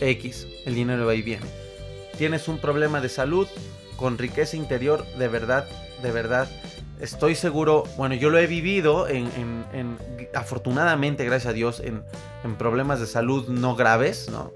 X, 0.00 0.46
el 0.64 0.74
dinero 0.74 1.06
va 1.06 1.14
y 1.14 1.22
viene. 1.22 1.46
Tienes 2.16 2.48
un 2.48 2.58
problema 2.58 3.00
de 3.00 3.08
salud, 3.08 3.48
con 3.96 4.18
riqueza 4.18 4.56
interior, 4.56 5.04
de 5.18 5.28
verdad, 5.28 5.66
de 6.02 6.12
verdad, 6.12 6.48
estoy 7.00 7.34
seguro, 7.34 7.84
bueno, 7.96 8.14
yo 8.14 8.30
lo 8.30 8.38
he 8.38 8.46
vivido 8.46 9.08
en, 9.08 9.28
afortunadamente, 10.34 11.24
gracias 11.24 11.50
a 11.50 11.52
Dios, 11.52 11.80
en, 11.80 12.02
en 12.44 12.56
problemas 12.56 13.00
de 13.00 13.06
salud 13.06 13.48
no 13.48 13.74
graves, 13.76 14.28
¿no? 14.30 14.52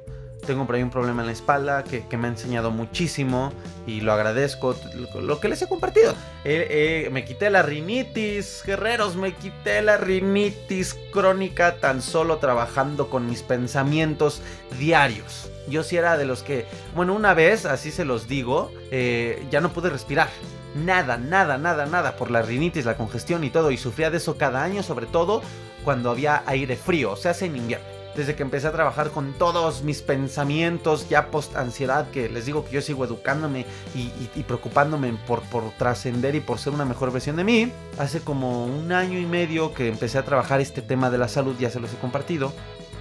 Tengo 0.47 0.67
por 0.67 0.75
ahí 0.75 0.83
un 0.83 0.91
problema 0.91 1.23
en 1.23 1.27
la 1.27 1.33
espalda 1.33 1.85
que, 1.85 2.05
me 2.17 2.27
ha 2.27 2.31
enseñado 2.31 2.71
muchísimo 2.71 3.53
y 3.87 4.01
lo 4.01 4.13
agradezco, 4.13 4.77
lo, 5.21 5.41
que 5.41 5.49
les 5.49 5.63
he 5.63 5.69
compartido. 5.69 6.15
me 6.45 7.25
quité 7.25 7.51
la 7.51 7.63
rinitis, 7.63 8.63
guerreros, 8.65 9.17
me 9.17 9.35
quité 9.35 9.83
la 9.83 9.97
rinitis 9.97 10.97
crónica 11.13 11.77
tan 11.77 12.03
solo 12.03 12.39
trabajando 12.39 13.09
con 13.09 13.27
mis 13.27 13.43
pensamientos 13.43 14.43
diarios. 14.79 15.51
Yo 15.69 15.85
sí 15.85 15.97
era 15.97 16.17
de 16.17 16.25
los 16.25 16.43
que, 16.43 16.67
bueno, 16.95 17.15
una 17.15 17.35
vez, 17.35 17.65
así 17.67 17.91
se 17.91 18.05
los 18.05 18.27
digo, 18.27 18.73
eh, 18.91 19.47
ya 19.51 19.61
no 19.61 19.73
pude 19.73 19.91
respirar. 19.91 20.29
Nada, 20.75 21.19
nada, 21.19 21.59
nada, 21.59 21.87
nada 21.87 22.17
por 22.17 22.31
la 22.31 22.43
rinitis, 22.43 22.85
la 22.85 22.97
congestión 22.97 23.45
y 23.45 23.51
todo. 23.51 23.71
Y 23.71 23.77
sufría 23.77 24.11
de 24.11 24.17
eso 24.17 24.37
cada 24.37 24.63
año, 24.65 24.83
sobre 24.83 25.07
todo 25.07 25.43
cuando 25.85 26.11
había 26.11 26.43
aire 26.47 26.77
frío, 26.77 27.13
o 27.13 27.17
sea, 27.17 27.35
en 27.41 27.57
invierno 27.57 27.92
desde 28.17 28.35
que 28.35 28.43
empecé 28.43 28.67
a 28.67 28.73
trabajar 28.73 29.11
con 29.11 29.33
todos 29.35 29.83
mis 29.83 30.03
pensamientos 30.03 31.09
ya 31.09 31.31
post 31.31 31.57
ansiedad, 31.57 32.11
que 32.11 32.29
les 32.29 32.47
digo 32.47 32.65
que 32.65 32.73
yo 32.73 32.83
sigo 32.83 33.05
educándome 33.05 33.67
y, 33.95 34.43
preocupándome 34.43 35.15
por, 35.27 35.43
por 35.43 35.71
trascender 35.73 36.35
y 36.35 36.41
por 36.41 36.59
ser 36.59 36.73
una 36.73 36.85
mejor 36.85 37.13
versión 37.13 37.37
de 37.37 37.45
mí, 37.45 37.73
hace 37.99 38.21
como 38.21 38.67
un 38.67 38.93
año 38.93 39.19
y 39.19 39.27
medio 39.27 39.73
que 39.73 39.89
empecé 39.89 40.19
a 40.19 40.25
trabajar 40.25 40.61
este 40.61 40.83
tema 40.83 41.11
de 41.11 41.19
la 41.19 41.29
salud, 41.29 41.57
ya 41.59 41.71
se 41.71 41.81
los 41.81 41.93
he 41.93 41.97
compartido. 41.97 42.53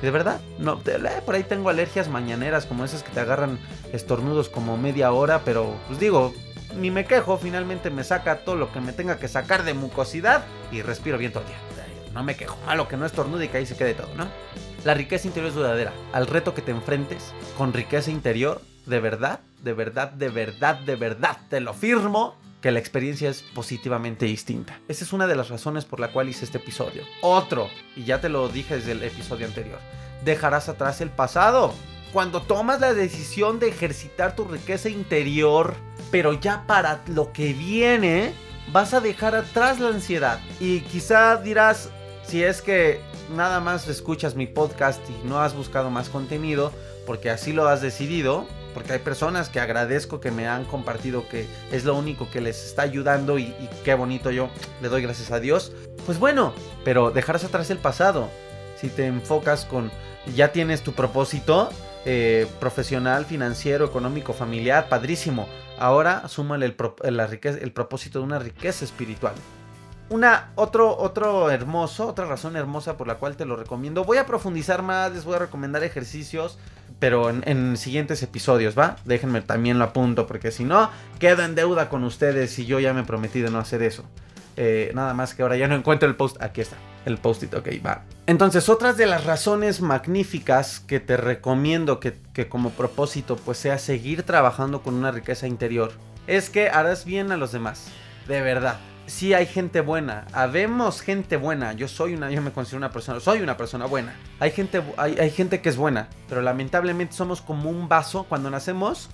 De 0.02 0.10
verdad, 0.10 0.42
no, 0.58 0.80
por 1.26 1.36
ahí 1.36 1.44
tengo 1.44 1.70
alergias 1.70 2.08
mañaneras 2.08 2.66
como 2.66 2.84
esas 2.84 3.04
que 3.04 3.12
te 3.12 3.20
agarran 3.20 3.60
estornudos 3.94 4.50
como 4.50 4.76
media 4.76 5.12
hora, 5.12 5.42
pero 5.46 5.76
pues 5.88 6.00
digo, 6.00 6.34
ni 6.76 6.90
me 6.90 7.06
quejo, 7.06 7.38
finalmente 7.38 7.92
me 7.92 8.04
saca 8.04 8.38
todo 8.40 8.56
lo 8.56 8.72
que 8.72 8.82
me 8.82 8.94
tenga 8.94 9.18
que 9.18 9.28
sacar 9.28 9.64
de 9.64 9.76
mucosidad 9.76 10.44
y 10.72 10.82
respiro 10.82 11.20
bien 11.20 11.32
todo 11.32 11.44
el 11.44 11.50
día. 11.50 11.58
No 12.14 12.24
me 12.24 12.36
quejo, 12.36 12.58
malo 12.66 12.88
que 12.88 12.98
no 12.98 13.06
estornude 13.06 13.46
y 13.46 13.48
que 13.48 13.58
ahí 13.58 13.66
se 13.66 13.78
quede 13.78 13.94
todo, 13.94 14.10
¿no? 14.16 14.28
La 14.84 14.96
riqueza 14.96 15.28
interior 15.28 15.50
es 15.50 15.56
duradera. 15.56 15.94
Al 16.12 16.26
reto 16.26 16.56
que 16.56 16.64
te 16.64 16.72
enfrentes 16.72 17.34
con 17.56 17.72
riqueza 17.72 18.10
interior, 18.10 18.62
de 18.88 19.00
verdad, 19.00 19.42
de 19.62 19.74
verdad, 19.74 20.10
de 20.10 20.30
verdad, 20.30 20.80
de 20.80 20.96
verdad, 20.96 21.38
te 21.50 21.60
lo 21.60 21.76
firmo, 21.76 22.36
que 22.62 22.72
la 22.72 22.80
experiencia 22.80 23.30
es 23.30 23.44
positivamente 23.44 24.26
distinta. 24.26 24.80
Esa 24.88 25.04
es 25.04 25.14
una 25.14 25.28
de 25.28 25.36
las 25.36 25.50
razones 25.50 25.86
por 25.86 26.00
la 26.00 26.12
cual 26.12 26.30
hice 26.30 26.46
este 26.46 26.58
episodio. 26.58 27.04
Otro, 27.22 27.70
y 27.96 28.06
ya 28.06 28.22
te 28.22 28.30
lo 28.30 28.50
dije 28.50 28.76
desde 28.76 28.94
el 28.94 29.04
episodio 29.04 29.46
anterior, 29.46 29.78
dejarás 30.26 30.68
atrás 30.68 31.00
el 31.00 31.10
pasado. 31.10 31.74
Cuando 32.12 32.42
tomas 32.42 32.80
la 32.82 32.96
decisión 32.96 33.60
de 33.60 33.70
ejercitar 33.70 34.36
tu 34.36 34.46
riqueza 34.46 34.90
interior, 34.90 35.76
pero 36.10 36.34
ya 36.34 36.66
para 36.66 37.02
lo 37.08 37.32
que 37.32 37.54
viene, 37.54 38.34
vas 38.72 38.96
a 38.96 39.00
dejar 39.00 39.36
atrás 39.36 39.80
la 39.80 39.90
ansiedad. 39.90 40.40
Y 40.60 40.82
quizá 40.82 41.38
dirás, 41.38 41.90
si 42.26 42.44
es 42.44 42.64
que 42.64 43.11
nada 43.36 43.60
más 43.60 43.88
escuchas 43.88 44.36
mi 44.36 44.48
podcast 44.48 45.02
y 45.10 45.28
no 45.28 45.40
has 45.42 45.56
buscado 45.56 45.90
más 45.90 46.10
contenido, 46.10 46.72
porque 47.06 47.30
así 47.30 47.54
lo 47.54 47.68
has 47.68 47.82
decidido, 47.82 48.46
porque 48.74 48.94
hay 48.94 49.00
personas 49.00 49.50
que 49.50 49.60
agradezco 49.60 50.20
que 50.20 50.32
me 50.32 50.48
han 50.48 50.66
compartido 50.66 51.28
que 51.28 51.48
es 51.72 51.84
lo 51.84 51.96
único 51.96 52.30
que 52.30 52.42
les 52.42 52.66
está 52.66 52.84
ayudando 52.84 53.40
y, 53.40 53.54
qué 53.84 53.94
bonito 53.94 54.32
yo 54.32 54.50
le 54.82 54.90
doy 54.90 55.02
gracias 55.02 55.32
a 55.32 55.40
Dios. 55.40 55.74
Pues 56.06 56.20
bueno, 56.20 56.54
pero 56.84 57.12
dejarás 57.12 57.44
atrás 57.44 57.70
el 57.70 57.78
pasado. 57.78 58.30
Si 58.80 58.90
te 58.90 59.06
enfocas 59.06 59.66
con, 59.66 59.92
ya 60.36 60.52
tienes 60.52 60.82
tu 60.82 60.94
propósito 60.94 61.70
eh, 62.06 62.48
profesional, 62.60 63.26
financiero, 63.26 63.86
económico, 63.86 64.34
familiar, 64.34 64.90
padrísimo. 64.90 65.48
Ahora 65.78 66.28
súmale 66.28 66.66
el, 66.66 67.28
riqueza, 67.28 67.60
el 67.60 67.72
propósito 67.72 68.20
de 68.20 68.26
una 68.26 68.40
riqueza 68.40 68.86
espiritual 68.86 69.34
una, 70.12 70.52
otro, 70.56 70.98
otro 70.98 71.50
hermoso, 71.50 72.06
otra 72.06 72.26
razón 72.26 72.58
hermosa 72.58 72.98
por 72.98 73.08
la 73.08 73.16
cual 73.16 73.38
te 73.38 73.46
lo 73.46 73.56
recomiendo. 73.56 74.04
Voy 74.04 74.18
a 74.18 74.26
profundizar 74.26 74.82
más, 74.82 75.14
les 75.14 75.24
voy 75.24 75.36
a 75.36 75.40
recomendar 75.40 75.84
ejercicios, 75.84 76.60
pero 77.00 77.30
en, 77.30 77.78
siguientes 77.78 78.22
episodios, 78.22 78.78
¿va? 78.78 78.98
Déjenme 79.06 79.42
también 79.42 79.80
lo 79.80 79.86
apunto, 79.86 80.28
porque 80.28 80.52
si 80.52 80.66
no, 80.66 80.92
quedo 81.18 81.44
en 81.44 81.56
deuda 81.56 81.88
con 81.88 82.04
ustedes 82.04 82.60
y 82.60 82.66
yo 82.66 82.82
ya 82.82 82.94
me 82.94 83.04
prometí 83.04 83.40
de 83.40 83.50
no 83.50 83.60
hacer 83.60 83.82
eso. 83.84 84.04
Eh, 84.58 84.92
nada 84.94 85.14
más 85.14 85.34
que 85.34 85.44
ahora 85.44 85.56
ya 85.56 85.70
no 85.70 85.76
encuentro 85.76 86.10
el 86.10 86.16
post. 86.18 86.42
Aquí 86.42 86.60
está, 86.60 86.76
el 87.06 87.18
post-it, 87.18 87.54
ok, 87.54 87.70
va. 87.86 88.04
Entonces, 88.28 88.68
otras 88.68 88.98
de 88.98 89.06
las 89.06 89.24
razones 89.24 89.80
magníficas 89.80 90.82
que 90.82 91.00
te 91.00 91.16
recomiendo 91.16 92.02
que, 92.02 92.18
que 92.34 92.50
como 92.50 92.72
propósito, 92.72 93.38
pues 93.38 93.60
sea 93.60 93.78
seguir 93.78 94.24
trabajando 94.24 94.82
con 94.82 94.94
una 94.94 95.12
riqueza 95.12 95.48
interior, 95.48 95.94
es 96.28 96.50
que 96.50 96.70
harás 96.70 97.06
bien 97.06 97.32
a 97.32 97.38
los 97.38 97.54
demás. 97.54 97.88
De 98.28 98.42
verdad 98.42 98.78
sí 99.12 99.34
hay 99.34 99.46
gente 99.46 99.82
buena. 99.82 100.26
Habemos 100.32 101.02
gente 101.02 101.38
buena. 101.38 101.74
Yo 101.74 101.88
soy 101.88 102.16
una, 102.16 102.32
yo 102.32 102.42
me 102.42 102.52
considero 102.52 102.78
una 102.78 102.92
persona, 102.92 103.20
soy 103.20 103.42
una 103.42 103.58
persona 103.58 103.86
buena. 103.86 104.16
Hay 104.40 104.52
gente, 104.52 104.82
hay, 104.98 105.18
hay 105.20 105.30
gente 105.30 105.62
que 105.62 105.70
es 105.70 105.76
buena, 105.76 106.08
pero 106.30 106.42
lamentablemente 106.42 107.14
somos 107.14 107.42
como 107.42 107.70
un 107.70 107.90
vaso. 107.90 108.26
Cuando 108.30 108.50
nacemos, 108.50 109.10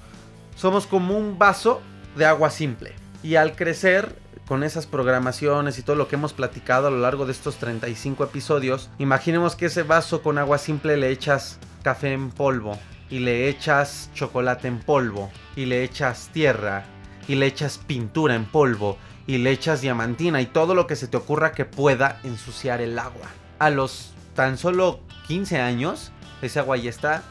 somos 0.55 0.85
como 0.85 1.17
un 1.17 1.39
vaso 1.39 1.81
de 2.15 2.25
agua 2.25 2.51
simple. 2.51 2.93
Y 3.23 3.35
al 3.35 3.55
crecer, 3.55 4.15
con 4.47 4.63
esas 4.63 4.85
programaciones 4.85 5.79
y 5.79 5.81
todo 5.81 5.95
lo 5.95 6.07
que 6.07 6.15
hemos 6.15 6.33
platicado 6.33 6.87
a 6.87 6.91
lo 6.91 6.99
largo 6.99 7.25
de 7.25 7.31
estos 7.31 7.57
35 7.57 8.23
episodios, 8.23 8.89
imaginemos 8.99 9.55
que 9.55 9.65
ese 9.65 9.83
vaso 9.83 10.21
con 10.21 10.37
agua 10.37 10.59
simple 10.59 10.95
le 10.95 11.09
echas 11.09 11.59
café 11.83 12.13
en 12.13 12.29
polvo 12.29 12.77
y 13.09 13.19
le 13.19 13.49
echas 13.49 14.11
chocolate 14.13 14.67
en 14.67 14.79
polvo 14.79 15.31
y 15.55 15.65
le 15.65 15.83
echas 15.83 16.29
tierra 16.31 16.85
y 17.27 17.35
le 17.35 17.45
echas 17.45 17.77
pintura 17.77 18.35
en 18.35 18.45
polvo 18.45 18.97
y 19.27 19.37
le 19.37 19.51
echas 19.51 19.81
diamantina 19.81 20.41
y 20.41 20.47
todo 20.47 20.73
lo 20.73 20.87
que 20.87 20.95
se 20.95 21.07
te 21.07 21.17
ocurra 21.17 21.51
que 21.51 21.65
pueda 21.65 22.19
ensuciar 22.23 22.81
el 22.81 22.97
agua. 22.97 23.27
A 23.59 23.69
los 23.69 24.13
tan 24.33 24.57
solo 24.57 25.01
15 25.27 25.59
años, 25.59 26.11
ese 26.41 26.59
agua 26.59 26.77
ya 26.77 26.89
está, 26.89 27.23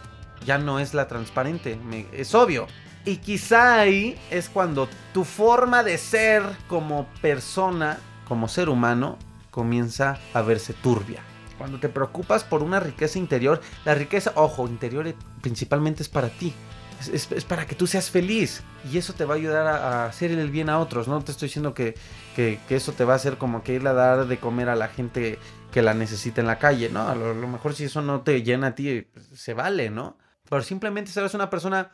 ya 0.44 0.58
no 0.58 0.78
es 0.78 0.92
la 0.94 1.08
transparente, 1.08 1.78
es 2.12 2.34
obvio. 2.34 2.66
Y 3.06 3.18
quizá 3.18 3.80
ahí 3.80 4.18
es 4.30 4.48
cuando 4.48 4.88
tu 5.14 5.24
forma 5.24 5.82
de 5.82 5.96
ser 5.96 6.42
como 6.68 7.06
persona, 7.22 7.98
como 8.28 8.48
ser 8.48 8.68
humano, 8.68 9.18
comienza 9.50 10.18
a 10.34 10.42
verse 10.42 10.74
turbia. 10.74 11.22
Cuando 11.56 11.80
te 11.80 11.88
preocupas 11.88 12.44
por 12.44 12.62
una 12.62 12.80
riqueza 12.80 13.18
interior, 13.18 13.62
la 13.84 13.94
riqueza, 13.94 14.32
ojo, 14.34 14.66
interior 14.66 15.14
principalmente 15.40 16.02
es 16.02 16.08
para 16.08 16.28
ti. 16.28 16.52
Es, 17.12 17.44
para 17.44 17.66
que 17.66 17.74
tú 17.74 17.86
seas 17.86 18.10
feliz. 18.10 18.62
Y 18.90 18.98
eso 18.98 19.12
te 19.12 19.24
va 19.24 19.34
a 19.34 19.36
ayudar 19.36 19.66
a, 19.66 20.06
hacer 20.06 20.30
el 20.30 20.50
bien 20.50 20.68
a 20.68 20.78
otros. 20.78 21.08
No 21.08 21.22
te 21.22 21.32
estoy 21.32 21.48
diciendo 21.48 21.74
que, 21.74 21.94
que, 22.34 22.58
eso 22.70 22.92
te 22.92 23.04
va 23.04 23.14
a 23.14 23.16
hacer 23.16 23.38
como 23.38 23.62
que 23.62 23.74
irle 23.74 23.90
a 23.90 23.94
dar 23.94 24.26
de 24.26 24.38
comer 24.38 24.68
a 24.68 24.76
la 24.76 24.88
gente 24.88 25.38
que 25.70 25.82
la 25.82 25.94
necesita 25.94 26.40
en 26.40 26.46
la 26.46 26.58
calle. 26.58 26.88
No, 26.88 27.08
a 27.08 27.14
lo, 27.14 27.34
mejor 27.34 27.74
si 27.74 27.84
eso 27.84 28.02
no 28.02 28.22
te 28.22 28.42
llena 28.42 28.68
a 28.68 28.74
ti, 28.74 29.02
pues, 29.02 29.26
se 29.26 29.54
vale, 29.54 29.90
¿no? 29.90 30.16
Pero 30.48 30.62
simplemente 30.62 31.10
serás 31.10 31.34
una 31.34 31.50
persona 31.50 31.92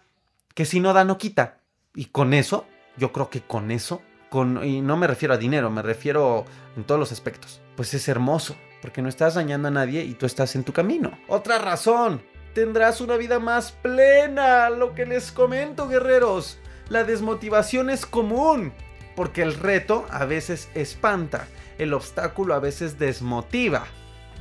que 0.54 0.64
si 0.64 0.80
no 0.80 0.92
da, 0.92 1.04
no 1.04 1.18
quita. 1.18 1.58
Y 1.94 2.06
con 2.06 2.34
eso, 2.34 2.66
yo 2.96 3.12
creo 3.12 3.28
que 3.30 3.42
con 3.42 3.70
eso, 3.70 4.02
con, 4.30 4.64
y 4.64 4.80
no 4.80 4.96
me 4.96 5.06
refiero 5.06 5.34
a 5.34 5.38
dinero, 5.38 5.70
me 5.70 5.82
refiero 5.82 6.44
en 6.76 6.84
todos 6.84 6.98
los 6.98 7.12
aspectos. 7.12 7.60
Pues 7.76 7.92
es 7.94 8.08
hermoso, 8.08 8.56
porque 8.80 9.02
no 9.02 9.08
estás 9.08 9.34
dañando 9.34 9.68
a 9.68 9.72
nadie 9.72 10.04
y 10.04 10.14
tú 10.14 10.26
estás 10.26 10.54
en 10.56 10.64
tu 10.64 10.72
camino. 10.72 11.18
Otra 11.28 11.58
razón, 11.58 12.22
tendrás 12.54 13.00
una 13.00 13.16
vida 13.16 13.38
más 13.38 13.72
plena. 13.72 14.70
Lo 14.70 14.94
que 14.94 15.06
les 15.06 15.32
comento, 15.32 15.88
guerreros. 15.88 16.58
La 16.88 17.04
desmotivación 17.04 17.90
es 17.90 18.04
común, 18.04 18.72
porque 19.16 19.42
el 19.42 19.54
reto 19.54 20.06
a 20.10 20.24
veces 20.24 20.68
espanta, 20.74 21.46
el 21.78 21.94
obstáculo 21.94 22.54
a 22.54 22.60
veces 22.60 22.98
desmotiva. 22.98 23.86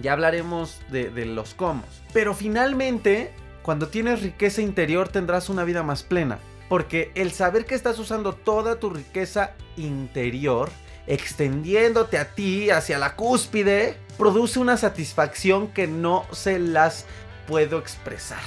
Ya 0.01 0.13
hablaremos 0.13 0.81
de, 0.89 1.25
los 1.25 1.53
cómo. 1.53 1.83
Pero 2.13 2.33
finalmente, 2.33 3.31
cuando 3.61 3.87
tienes 3.87 4.21
riqueza 4.21 4.61
interior 4.61 5.09
tendrás 5.09 5.49
una 5.49 5.63
vida 5.63 5.83
más 5.83 6.03
plena. 6.03 6.39
Porque 6.69 7.11
el 7.15 7.31
saber 7.31 7.65
que 7.65 7.75
estás 7.75 7.99
usando 7.99 8.33
toda 8.33 8.79
tu 8.79 8.89
riqueza 8.89 9.51
interior, 9.75 10.69
extendiéndote 11.05 12.17
a 12.17 12.33
ti 12.33 12.69
hacia 12.69 12.97
la 12.97 13.15
cúspide, 13.15 13.97
produce 14.17 14.59
una 14.59 14.77
satisfacción 14.77 15.67
que 15.67 15.87
no 15.87 16.25
se 16.31 16.59
las 16.59 17.05
puedo 17.51 17.79
expresar. 17.79 18.39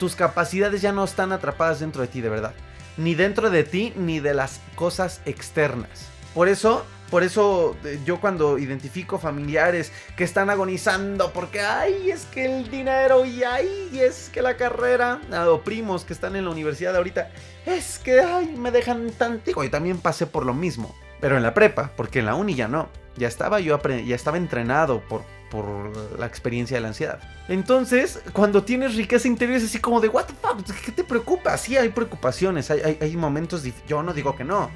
Tus 0.00 0.16
capacidades 0.16 0.82
ya 0.82 0.90
no 0.90 1.04
están 1.04 1.30
atrapadas 1.30 1.78
dentro 1.78 2.02
de 2.02 2.08
ti, 2.08 2.20
de 2.20 2.30
verdad. 2.30 2.52
Ni 2.96 3.14
dentro 3.14 3.48
de 3.48 3.62
ti, 3.62 3.92
ni 3.94 4.18
de 4.18 4.34
las 4.34 4.60
cosas 4.74 5.20
externas. 5.24 6.08
Por 6.34 6.48
eso, 6.48 6.84
por 7.12 7.22
eso 7.22 7.76
eh, 7.84 8.00
yo 8.04 8.20
cuando 8.20 8.58
identifico 8.58 9.20
familiares 9.20 9.92
que 10.16 10.24
están 10.24 10.50
agonizando 10.50 11.32
porque, 11.32 11.60
ay, 11.60 12.10
es 12.10 12.24
que 12.26 12.44
el 12.44 12.68
dinero 12.68 13.24
y 13.24 13.44
ay, 13.44 13.88
es 13.92 14.30
que 14.30 14.42
la 14.42 14.56
carrera, 14.56 15.20
ah, 15.32 15.48
o 15.48 15.62
primos 15.62 16.04
que 16.04 16.12
están 16.12 16.34
en 16.34 16.46
la 16.46 16.50
universidad 16.50 16.96
ahorita, 16.96 17.30
es 17.66 18.00
que, 18.00 18.18
ay, 18.18 18.56
me 18.58 18.72
dejan 18.72 19.12
tan... 19.12 19.40
Y 19.46 19.68
también 19.68 19.98
pasé 19.98 20.26
por 20.26 20.44
lo 20.44 20.54
mismo, 20.54 20.92
pero 21.20 21.36
en 21.36 21.44
la 21.44 21.54
prepa, 21.54 21.92
porque 21.96 22.18
en 22.18 22.26
la 22.26 22.34
uni 22.34 22.56
ya 22.56 22.66
no. 22.66 22.88
Ya 23.16 23.28
estaba 23.28 23.60
yo, 23.60 23.80
ya 23.80 24.16
estaba 24.16 24.38
entrenado 24.38 25.02
por, 25.08 25.22
por 25.50 26.18
la 26.18 26.26
experiencia 26.26 26.76
de 26.76 26.80
la 26.80 26.88
ansiedad. 26.88 27.18
Entonces, 27.48 28.22
cuando 28.32 28.62
tienes 28.62 28.94
riqueza 28.94 29.28
interior 29.28 29.58
es 29.58 29.64
así 29.64 29.78
como 29.78 30.00
de, 30.00 30.08
what 30.08 30.26
the 30.26 30.34
fuck, 30.34 30.64
¿qué 30.84 30.92
te 30.92 31.04
preocupa? 31.04 31.56
Sí, 31.58 31.76
hay 31.76 31.90
preocupaciones, 31.90 32.70
hay, 32.70 32.98
hay, 33.00 33.16
momentos, 33.16 33.64
yo 33.86 34.02
no 34.02 34.14
digo 34.14 34.36
que 34.36 34.44
no. 34.44 34.70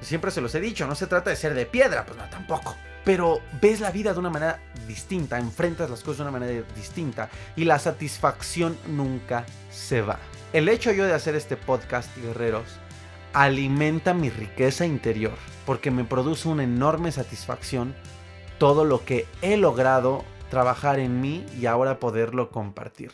Siempre 0.00 0.30
se 0.30 0.40
los 0.40 0.54
he 0.54 0.60
dicho, 0.60 0.86
no 0.86 0.94
se 0.94 1.06
trata 1.06 1.30
de 1.30 1.36
ser 1.36 1.54
de 1.54 1.66
piedra, 1.66 2.04
pues 2.04 2.18
no, 2.18 2.28
tampoco. 2.28 2.76
Pero 3.04 3.40
ves 3.60 3.80
la 3.80 3.90
vida 3.90 4.12
de 4.12 4.18
una 4.18 4.30
manera 4.30 4.60
distinta, 4.86 5.38
enfrentas 5.38 5.88
las 5.88 6.00
cosas 6.00 6.18
de 6.18 6.22
una 6.24 6.32
manera 6.32 6.64
distinta 6.74 7.30
y 7.56 7.64
la 7.64 7.78
satisfacción 7.78 8.76
nunca 8.86 9.46
se 9.70 10.02
va. 10.02 10.18
El 10.52 10.68
hecho 10.68 10.92
yo 10.92 11.06
de 11.06 11.14
hacer 11.14 11.34
este 11.34 11.56
podcast, 11.56 12.14
guerreros, 12.18 12.66
alimenta 13.32 14.14
mi 14.14 14.30
riqueza 14.30 14.86
interior 14.86 15.34
porque 15.66 15.90
me 15.90 16.04
produce 16.04 16.48
una 16.48 16.64
enorme 16.64 17.12
satisfacción 17.12 17.94
todo 18.58 18.84
lo 18.84 19.04
que 19.04 19.26
he 19.40 19.56
logrado 19.56 20.24
trabajar 20.50 20.98
en 20.98 21.20
mí 21.20 21.46
y 21.58 21.66
ahora 21.66 22.00
poderlo 22.00 22.50
compartir. 22.50 23.12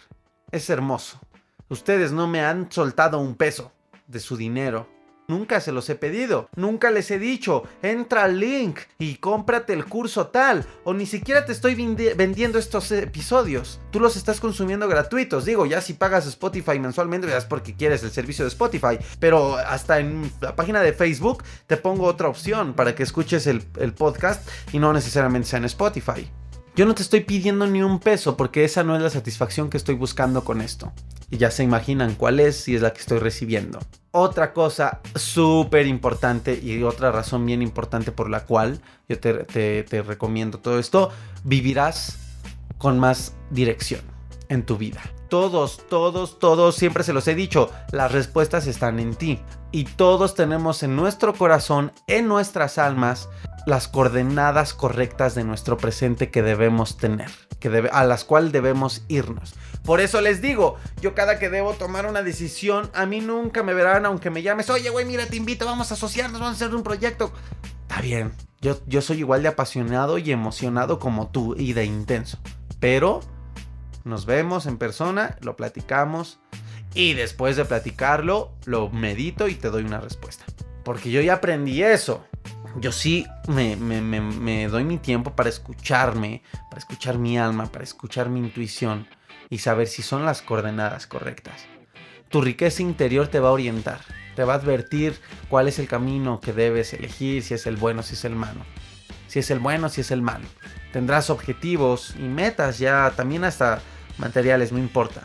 Es 0.51 0.71
hermoso. 0.71 1.21
Ustedes 1.69 2.13
no 2.13 2.27
me 2.27 2.41
han 2.41 2.71
soltado 2.71 3.19
un 3.19 3.35
peso 3.35 3.73
de 4.07 4.21
su 4.21 4.37
dinero 4.37 4.87
Nunca 5.27 5.61
se 5.61 5.73
los 5.73 5.89
he 5.89 5.95
pedido, 5.95 6.51
nunca 6.55 6.91
les 6.91 7.11
he 7.11 7.19
dicho, 7.19 7.63
entra 7.83 8.25
al 8.25 8.39
link 8.39 8.81
y 8.99 9.15
cómprate 9.17 9.73
el 9.73 9.87
curso 9.87 10.27
tal, 10.27 10.67
o 10.85 10.93
ni 10.93 11.07
siquiera 11.07 11.47
te 11.47 11.53
estoy 11.53 11.75
vendiendo 11.75 12.59
estos 12.59 12.91
episodios. 12.93 13.81
Tú 13.91 14.01
los 14.01 14.17
estás 14.17 14.39
consumiendo 14.39 14.87
gratuitos, 14.87 15.47
digo, 15.47 15.65
ya 15.65 15.81
si 15.81 15.95
pagas 15.95 16.27
Spotify 16.27 16.79
mensualmente 16.79 17.35
es 17.35 17.47
porque 17.47 17.75
quieres 17.75 18.03
el 18.03 18.11
servicio 18.11 18.45
de 18.45 18.51
Spotify, 18.51 18.99
pero 19.19 19.57
hasta 19.57 19.99
en 19.99 20.31
la 20.43 20.55
página 20.57 20.83
de 20.83 20.93
Facebook 20.93 21.43
te 21.67 21.79
pongo 21.79 22.05
otra 22.05 22.29
opción 22.29 22.75
para 22.75 22.95
que 22.95 23.03
escuches 23.03 23.47
el, 23.47 23.65
el 23.81 23.95
podcast 23.95 24.47
y 24.73 24.79
no 24.79 24.93
necesariamente 24.93 25.49
sea 25.49 25.59
en 25.59 25.65
Spotify. 25.65 26.31
Yo 26.77 26.85
no 26.85 26.95
te 26.95 27.03
estoy 27.03 27.21
pidiendo 27.21 27.67
ni 27.67 27.83
un 27.83 27.99
peso 27.99 28.37
porque 28.37 28.65
esa 28.65 28.83
no 28.83 28.95
es 28.95 29.01
la 29.01 29.09
satisfacción 29.09 29.71
que 29.71 29.77
estoy 29.79 29.95
buscando 29.95 30.45
con 30.45 30.61
esto. 30.61 30.93
Y 31.31 31.39
ya 31.39 31.51
se 31.51 31.63
imaginan 31.63 32.15
cuál 32.15 32.41
es 32.41 32.69
y 32.69 32.75
es 32.75 32.83
la 32.83 32.93
que 32.93 33.01
estoy 33.01 33.21
recibiendo. 33.21 33.79
Otra 34.17 34.53
cosa 34.53 35.01
súper 35.17 35.89
importante 35.89 36.57
y 36.63 36.81
otra 36.85 37.11
razón 37.11 37.45
bien 37.45 37.63
importante 37.63 38.13
por 38.13 38.31
la 38.31 38.45
cual 38.45 38.81
yo 39.09 39.19
te, 39.19 39.83
te 39.83 40.03
recomiendo 40.03 40.61
todo 40.61 40.79
esto, 40.79 41.11
vivirás 41.43 42.17
con 42.79 43.01
más 43.01 43.35
dirección 43.51 44.03
en 44.49 44.65
tu 44.65 44.77
vida. 44.77 45.03
Todos, 45.29 45.83
todos, 45.89 46.39
todos, 46.39 46.77
siempre 46.77 47.03
se 47.03 47.13
los 47.13 47.27
he 47.27 47.35
dicho, 47.35 47.73
las 47.91 48.13
respuestas 48.13 48.69
están 48.69 49.01
en 49.01 49.17
ti. 49.17 49.41
Y 49.73 49.83
todos 49.83 50.37
tenemos 50.37 50.85
en 50.85 50.95
nuestro 50.95 51.35
corazón, 51.35 51.91
en 52.07 52.29
nuestras 52.29 52.79
almas, 52.79 53.29
las 53.67 53.89
coordenadas 53.89 54.75
correctas 54.75 55.35
de 55.35 55.45
nuestro 55.45 55.77
presente 55.77 56.31
que 56.31 56.43
debemos 56.43 56.97
tener, 56.99 57.31
que 57.61 57.89
a 57.91 58.05
las 58.05 58.25
cuales 58.25 58.53
debemos 58.53 59.05
irnos. 59.09 59.55
Por 59.85 60.01
eso 60.01 60.21
les 60.21 60.43
digo, 60.43 60.77
yo 61.01 61.15
cada 61.15 61.39
que 61.39 61.51
debo 61.51 61.75
tomar 61.75 62.07
una 62.07 62.23
decisión, 62.23 62.91
a 62.95 63.07
mí 63.07 63.21
nunca 63.21 63.63
me 63.63 63.75
verán 63.75 64.07
aunque 64.07 64.31
me 64.31 64.43
llames, 64.43 64.71
oye, 64.71 64.91
güey, 64.91 65.05
mira, 65.05 65.27
te 65.27 65.37
invito, 65.37 65.67
vamos 65.67 65.91
a 65.91 65.95
asociarnos, 65.95 66.41
vamos 66.41 66.61
a 66.61 66.65
hacer 66.65 66.75
un 66.75 66.83
proyecto. 66.83 67.33
Está 67.83 68.01
bien, 68.01 68.33
yo, 68.61 68.79
yo 68.87 69.01
soy 69.01 69.19
igual 69.19 69.43
de 69.43 69.49
apasionado 69.49 70.19
y 70.19 70.31
emocionado 70.31 70.99
como 70.99 71.29
tú 71.29 71.55
y 71.57 71.73
de 71.73 71.85
intenso. 71.85 72.39
Pero 72.81 73.21
nos 74.05 74.27
vemos 74.27 74.67
en 74.67 74.77
persona, 74.77 75.37
lo 75.41 75.57
platicamos 75.57 76.39
y 76.95 77.15
después 77.15 77.57
de 77.57 77.65
platicarlo, 77.65 78.53
lo 78.67 78.91
medito 78.91 79.49
y 79.49 79.55
te 79.55 79.71
doy 79.71 79.85
una 79.85 80.01
respuesta. 80.01 80.45
Porque 80.85 81.11
yo 81.11 81.23
ya 81.23 81.35
aprendí 81.35 81.83
eso 81.83 82.25
yo 82.81 82.93
sí 82.93 83.27
me, 83.49 84.69
doy 84.69 84.85
mi 84.85 84.99
tiempo 84.99 85.35
para 85.35 85.49
escucharme, 85.49 86.43
para 86.71 86.79
escuchar 86.79 87.19
mi 87.19 87.39
alma, 87.39 87.67
para 87.67 87.85
escuchar 87.85 88.29
mi 88.29 88.41
intuición 88.41 89.07
y 89.51 89.59
saber 89.59 89.87
si 89.87 90.03
son 90.03 90.25
las 90.25 90.43
coordenadas 90.43 91.07
correctas. 91.07 91.67
Tu 92.29 92.41
riqueza 92.41 92.83
interior 92.83 93.29
te 93.29 93.39
va 93.39 93.51
a 93.51 93.53
orientar, 93.53 94.01
te 94.35 94.45
va 94.45 94.55
a 94.55 94.57
advertir 94.57 95.21
cuál 95.49 95.69
es 95.69 95.79
el 95.79 95.87
camino 95.87 96.41
que 96.41 96.53
debes 96.53 96.93
elegir, 96.93 97.43
si 97.43 97.55
es 97.55 97.67
el 97.67 97.77
bueno, 97.77 98.03
si 98.03 98.15
es 98.15 98.25
el 98.25 98.35
malo. 98.35 98.61
Si 99.29 99.39
es 99.41 99.51
el 99.51 99.59
bueno, 99.59 99.89
si 99.89 100.01
es 100.01 100.11
el 100.11 100.23
malo. 100.23 100.47
Tendrás 100.93 101.31
objetivos 101.31 102.15
y 102.19 102.23
metas 102.23 102.79
ya, 102.79 103.13
también 103.17 103.45
hasta 103.45 103.81
materiales, 104.19 104.73
no 104.73 104.79
importa. 104.79 105.23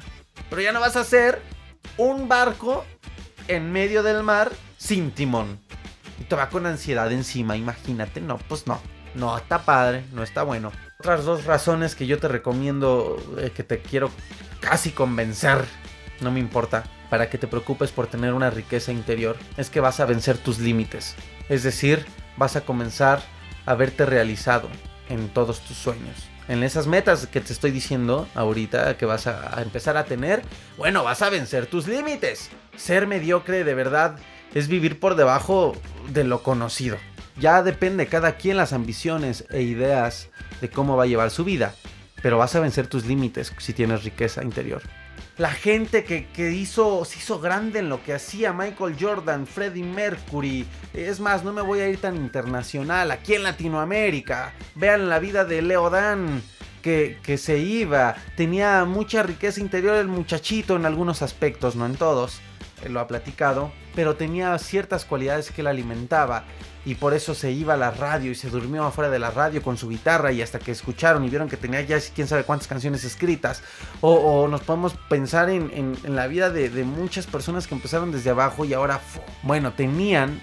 Pero 0.50 0.62
ya 0.62 0.72
no 0.72 0.80
vas 0.80 0.96
a 0.96 1.04
ser 1.04 1.42
un 1.98 2.28
barco 2.28 2.86
en 3.48 3.72
medio 3.72 4.04
del 4.04 4.24
mar 4.24 4.52
sin 4.78 5.12
timón 5.12 5.60
y 6.20 6.24
te 6.26 6.36
va 6.36 6.50
con 6.50 6.66
ansiedad 6.66 7.12
encima, 7.12 7.56
imagínate, 7.56 8.22
no, 8.22 8.38
pues 8.38 8.68
no, 8.68 8.82
no 9.16 9.38
está 9.38 9.64
padre, 9.64 10.04
no 10.14 10.24
está 10.24 10.44
bueno. 10.44 10.72
Otras 11.00 11.24
dos 11.24 11.46
razones 11.46 11.96
que 11.96 12.08
yo 12.08 12.20
te 12.20 12.28
recomiendo, 12.28 13.18
eh, 13.38 13.52
que 13.52 13.64
te 13.64 13.80
quiero 13.82 14.12
casi 14.60 14.92
convencer, 14.92 15.64
no 16.20 16.32
me 16.32 16.40
importa, 16.40 16.84
para 17.10 17.30
que 17.30 17.38
te 17.38 17.48
preocupes 17.48 17.92
por 17.92 18.08
tener 18.08 18.34
una 18.34 18.50
riqueza 18.50 18.92
interior, 18.92 19.38
es 19.58 19.70
que 19.70 19.80
vas 19.80 20.00
a 20.00 20.06
vencer 20.06 20.38
tus 20.38 20.60
límites. 20.60 21.16
Es 21.48 21.64
decir, 21.64 22.06
vas 22.38 22.56
a 22.56 22.62
comenzar 22.62 23.22
a 23.66 23.76
verte 23.76 24.06
realizado 24.06 24.68
en 25.08 25.30
todos 25.30 25.62
tus 25.62 25.78
sueños. 25.78 26.28
En 26.48 26.64
esas 26.64 26.88
metas 26.88 27.28
que 27.28 27.42
te 27.42 27.54
estoy 27.54 27.72
diciendo 27.72 28.28
ahorita 28.34 28.98
que 28.98 29.06
vas 29.06 29.28
a, 29.28 29.58
a 29.58 29.62
empezar 29.62 29.98
a 29.98 30.06
tener, 30.06 30.42
bueno, 30.78 31.04
vas 31.04 31.22
a 31.22 31.30
vencer 31.30 31.68
tus 31.68 31.88
límites. 31.88 32.50
Ser 32.76 33.08
mediocre 33.08 33.64
de 33.64 33.76
verdad 33.76 34.18
es 34.54 34.68
vivir 34.68 35.00
por 35.00 35.16
debajo 35.16 35.76
de 36.12 36.24
lo 36.24 36.44
conocido. 36.44 36.98
Ya 37.40 37.64
depende 37.64 38.08
cada 38.08 38.34
quien 38.34 38.58
las 38.58 38.74
ambiciones 38.74 39.46
e 39.50 39.62
ideas 39.62 40.30
de 40.62 40.70
cómo 40.70 40.98
va 40.98 41.04
a 41.04 41.08
llevar 41.08 41.32
su 41.32 41.46
vida, 41.46 41.74
pero 42.22 42.38
vas 42.38 42.56
a 42.56 42.60
vencer 42.60 42.88
tus 42.88 43.06
límites 43.06 43.54
si 43.58 43.74
tienes 43.74 44.04
riqueza 44.04 44.44
interior. 44.44 44.82
la 45.38 45.52
gente 45.52 46.04
que, 46.04 46.52
hizo, 46.52 47.06
se 47.06 47.20
hizo 47.20 47.40
grande 47.40 47.80
en 47.80 47.88
lo 47.88 48.04
que 48.04 48.14
hacía 48.14 48.52
Michael 48.52 48.98
Jordan, 49.00 49.48
Freddie 49.48 49.86
Mercury. 49.86 50.66
Es 50.94 51.22
más, 51.22 51.46
no 51.46 51.54
me 51.54 51.62
voy 51.62 51.80
a 51.80 51.88
ir 51.88 52.02
tan 52.02 52.18
internacional, 52.18 53.10
aquí 53.10 53.36
en 53.36 53.44
Latinoamérica. 53.44 54.54
Vean 54.76 55.08
la 55.08 55.20
vida 55.20 55.46
de 55.46 55.62
Leo 55.62 55.90
Dan. 55.90 56.42
Que, 56.82 57.38
se 57.38 57.60
iba, 57.60 58.16
tenía 58.36 58.84
mucha 58.84 59.22
riqueza 59.22 59.60
interior 59.60 59.96
el 59.96 60.08
muchachito 60.08 60.76
en 60.76 60.88
algunos 60.88 61.22
aspectos, 61.22 61.76
no 61.76 61.86
en 61.86 61.96
todos, 61.96 62.42
lo 62.88 63.00
ha 63.00 63.08
platicado, 63.08 63.72
pero 63.96 64.16
tenía 64.16 64.58
ciertas 64.60 65.06
cualidades 65.06 65.52
que 65.52 65.62
él 65.62 65.68
alimentaba 65.68 66.46
y 66.86 66.96
por 66.96 67.14
eso 67.14 67.36
se 67.36 67.52
iba 67.52 67.74
a 67.74 67.78
la 67.78 67.92
radio 67.92 68.32
y 68.32 68.36
se 68.36 68.50
durmió 68.50 68.86
afuera 68.86 69.10
de 69.10 69.20
la 69.20 69.32
radio 69.32 69.62
con 69.62 69.78
su 69.78 69.90
guitarra 69.90 70.32
y 70.32 70.42
hasta 70.42 70.60
que 70.60 70.72
escucharon 70.72 71.26
y 71.26 71.30
vieron 71.30 71.50
que 71.50 71.58
tenía 71.58 71.82
ya 71.82 72.00
quién 72.16 72.28
sabe 72.28 72.44
cuántas 72.44 72.68
canciones 72.68 73.04
escritas. 73.04 73.62
O, 74.02 74.48
nos 74.48 74.62
podemos 74.62 74.94
pensar 75.10 75.50
en, 75.50 75.98
la 76.04 76.28
vida 76.28 76.50
de, 76.50 76.70
muchas 76.84 77.28
personas 77.28 77.68
que 77.68 77.76
empezaron 77.76 78.12
desde 78.12 78.30
abajo 78.30 78.66
y 78.66 78.74
ahora, 78.74 79.02
bueno, 79.44 79.74
tenían 79.74 80.42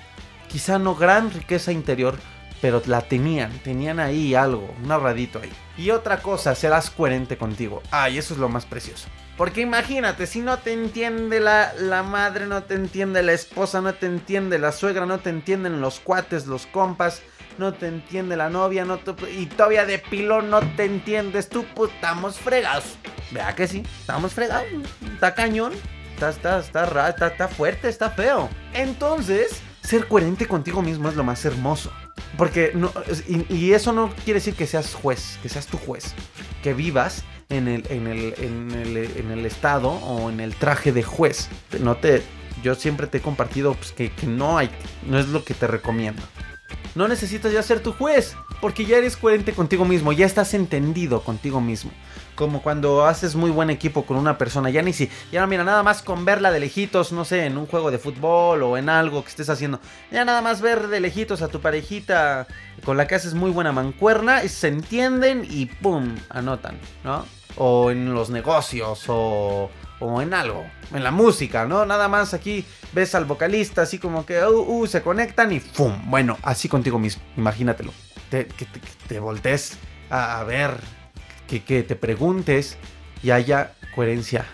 quizá 0.48 0.78
no 0.78 0.94
gran 0.94 1.30
riqueza 1.30 1.72
interior, 1.72 2.16
pero 2.60 2.82
la 2.86 3.02
tenían, 3.02 3.50
tenían 3.60 3.98
ahí 4.00 4.34
algo, 4.34 4.74
un 4.82 4.92
ahorradito 4.92 5.40
ahí. 5.40 5.52
Y 5.78 5.90
otra 5.90 6.18
cosa, 6.18 6.54
serás 6.54 6.90
coherente 6.90 7.36
contigo. 7.36 7.82
Ay, 7.90 8.18
eso 8.18 8.34
es 8.34 8.40
lo 8.40 8.48
más 8.48 8.66
precioso. 8.66 9.08
Porque 9.36 9.60
imagínate, 9.60 10.26
si 10.26 10.40
no 10.40 10.58
te 10.58 10.72
entiende 10.72 11.40
la, 11.40 11.74
la, 11.74 12.02
madre, 12.02 12.46
no 12.46 12.62
te 12.62 12.74
entiende 12.74 13.22
la 13.22 13.32
esposa, 13.32 13.82
no 13.82 13.94
te 13.94 14.06
entiende 14.06 14.58
la 14.58 14.72
suegra, 14.72 15.04
no 15.04 15.18
te 15.18 15.28
entienden 15.30 15.80
los 15.80 16.00
cuates, 16.00 16.46
los 16.46 16.66
compas, 16.66 17.22
no 17.58 17.74
te 17.74 17.86
entiende 17.86 18.36
la 18.36 18.48
novia, 18.48 18.84
no 18.84 18.98
y 19.36 19.46
todavía 19.46 19.84
de 19.84 19.98
pilón 19.98 20.50
no 20.50 20.60
te 20.76 20.84
entiendes 20.84 21.48
tú, 21.48 21.64
pues 21.74 21.92
estamos 21.92 22.38
fregados. 22.38 22.96
Vea 23.30 23.54
que 23.54 23.66
sí, 23.68 23.82
estamos 24.00 24.32
fregados. 24.32 24.66
Está 25.14 25.34
cañón, 25.34 25.72
está, 26.14 26.30
está, 26.30 26.60
está, 26.60 27.08
está, 27.08 27.26
está 27.26 27.48
fuerte, 27.48 27.88
está 27.88 28.10
feo. 28.10 28.48
Entonces, 28.72 29.60
ser 29.82 30.08
coherente 30.08 30.46
contigo 30.46 30.82
mismo 30.82 31.08
es 31.08 31.16
lo 31.16 31.24
más 31.24 31.44
hermoso. 31.44 31.92
Porque 32.36 32.72
no, 32.74 32.92
y, 33.28 33.72
eso 33.72 33.92
no 33.92 34.10
quiere 34.24 34.40
decir 34.40 34.54
que 34.54 34.66
seas 34.66 34.94
juez, 34.94 35.38
que 35.42 35.48
seas 35.48 35.66
tu 35.66 35.78
juez, 35.78 36.14
que 36.62 36.74
vivas 36.74 37.24
en 37.48 37.68
el, 37.68 37.86
en 37.90 38.06
el, 38.06 38.34
en 38.38 38.70
el, 38.72 38.96
en 38.96 39.30
el 39.30 39.46
estado 39.46 39.90
o 39.90 40.30
en 40.30 40.40
el 40.40 40.54
traje 40.54 40.92
de 40.92 41.02
juez. 41.02 41.48
No 41.80 41.96
te, 41.96 42.22
yo 42.62 42.74
siempre 42.74 43.06
te 43.06 43.18
he 43.18 43.20
compartido 43.20 43.74
pues, 43.74 43.92
que, 43.92 44.10
que 44.12 44.26
no 44.26 44.58
hay, 44.58 44.70
no 45.06 45.18
es 45.18 45.28
lo 45.28 45.44
que 45.44 45.54
te 45.54 45.66
recomiendo. 45.66 46.22
No 46.94 47.08
necesitas 47.08 47.52
ya 47.52 47.62
ser 47.62 47.80
tu 47.80 47.92
juez, 47.92 48.34
porque 48.60 48.86
ya 48.86 48.96
eres 48.96 49.16
coherente 49.16 49.52
contigo 49.52 49.84
mismo, 49.84 50.12
ya 50.12 50.24
estás 50.24 50.54
entendido 50.54 51.22
contigo 51.22 51.60
mismo. 51.60 51.90
Como 52.34 52.62
cuando 52.62 53.04
haces 53.04 53.34
muy 53.34 53.50
buen 53.50 53.68
equipo 53.68 54.06
con 54.06 54.16
una 54.16 54.38
persona, 54.38 54.70
ya 54.70 54.82
ni 54.82 54.94
si, 54.94 55.10
ya 55.30 55.46
mira, 55.46 55.62
nada 55.62 55.82
más 55.82 56.02
con 56.02 56.24
verla 56.24 56.50
de 56.50 56.60
lejitos, 56.60 57.12
no 57.12 57.26
sé, 57.26 57.44
en 57.44 57.58
un 57.58 57.66
juego 57.66 57.90
de 57.90 57.98
fútbol 57.98 58.62
o 58.62 58.78
en 58.78 58.88
algo 58.88 59.22
que 59.22 59.28
estés 59.28 59.50
haciendo, 59.50 59.78
ya 60.10 60.24
nada 60.24 60.40
más 60.40 60.62
ver 60.62 60.88
de 60.88 61.00
lejitos 61.00 61.42
a 61.42 61.48
tu 61.48 61.60
parejita 61.60 62.46
con 62.84 62.96
la 62.96 63.06
que 63.06 63.14
haces 63.14 63.34
muy 63.34 63.50
buena 63.50 63.72
mancuerna, 63.72 64.46
se 64.48 64.68
entienden 64.68 65.46
y 65.48 65.66
pum, 65.66 66.14
anotan, 66.30 66.78
¿no? 67.04 67.26
O 67.56 67.90
en 67.90 68.14
los 68.14 68.30
negocios 68.30 69.04
o, 69.08 69.70
o 70.00 70.22
en 70.22 70.34
algo, 70.34 70.66
en 70.92 71.02
la 71.02 71.10
música, 71.10 71.66
¿no? 71.66 71.86
Nada 71.86 72.08
más 72.08 72.34
aquí 72.34 72.64
ves 72.92 73.14
al 73.14 73.24
vocalista 73.24 73.82
así 73.82 73.98
como 73.98 74.26
que 74.26 74.44
uh, 74.44 74.50
uh, 74.50 74.86
se 74.86 75.02
conectan 75.02 75.52
y 75.52 75.60
¡pum! 75.60 76.10
Bueno, 76.10 76.38
así 76.42 76.68
contigo 76.68 76.98
mismo, 76.98 77.22
imagínatelo. 77.36 77.92
Te, 78.30 78.46
que, 78.46 78.66
te, 79.08 79.20
voltees 79.20 79.78
a, 80.10 80.42
ver, 80.44 80.72
que 81.46 81.82
te 81.82 81.96
preguntes 81.96 82.76
y 83.22 83.30
haya 83.30 83.72
coherencia 83.94 84.44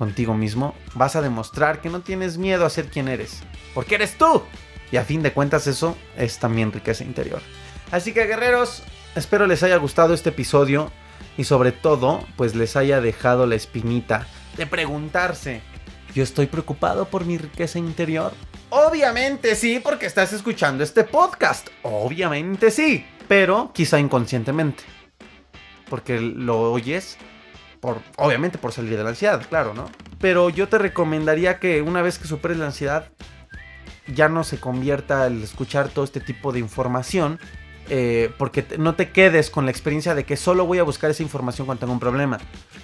contigo 0.00 0.34
mismo, 0.34 0.74
vas 0.94 1.14
a 1.14 1.20
demostrar 1.20 1.82
que 1.82 1.90
no 1.90 2.00
tienes 2.00 2.38
miedo 2.38 2.64
a 2.64 2.70
ser 2.70 2.86
quien 2.88 3.06
eres, 3.06 3.42
porque 3.74 3.96
eres 3.96 4.16
tú. 4.16 4.42
Y 4.90 4.96
a 4.96 5.04
fin 5.04 5.22
de 5.22 5.32
cuentas 5.32 5.66
eso 5.66 5.94
es 6.16 6.38
también 6.38 6.72
riqueza 6.72 7.04
interior. 7.04 7.42
Así 7.92 8.12
que 8.12 8.26
guerreros, 8.26 8.82
espero 9.14 9.46
les 9.46 9.62
haya 9.62 9.76
gustado 9.76 10.14
este 10.14 10.30
episodio 10.30 10.90
y 11.36 11.44
sobre 11.44 11.72
todo 11.72 12.24
pues 12.36 12.54
les 12.54 12.76
haya 12.76 13.00
dejado 13.00 13.46
la 13.46 13.54
espinita 13.54 14.26
de 14.56 14.66
preguntarse, 14.66 15.62
¿yo 16.14 16.22
estoy 16.22 16.46
preocupado 16.46 17.06
por 17.06 17.24
mi 17.24 17.38
riqueza 17.38 17.78
interior? 17.78 18.32
Obviamente 18.68 19.54
sí, 19.54 19.80
porque 19.82 20.06
estás 20.06 20.32
escuchando 20.32 20.84
este 20.84 21.04
podcast. 21.04 21.68
Obviamente 21.82 22.70
sí, 22.70 23.06
pero 23.26 23.72
quizá 23.72 23.98
inconscientemente. 23.98 24.84
Porque 25.88 26.20
lo 26.20 26.72
oyes 26.72 27.16
por 27.80 28.00
obviamente 28.16 28.58
por 28.58 28.72
salir 28.72 28.96
de 28.96 29.02
la 29.02 29.10
ansiedad, 29.10 29.42
claro, 29.48 29.74
¿no? 29.74 29.90
Pero 30.20 30.50
yo 30.50 30.68
te 30.68 30.78
recomendaría 30.78 31.58
que 31.58 31.82
una 31.82 32.02
vez 32.02 32.18
que 32.18 32.28
superes 32.28 32.58
la 32.58 32.66
ansiedad 32.66 33.10
ya 34.06 34.28
no 34.28 34.44
se 34.44 34.60
convierta 34.60 35.26
el 35.26 35.42
escuchar 35.42 35.88
todo 35.88 36.04
este 36.04 36.20
tipo 36.20 36.52
de 36.52 36.58
información 36.58 37.40
eh, 37.90 38.30
porque 38.38 38.64
no 38.78 38.94
te 38.94 39.10
quedes 39.10 39.50
con 39.50 39.64
la 39.64 39.70
experiencia 39.70 40.14
de 40.14 40.24
que 40.24 40.36
solo 40.36 40.64
voy 40.64 40.78
a 40.78 40.84
buscar 40.84 41.10
esa 41.10 41.22
información 41.22 41.66
cuando 41.66 41.80
tengo 41.80 41.92
un 41.92 42.00
problema. 42.00 42.38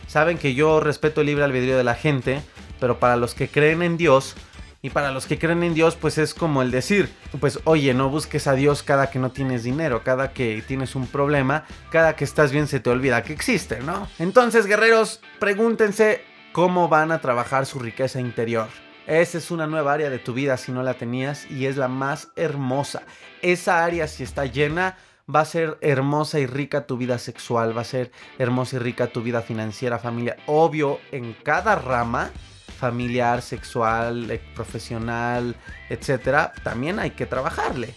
Saben 0.07 0.37
que 0.37 0.55
yo 0.55 0.81
respeto 0.81 1.21
el 1.21 1.29
libre 1.29 1.45
albedrío 1.45 1.79
de 1.79 1.85
la 1.85 1.95
gente, 1.95 2.43
pero 2.81 2.99
para 2.99 3.17
los 3.17 3.33
que 3.33 3.49
creen 3.49 3.83
en 3.83 3.97
Dios, 3.97 4.35
y 4.83 4.91
para 4.91 5.11
los 5.11 5.27
que 5.27 5.39
creen 5.39 5.63
en 5.63 5.75
Dios, 5.75 5.97
pues 5.97 6.17
es 6.19 6.35
como 6.35 6.63
el 6.63 6.71
decir, 6.71 7.09
pues 7.41 7.59
oye, 7.65 7.93
no 7.95 8.09
busques 8.09 8.47
a 8.47 8.53
Dios 8.53 8.83
cada 8.83 9.11
que 9.11 9.19
no 9.19 9.33
tienes 9.33 9.65
dinero, 9.65 10.03
cada 10.05 10.33
que 10.33 10.63
tienes 10.67 10.95
un 10.95 11.07
problema, 11.07 11.65
cada 11.91 12.15
que 12.15 12.25
estás 12.25 12.53
bien 12.53 12.69
se 12.69 12.79
te 12.79 12.91
olvida 12.91 13.23
que 13.23 13.33
existe, 13.33 13.81
¿no? 13.81 14.07
Entonces, 14.19 14.67
guerreros, 14.67 15.21
pregúntense 15.41 16.23
cómo 16.53 16.89
van 16.89 17.11
a 17.11 17.21
trabajar 17.21 17.67
su 17.67 17.79
riqueza 17.79 18.21
interior. 18.21 18.69
Esa 19.07 19.39
es 19.39 19.53
una 19.53 19.69
nueva 19.69 19.93
área 19.93 20.11
de 20.11 20.19
tu 20.19 20.33
vida 20.35 20.57
si 20.57 20.73
no 20.73 20.83
la 20.83 20.95
tenías 20.95 21.49
y 21.49 21.67
es 21.67 21.77
la 21.77 21.87
más 21.87 22.29
hermosa. 22.35 23.03
Esa 23.41 23.85
área 23.85 24.09
si 24.09 24.25
está 24.25 24.47
llena 24.47 24.97
va 25.33 25.41
a 25.41 25.45
ser 25.45 25.79
hermosa 25.81 26.41
y 26.41 26.47
rica 26.47 26.87
tu 26.87 26.97
vida 26.97 27.19
sexual, 27.19 27.77
va 27.77 27.83
a 27.83 27.85
ser 27.85 28.11
hermosa 28.39 28.77
y 28.77 28.79
rica 28.81 29.07
tu 29.07 29.23
vida 29.23 29.43
financiera, 29.43 30.01
familia. 30.01 30.37
Obvio, 30.47 30.99
en 31.13 31.35
cada 31.35 31.77
rama 31.77 32.31
familiar, 32.77 33.43
sexual, 33.43 34.31
eh, 34.31 34.41
profesional, 34.55 35.57
etcétera, 35.89 36.53
también 36.63 36.99
hay 36.99 37.13
que 37.13 37.27
trabajarle. 37.27 37.95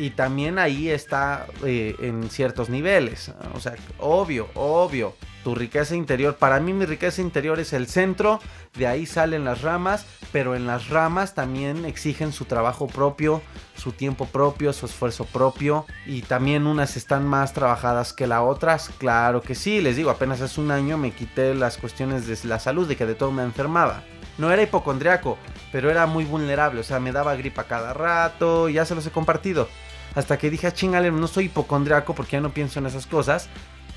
Y 0.00 0.08
también 0.08 0.58
ahí 0.58 0.88
está 0.88 1.46
eh, 1.62 1.94
en 2.00 2.30
ciertos 2.30 2.70
niveles. 2.70 3.34
O 3.52 3.60
sea, 3.60 3.74
obvio, 3.98 4.48
obvio 4.54 5.14
tu 5.44 5.54
riqueza 5.54 5.94
interior. 5.94 6.36
Para 6.36 6.58
mí 6.58 6.72
mi 6.72 6.86
riqueza 6.86 7.20
interior 7.20 7.60
es 7.60 7.74
el 7.74 7.86
centro, 7.86 8.40
de 8.78 8.86
ahí 8.86 9.04
salen 9.04 9.44
las 9.44 9.60
ramas, 9.60 10.06
pero 10.32 10.56
en 10.56 10.66
las 10.66 10.88
ramas 10.88 11.34
también 11.34 11.84
exigen 11.84 12.32
su 12.32 12.46
trabajo 12.46 12.86
propio, 12.86 13.42
su 13.76 13.92
tiempo 13.92 14.24
propio, 14.24 14.72
su 14.72 14.86
esfuerzo 14.86 15.26
propio 15.26 15.84
y 16.06 16.22
también 16.22 16.66
unas 16.66 16.96
están 16.96 17.26
más 17.28 17.52
trabajadas 17.52 18.14
que 18.14 18.26
las 18.26 18.40
otras. 18.40 18.90
Claro 18.96 19.42
que 19.42 19.54
sí, 19.54 19.82
les 19.82 19.96
digo, 19.96 20.08
apenas 20.08 20.40
hace 20.40 20.62
un 20.62 20.70
año 20.70 20.96
me 20.96 21.10
quité 21.10 21.54
las 21.54 21.76
cuestiones 21.76 22.26
de 22.26 22.48
la 22.48 22.58
salud, 22.58 22.88
de 22.88 22.96
que 22.96 23.04
de 23.04 23.14
todo 23.14 23.32
me 23.32 23.42
enfermaba. 23.42 24.02
No 24.38 24.50
era 24.50 24.62
hipocondriaco, 24.62 25.36
pero 25.72 25.90
era 25.90 26.06
muy 26.06 26.24
vulnerable, 26.24 26.80
o 26.80 26.84
sea, 26.84 27.00
me 27.00 27.12
daba 27.12 27.36
gripa 27.36 27.64
cada 27.64 27.92
rato, 27.92 28.70
ya 28.70 28.86
se 28.86 28.94
los 28.94 29.06
he 29.06 29.10
compartido. 29.10 29.68
Hasta 30.14 30.38
que 30.38 30.50
dije, 30.50 30.66
ah, 30.66 30.72
chingale, 30.72 31.10
no 31.10 31.26
soy 31.26 31.46
hipocondriaco 31.46 32.14
porque 32.14 32.32
ya 32.32 32.40
no 32.40 32.52
pienso 32.52 32.78
en 32.78 32.86
esas 32.86 33.06
cosas. 33.06 33.48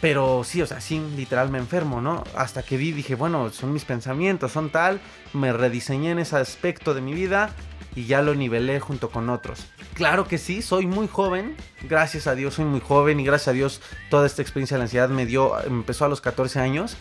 Pero 0.02 0.44
sí, 0.44 0.62
o 0.62 0.68
sea, 0.68 0.82
sí, 0.82 1.02
literal 1.16 1.50
me 1.50 1.60
enfermo, 1.60 2.02
¿no? 2.02 2.26
Hasta 2.36 2.62
que 2.62 2.76
vi, 2.76 2.92
dije, 2.92 3.16
bueno, 3.16 3.50
son 3.52 3.72
mis 3.72 3.86
pensamientos, 3.86 4.52
son 4.52 4.70
tal. 4.70 5.00
Me 5.32 5.54
rediseñé 5.54 6.12
en 6.12 6.20
ese 6.20 6.36
aspecto 6.36 6.94
de 6.94 7.02
mi 7.02 7.14
vida 7.14 7.52
y 7.96 8.06
ya 8.06 8.22
lo 8.22 8.36
nivelé 8.36 8.80
junto 8.80 9.10
con 9.10 9.30
otros. 9.30 9.66
Claro 9.94 10.28
que 10.28 10.38
sí, 10.38 10.62
soy 10.62 10.88
muy 10.88 11.08
joven, 11.08 11.56
gracias 11.84 12.28
a 12.28 12.36
Dios 12.36 12.56
soy 12.56 12.66
muy 12.66 12.80
joven 12.80 13.20
y 13.20 13.24
gracias 13.24 13.50
a 13.50 13.54
Dios 13.54 13.82
toda 14.10 14.26
esta 14.26 14.42
experiencia 14.42 14.76
de 14.76 14.80
la 14.80 14.86
ansiedad 14.86 15.10
me 15.10 15.26
dio, 15.26 15.60
empezó 15.64 16.06
a 16.06 16.10
los 16.10 16.22
14 16.22 16.60
años, 16.60 16.98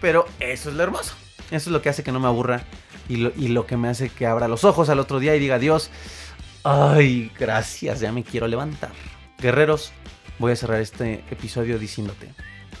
pero 0.00 0.26
eso 0.38 0.70
es 0.70 0.76
lo 0.76 0.82
hermoso, 0.82 1.14
eso 1.50 1.68
es 1.68 1.72
lo 1.72 1.82
que 1.82 1.90
hace 1.90 2.02
que 2.02 2.12
no 2.12 2.20
me 2.20 2.28
aburra 2.28 2.62
y 3.08 3.16
lo, 3.16 3.32
y 3.36 3.48
lo 3.48 3.66
que 3.66 3.76
me 3.76 3.88
hace 3.88 4.08
que 4.08 4.26
abra 4.26 4.48
los 4.48 4.64
ojos 4.64 4.88
al 4.88 5.00
otro 5.00 5.18
día 5.18 5.36
y 5.36 5.38
diga, 5.38 5.58
Dios, 5.58 5.90
ay, 6.64 7.30
gracias, 7.38 8.00
ya 8.00 8.12
me 8.12 8.24
quiero 8.24 8.48
levantar. 8.48 8.92
Guerreros, 9.38 9.92
voy 10.38 10.52
a 10.52 10.56
cerrar 10.56 10.80
este 10.80 11.24
episodio 11.30 11.78
diciéndote, 11.78 12.34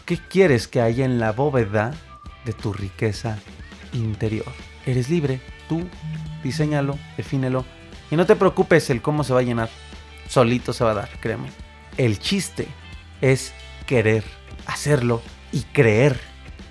¿qué 0.06 0.18
quieres 0.18 0.68
que 0.68 0.80
haya 0.80 1.04
en 1.04 1.18
la 1.20 1.32
bóveda 1.32 1.92
de 2.44 2.52
tu 2.52 2.72
riqueza 2.72 3.38
interior? 3.92 4.52
Eres 4.86 5.08
libre, 5.08 5.40
tú 5.68 5.86
diseñalo, 6.42 6.98
defínelo 7.16 7.64
y 8.10 8.16
no 8.16 8.26
te 8.26 8.36
preocupes 8.36 8.90
el 8.90 9.02
cómo 9.02 9.24
se 9.24 9.32
va 9.32 9.40
a 9.40 9.44
llenar. 9.44 9.70
Solito 10.28 10.72
se 10.72 10.84
va 10.84 10.92
a 10.92 10.94
dar, 10.94 11.08
créeme. 11.20 11.50
El 11.96 12.18
chiste 12.18 12.68
es 13.20 13.52
querer 13.86 14.24
hacerlo 14.66 15.22
y 15.52 15.62
creer 15.62 16.18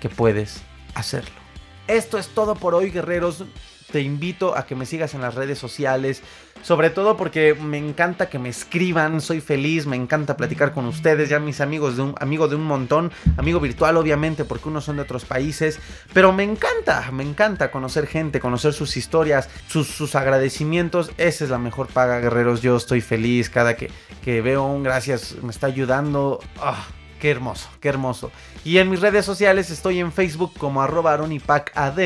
que 0.00 0.08
puedes 0.08 0.62
hacerlo. 0.94 1.40
Esto 1.86 2.18
es 2.18 2.28
todo 2.28 2.54
por 2.54 2.74
hoy, 2.74 2.90
guerreros. 2.90 3.44
Te 3.90 4.00
invito 4.00 4.56
a 4.56 4.66
que 4.66 4.74
me 4.74 4.86
sigas 4.86 5.14
en 5.14 5.20
las 5.20 5.34
redes 5.34 5.58
sociales, 5.58 6.22
sobre 6.62 6.90
todo 6.90 7.16
porque 7.16 7.54
me 7.54 7.78
encanta 7.78 8.28
que 8.28 8.38
me 8.38 8.48
escriban, 8.48 9.20
soy 9.20 9.40
feliz, 9.40 9.86
me 9.86 9.96
encanta 9.96 10.36
platicar 10.36 10.72
con 10.72 10.86
ustedes, 10.86 11.28
ya 11.28 11.40
mis 11.40 11.60
amigos 11.60 11.96
de 11.96 12.02
un 12.02 12.14
amigo 12.20 12.48
de 12.48 12.56
un 12.56 12.64
montón, 12.64 13.12
amigo 13.36 13.60
virtual 13.60 13.96
obviamente 13.96 14.44
porque 14.44 14.68
unos 14.68 14.84
son 14.84 14.96
de 14.96 15.02
otros 15.02 15.24
países, 15.24 15.78
pero 16.12 16.32
me 16.32 16.44
encanta, 16.44 17.10
me 17.12 17.22
encanta 17.22 17.70
conocer 17.70 18.06
gente, 18.06 18.40
conocer 18.40 18.72
sus 18.72 18.96
historias, 18.96 19.48
sus, 19.68 20.14
agradecimientos, 20.14 21.12
esa 21.18 21.44
es 21.44 21.50
la 21.50 21.58
mejor 21.58 21.86
paga 21.88 22.20
guerreros, 22.20 22.62
yo 22.62 22.76
estoy 22.76 23.00
feliz 23.00 23.48
cada 23.48 23.76
que, 23.76 23.90
que 24.22 24.40
veo 24.40 24.64
un 24.64 24.82
gracias, 24.82 25.36
me 25.42 25.50
está 25.50 25.68
ayudando. 25.68 26.40
Ah, 26.58 26.86
qué 27.20 27.30
hermoso, 27.30 27.68
qué 27.80 27.88
hermoso. 27.88 28.32
Y 28.64 28.78
en 28.78 28.90
mis 28.90 29.00
redes 29.00 29.24
sociales 29.24 29.70
estoy 29.70 30.00
en 30.00 30.12
Facebook 30.12 30.52
como 30.58 30.82
arroba 30.82 31.12
aronipacad. 31.12 31.96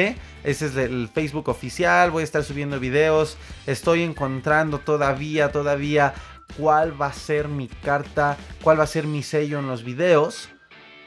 Ese 0.45 0.67
es 0.67 0.77
el 0.77 1.09
Facebook 1.09 1.49
oficial. 1.49 2.11
Voy 2.11 2.21
a 2.21 2.25
estar 2.25 2.45
subiendo 2.45 2.79
videos. 2.79 3.39
Estoy 3.67 4.03
encontrando 4.03 4.79
todavía, 4.79 5.51
todavía 5.51 6.15
cuál 6.59 7.01
va 7.01 7.07
a 7.07 7.13
ser 7.13 7.49
mi 7.49 7.67
carta, 7.69 8.37
cuál 8.63 8.79
va 8.79 8.85
a 8.85 8.89
ser 8.89 9.07
mi 9.07 9.23
sello 9.23 9.59
en 9.59 9.67
los 9.67 9.83
videos. 9.83 10.51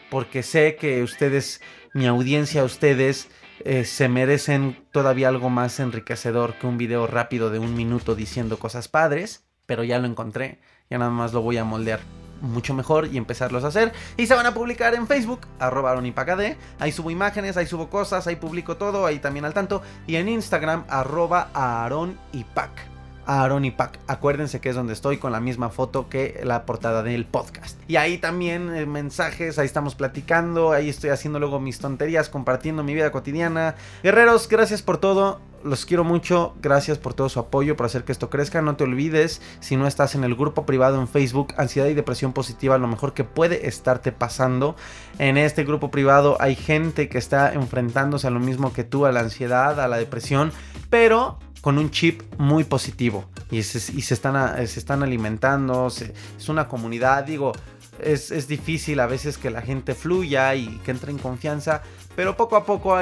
Porque 0.09 0.41
sé 0.41 0.75
que 0.75 1.03
ustedes, 1.03 1.61
mi 1.93 2.07
audiencia, 2.07 2.63
ustedes 2.63 3.29
eh, 3.63 3.85
se 3.85 4.09
merecen 4.09 4.83
todavía 4.91 5.27
algo 5.27 5.49
más 5.49 5.79
enriquecedor 5.79 6.55
que 6.55 6.65
un 6.65 6.77
video 6.77 7.05
rápido 7.05 7.51
de 7.51 7.59
un 7.59 7.75
minuto 7.75 8.15
diciendo 8.15 8.57
cosas 8.57 8.87
padres. 8.87 9.45
Pero 9.67 9.83
ya 9.83 9.99
lo 9.99 10.07
encontré. 10.07 10.59
Ya 10.89 10.97
nada 10.97 11.11
más 11.11 11.33
lo 11.33 11.41
voy 11.41 11.57
a 11.57 11.63
moldear 11.63 11.99
mucho 12.41 12.73
mejor 12.73 13.07
y 13.07 13.17
empezarlos 13.17 13.63
a 13.63 13.67
hacer. 13.67 13.93
Y 14.17 14.27
se 14.27 14.35
van 14.35 14.45
a 14.45 14.53
publicar 14.53 14.95
en 14.95 15.07
Facebook, 15.07 15.41
arroba 15.59 15.91
aronipacad. 15.91 16.37
Ahí 16.79 16.91
subo 16.91 17.09
imágenes, 17.09 17.57
ahí 17.57 17.65
subo 17.65 17.89
cosas, 17.89 18.27
ahí 18.27 18.35
publico 18.35 18.77
todo, 18.77 19.05
ahí 19.05 19.19
también 19.19 19.45
al 19.45 19.53
tanto. 19.53 19.81
Y 20.05 20.17
en 20.17 20.29
Instagram, 20.29 20.85
arroba 20.89 21.49
aaronipac. 21.53 22.96
Aaron 23.27 23.65
y 23.65 23.71
Pac. 23.71 23.99
Acuérdense 24.07 24.59
que 24.59 24.69
es 24.69 24.75
donde 24.75 24.93
estoy 24.93 25.17
con 25.17 25.31
la 25.31 25.39
misma 25.39 25.69
foto 25.69 26.09
que 26.09 26.41
la 26.43 26.65
portada 26.65 27.03
del 27.03 27.25
podcast. 27.25 27.79
Y 27.87 27.97
ahí 27.97 28.17
también 28.17 28.73
eh, 28.73 28.85
mensajes, 28.85 29.59
ahí 29.59 29.65
estamos 29.65 29.95
platicando, 29.95 30.71
ahí 30.71 30.89
estoy 30.89 31.11
haciendo 31.11 31.39
luego 31.39 31.59
mis 31.59 31.79
tonterías, 31.79 32.29
compartiendo 32.29 32.83
mi 32.83 32.93
vida 32.93 33.11
cotidiana. 33.11 33.75
Guerreros, 34.03 34.47
gracias 34.47 34.81
por 34.81 34.97
todo 34.97 35.39
los 35.63 35.85
quiero 35.85 36.03
mucho, 36.03 36.55
gracias 36.61 36.97
por 36.97 37.13
todo 37.13 37.29
su 37.29 37.39
apoyo, 37.39 37.75
por 37.75 37.85
hacer 37.85 38.03
que 38.03 38.11
esto 38.11 38.29
crezca. 38.29 38.61
No 38.61 38.75
te 38.75 38.83
olvides, 38.83 39.41
si 39.59 39.75
no 39.75 39.87
estás 39.87 40.15
en 40.15 40.23
el 40.23 40.35
grupo 40.35 40.65
privado 40.65 40.99
en 40.99 41.07
Facebook, 41.07 41.53
ansiedad 41.57 41.87
y 41.87 41.93
depresión 41.93 42.33
positiva, 42.33 42.77
lo 42.77 42.87
mejor 42.87 43.13
que 43.13 43.23
puede 43.23 43.67
estarte 43.67 44.11
pasando. 44.11 44.75
En 45.19 45.37
este 45.37 45.63
grupo 45.63 45.91
privado 45.91 46.37
hay 46.39 46.55
gente 46.55 47.09
que 47.09 47.17
está 47.17 47.53
enfrentándose 47.53 48.27
a 48.27 48.31
lo 48.31 48.39
mismo 48.39 48.73
que 48.73 48.83
tú, 48.83 49.05
a 49.05 49.11
la 49.11 49.21
ansiedad, 49.21 49.79
a 49.79 49.87
la 49.87 49.97
depresión, 49.97 50.51
pero 50.89 51.39
con 51.67 51.77
un 51.79 51.91
chip 51.91 52.21
muy 52.37 52.63
positivo. 52.63 53.25
Y 53.51 53.61
se, 53.61 54.13
están, 54.13 55.03
alimentando, 55.03 55.87
es 55.87 56.47
una 56.47 56.69
comunidad, 56.69 57.25
digo, 57.25 57.51
es, 57.99 58.47
difícil 58.47 59.01
a 59.01 59.05
veces 59.05 59.37
que 59.37 59.49
la 59.49 59.61
gente 59.61 59.93
fluya 59.93 60.55
y 60.55 60.77
que 60.85 60.91
entre 60.91 61.11
en 61.11 61.17
confianza, 61.17 61.81
pero 62.15 62.37
poco 62.37 62.55
a 62.55 62.63
poco, 62.63 62.97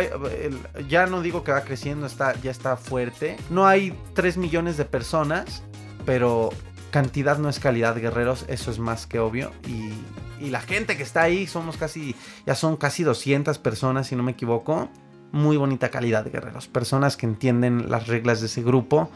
ya 0.89 1.05
no 1.05 1.21
digo 1.21 1.43
que 1.43 1.51
va 1.51 1.61
creciendo, 1.61 2.07
está, 2.07 2.41
ya 2.41 2.49
está 2.49 2.75
fuerte. 2.75 3.37
No 3.51 3.67
hay 3.67 3.95
3 4.15 4.37
millones 4.37 4.77
de 4.77 4.85
personas, 4.85 5.61
pero 6.03 6.49
cantidad 6.89 7.37
no 7.37 7.49
es 7.49 7.59
calidad, 7.59 7.95
guerreros, 7.95 8.45
eso 8.47 8.71
es 8.71 8.79
más 8.79 9.05
que 9.05 9.19
obvio. 9.19 9.51
Y, 9.67 9.91
y 10.43 10.49
la 10.49 10.61
gente 10.61 10.97
que 10.97 11.03
está 11.03 11.21
ahí, 11.21 11.45
somos 11.45 11.77
casi, 11.77 12.15
ya 12.47 12.55
son 12.55 12.77
casi 12.77 13.03
200 13.03 13.59
personas, 13.59 14.07
si 14.07 14.15
no 14.15 14.23
me 14.23 14.31
equivoco. 14.31 14.89
Muy 15.35 15.57
bonita 15.57 15.89
calidad, 15.89 16.31
guerreros. 16.31 16.69
Personas 16.69 17.17
que 17.17 17.25
entienden 17.25 17.89
las 17.91 18.07
reglas 18.07 18.39
de 18.39 18.45
ese 18.45 18.63
grupo 18.63 19.09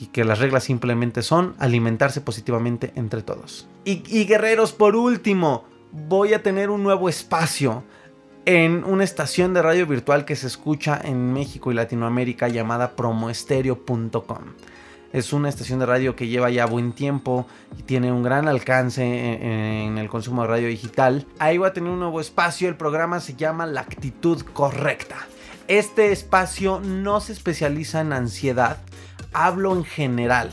y 0.00 0.06
que 0.06 0.24
las 0.24 0.38
reglas 0.38 0.64
simplemente 0.64 1.20
son 1.20 1.54
alimentarse 1.58 2.22
positivamente 2.22 2.92
entre 2.96 3.20
todos. 3.20 3.68
Y, 3.84 4.24
guerreros, 4.24 4.72
por 4.72 4.96
último, 4.96 5.66
voy 5.92 6.32
a 6.32 6.42
tener 6.42 6.70
un 6.70 6.82
nuevo 6.82 7.10
espacio 7.10 7.84
en 8.46 8.84
una 8.84 9.04
estación 9.04 9.52
de 9.52 9.60
radio 9.60 9.86
virtual 9.86 10.24
que 10.24 10.34
se 10.34 10.46
escucha 10.46 10.98
en 11.04 11.34
México 11.34 11.70
y 11.70 11.74
Latinoamérica 11.74 12.48
llamada 12.48 12.96
promoestereo.com. 12.96 14.44
Es 15.12 15.34
una 15.34 15.50
estación 15.50 15.78
de 15.80 15.84
radio 15.84 16.16
que 16.16 16.26
lleva 16.26 16.48
ya 16.48 16.64
buen 16.64 16.92
tiempo 16.94 17.46
y 17.78 17.82
tiene 17.82 18.10
un 18.10 18.22
gran 18.22 18.48
alcance 18.48 19.04
en, 19.04 19.98
el 19.98 20.08
consumo 20.08 20.40
de 20.40 20.48
radio 20.48 20.68
digital. 20.68 21.26
Ahí 21.38 21.58
va 21.58 21.66
a 21.66 21.72
tener 21.74 21.90
un 21.90 21.98
nuevo 21.98 22.18
espacio. 22.18 22.66
El 22.66 22.76
programa 22.76 23.20
se 23.20 23.34
llama 23.34 23.66
La 23.66 23.82
Actitud 23.82 24.40
Correcta. 24.54 25.16
Este 25.68 26.12
espacio 26.12 26.80
no 26.80 27.20
se 27.20 27.32
especializa 27.32 28.00
en 28.00 28.12
ansiedad. 28.12 28.78
Hablo 29.32 29.74
en 29.74 29.84
general 29.84 30.50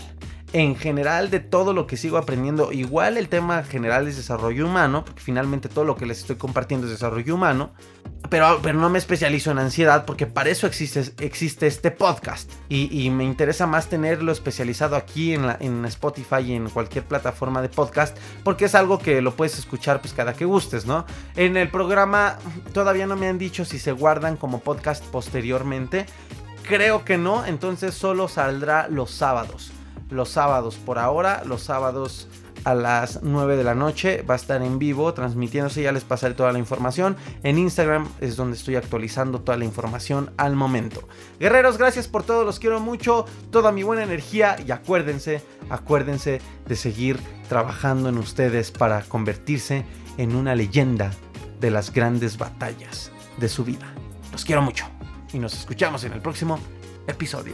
en 0.53 0.76
general 0.76 1.32
de 1.32 1.39
todo 1.39 1.74
lo 1.74 1.88
que 1.88 1.97
sigo 1.97 2.18
aprendiendo. 2.18 2.72
Igual 2.72 3.18
el 3.18 3.28
tema 3.28 3.64
general 3.64 4.07
es 4.07 4.16
desarrollo 4.16 4.68
humano, 4.68 5.03
porque 5.03 5.20
finalmente 5.20 5.68
todo 5.68 5.84
lo 5.84 5.95
que 5.95 6.05
les 6.05 6.20
estoy 6.20 6.36
compartiendo 6.36 6.86
es 6.86 6.93
desarrollo 6.93 7.36
humano. 7.36 7.72
Pero, 8.34 8.73
no 8.73 8.89
me 8.89 8.97
especializo 8.97 9.51
en 9.51 9.59
ansiedad 9.59 10.05
porque 10.05 10.25
para 10.25 10.49
eso 10.49 10.65
existe, 10.65 11.67
este 11.67 11.91
podcast. 11.91 12.51
Y, 12.67 13.11
me 13.11 13.23
interesa 13.23 13.67
más 13.67 13.89
tenerlo 13.89 14.31
especializado 14.31 14.95
aquí 14.95 15.36
en, 15.36 15.45
en 15.59 15.86
Spotify 15.86 16.39
y 16.39 16.53
en 16.53 16.67
cualquier 16.71 17.03
plataforma 17.03 17.61
de 17.61 17.69
podcast. 17.69 18.17
Porque 18.43 18.65
es 18.65 18.73
algo 18.73 18.97
que 18.97 19.21
lo 19.21 19.36
puedes 19.36 19.59
escuchar 19.59 20.01
pues 20.01 20.13
cada 20.13 20.34
que 20.34 20.45
gustes, 20.45 20.88
¿no? 20.88 21.05
En 21.36 21.57
el 21.57 21.69
programa 21.69 22.39
todavía 22.73 23.05
no 23.05 23.15
me 23.15 23.27
han 23.27 23.38
dicho 23.38 23.65
si 23.65 23.77
se 23.77 23.91
guardan 23.91 24.36
como 24.36 24.61
podcast 24.61 25.05
posteriormente. 25.05 26.07
Creo 26.67 27.05
que 27.05 27.19
no, 27.19 27.45
entonces 27.45 27.93
solo 27.93 28.27
saldrá 28.27 28.88
los 28.88 29.11
sábados 29.11 29.71
los 30.09 30.29
sábados 30.29 30.75
por 30.75 30.99
ahora, 30.99 31.43
los 31.43 31.63
sábados 31.63 32.27
a 32.64 32.74
las 32.74 33.22
9 33.24 33.57
de 33.57 33.64
la 33.64 33.76
noche 33.76 34.22
va 34.22 34.36
a 34.36 34.38
estar 34.38 34.61
en 34.61 34.80
vivo 34.80 35.14
transmitiéndose, 35.14 35.84
ya 35.84 35.91
les 35.91 36.03
pasaré 36.03 36.34
toda 36.34 36.51
la 36.51 36.59
información. 36.59 37.16
En 37.43 37.57
Instagram 37.57 38.07
es 38.22 38.36
donde 38.36 38.57
estoy 38.57 38.76
actualizando 38.76 39.41
toda 39.41 39.57
la 39.57 39.66
información 39.66 40.32
al 40.38 40.55
momento. 40.55 41.07
Guerreros, 41.39 41.78
gracias 41.78 42.07
por 42.07 42.24
todo, 42.24 42.43
los 42.45 42.59
quiero 42.59 42.80
mucho, 42.80 43.26
toda 43.51 43.72
mi 43.72 43.84
buena 43.84 44.03
energía 44.03 44.55
y 44.66 44.72
acuérdense, 44.72 45.41
acuérdense 45.70 46.41
de 46.68 46.76
seguir 46.76 47.20
trabajando 47.49 48.09
en 48.09 48.18
ustedes 48.18 48.72
para 48.72 49.01
convertirse 49.01 49.86
en 50.18 50.36
una 50.36 50.55
leyenda 50.55 51.11
de 51.59 51.72
las 51.72 51.93
grandes 51.93 52.38
batallas 52.38 53.11
de 53.38 53.49
su 53.49 53.64
vida. 53.64 53.93
Los 54.32 54.45
quiero 54.45 54.61
mucho 54.61 54.86
y 55.32 55.39
nos 55.39 55.53
escuchamos 55.53 56.03
en 56.03 56.14
el 56.14 56.22
próximo 56.22 56.59
episodio. 57.07 57.53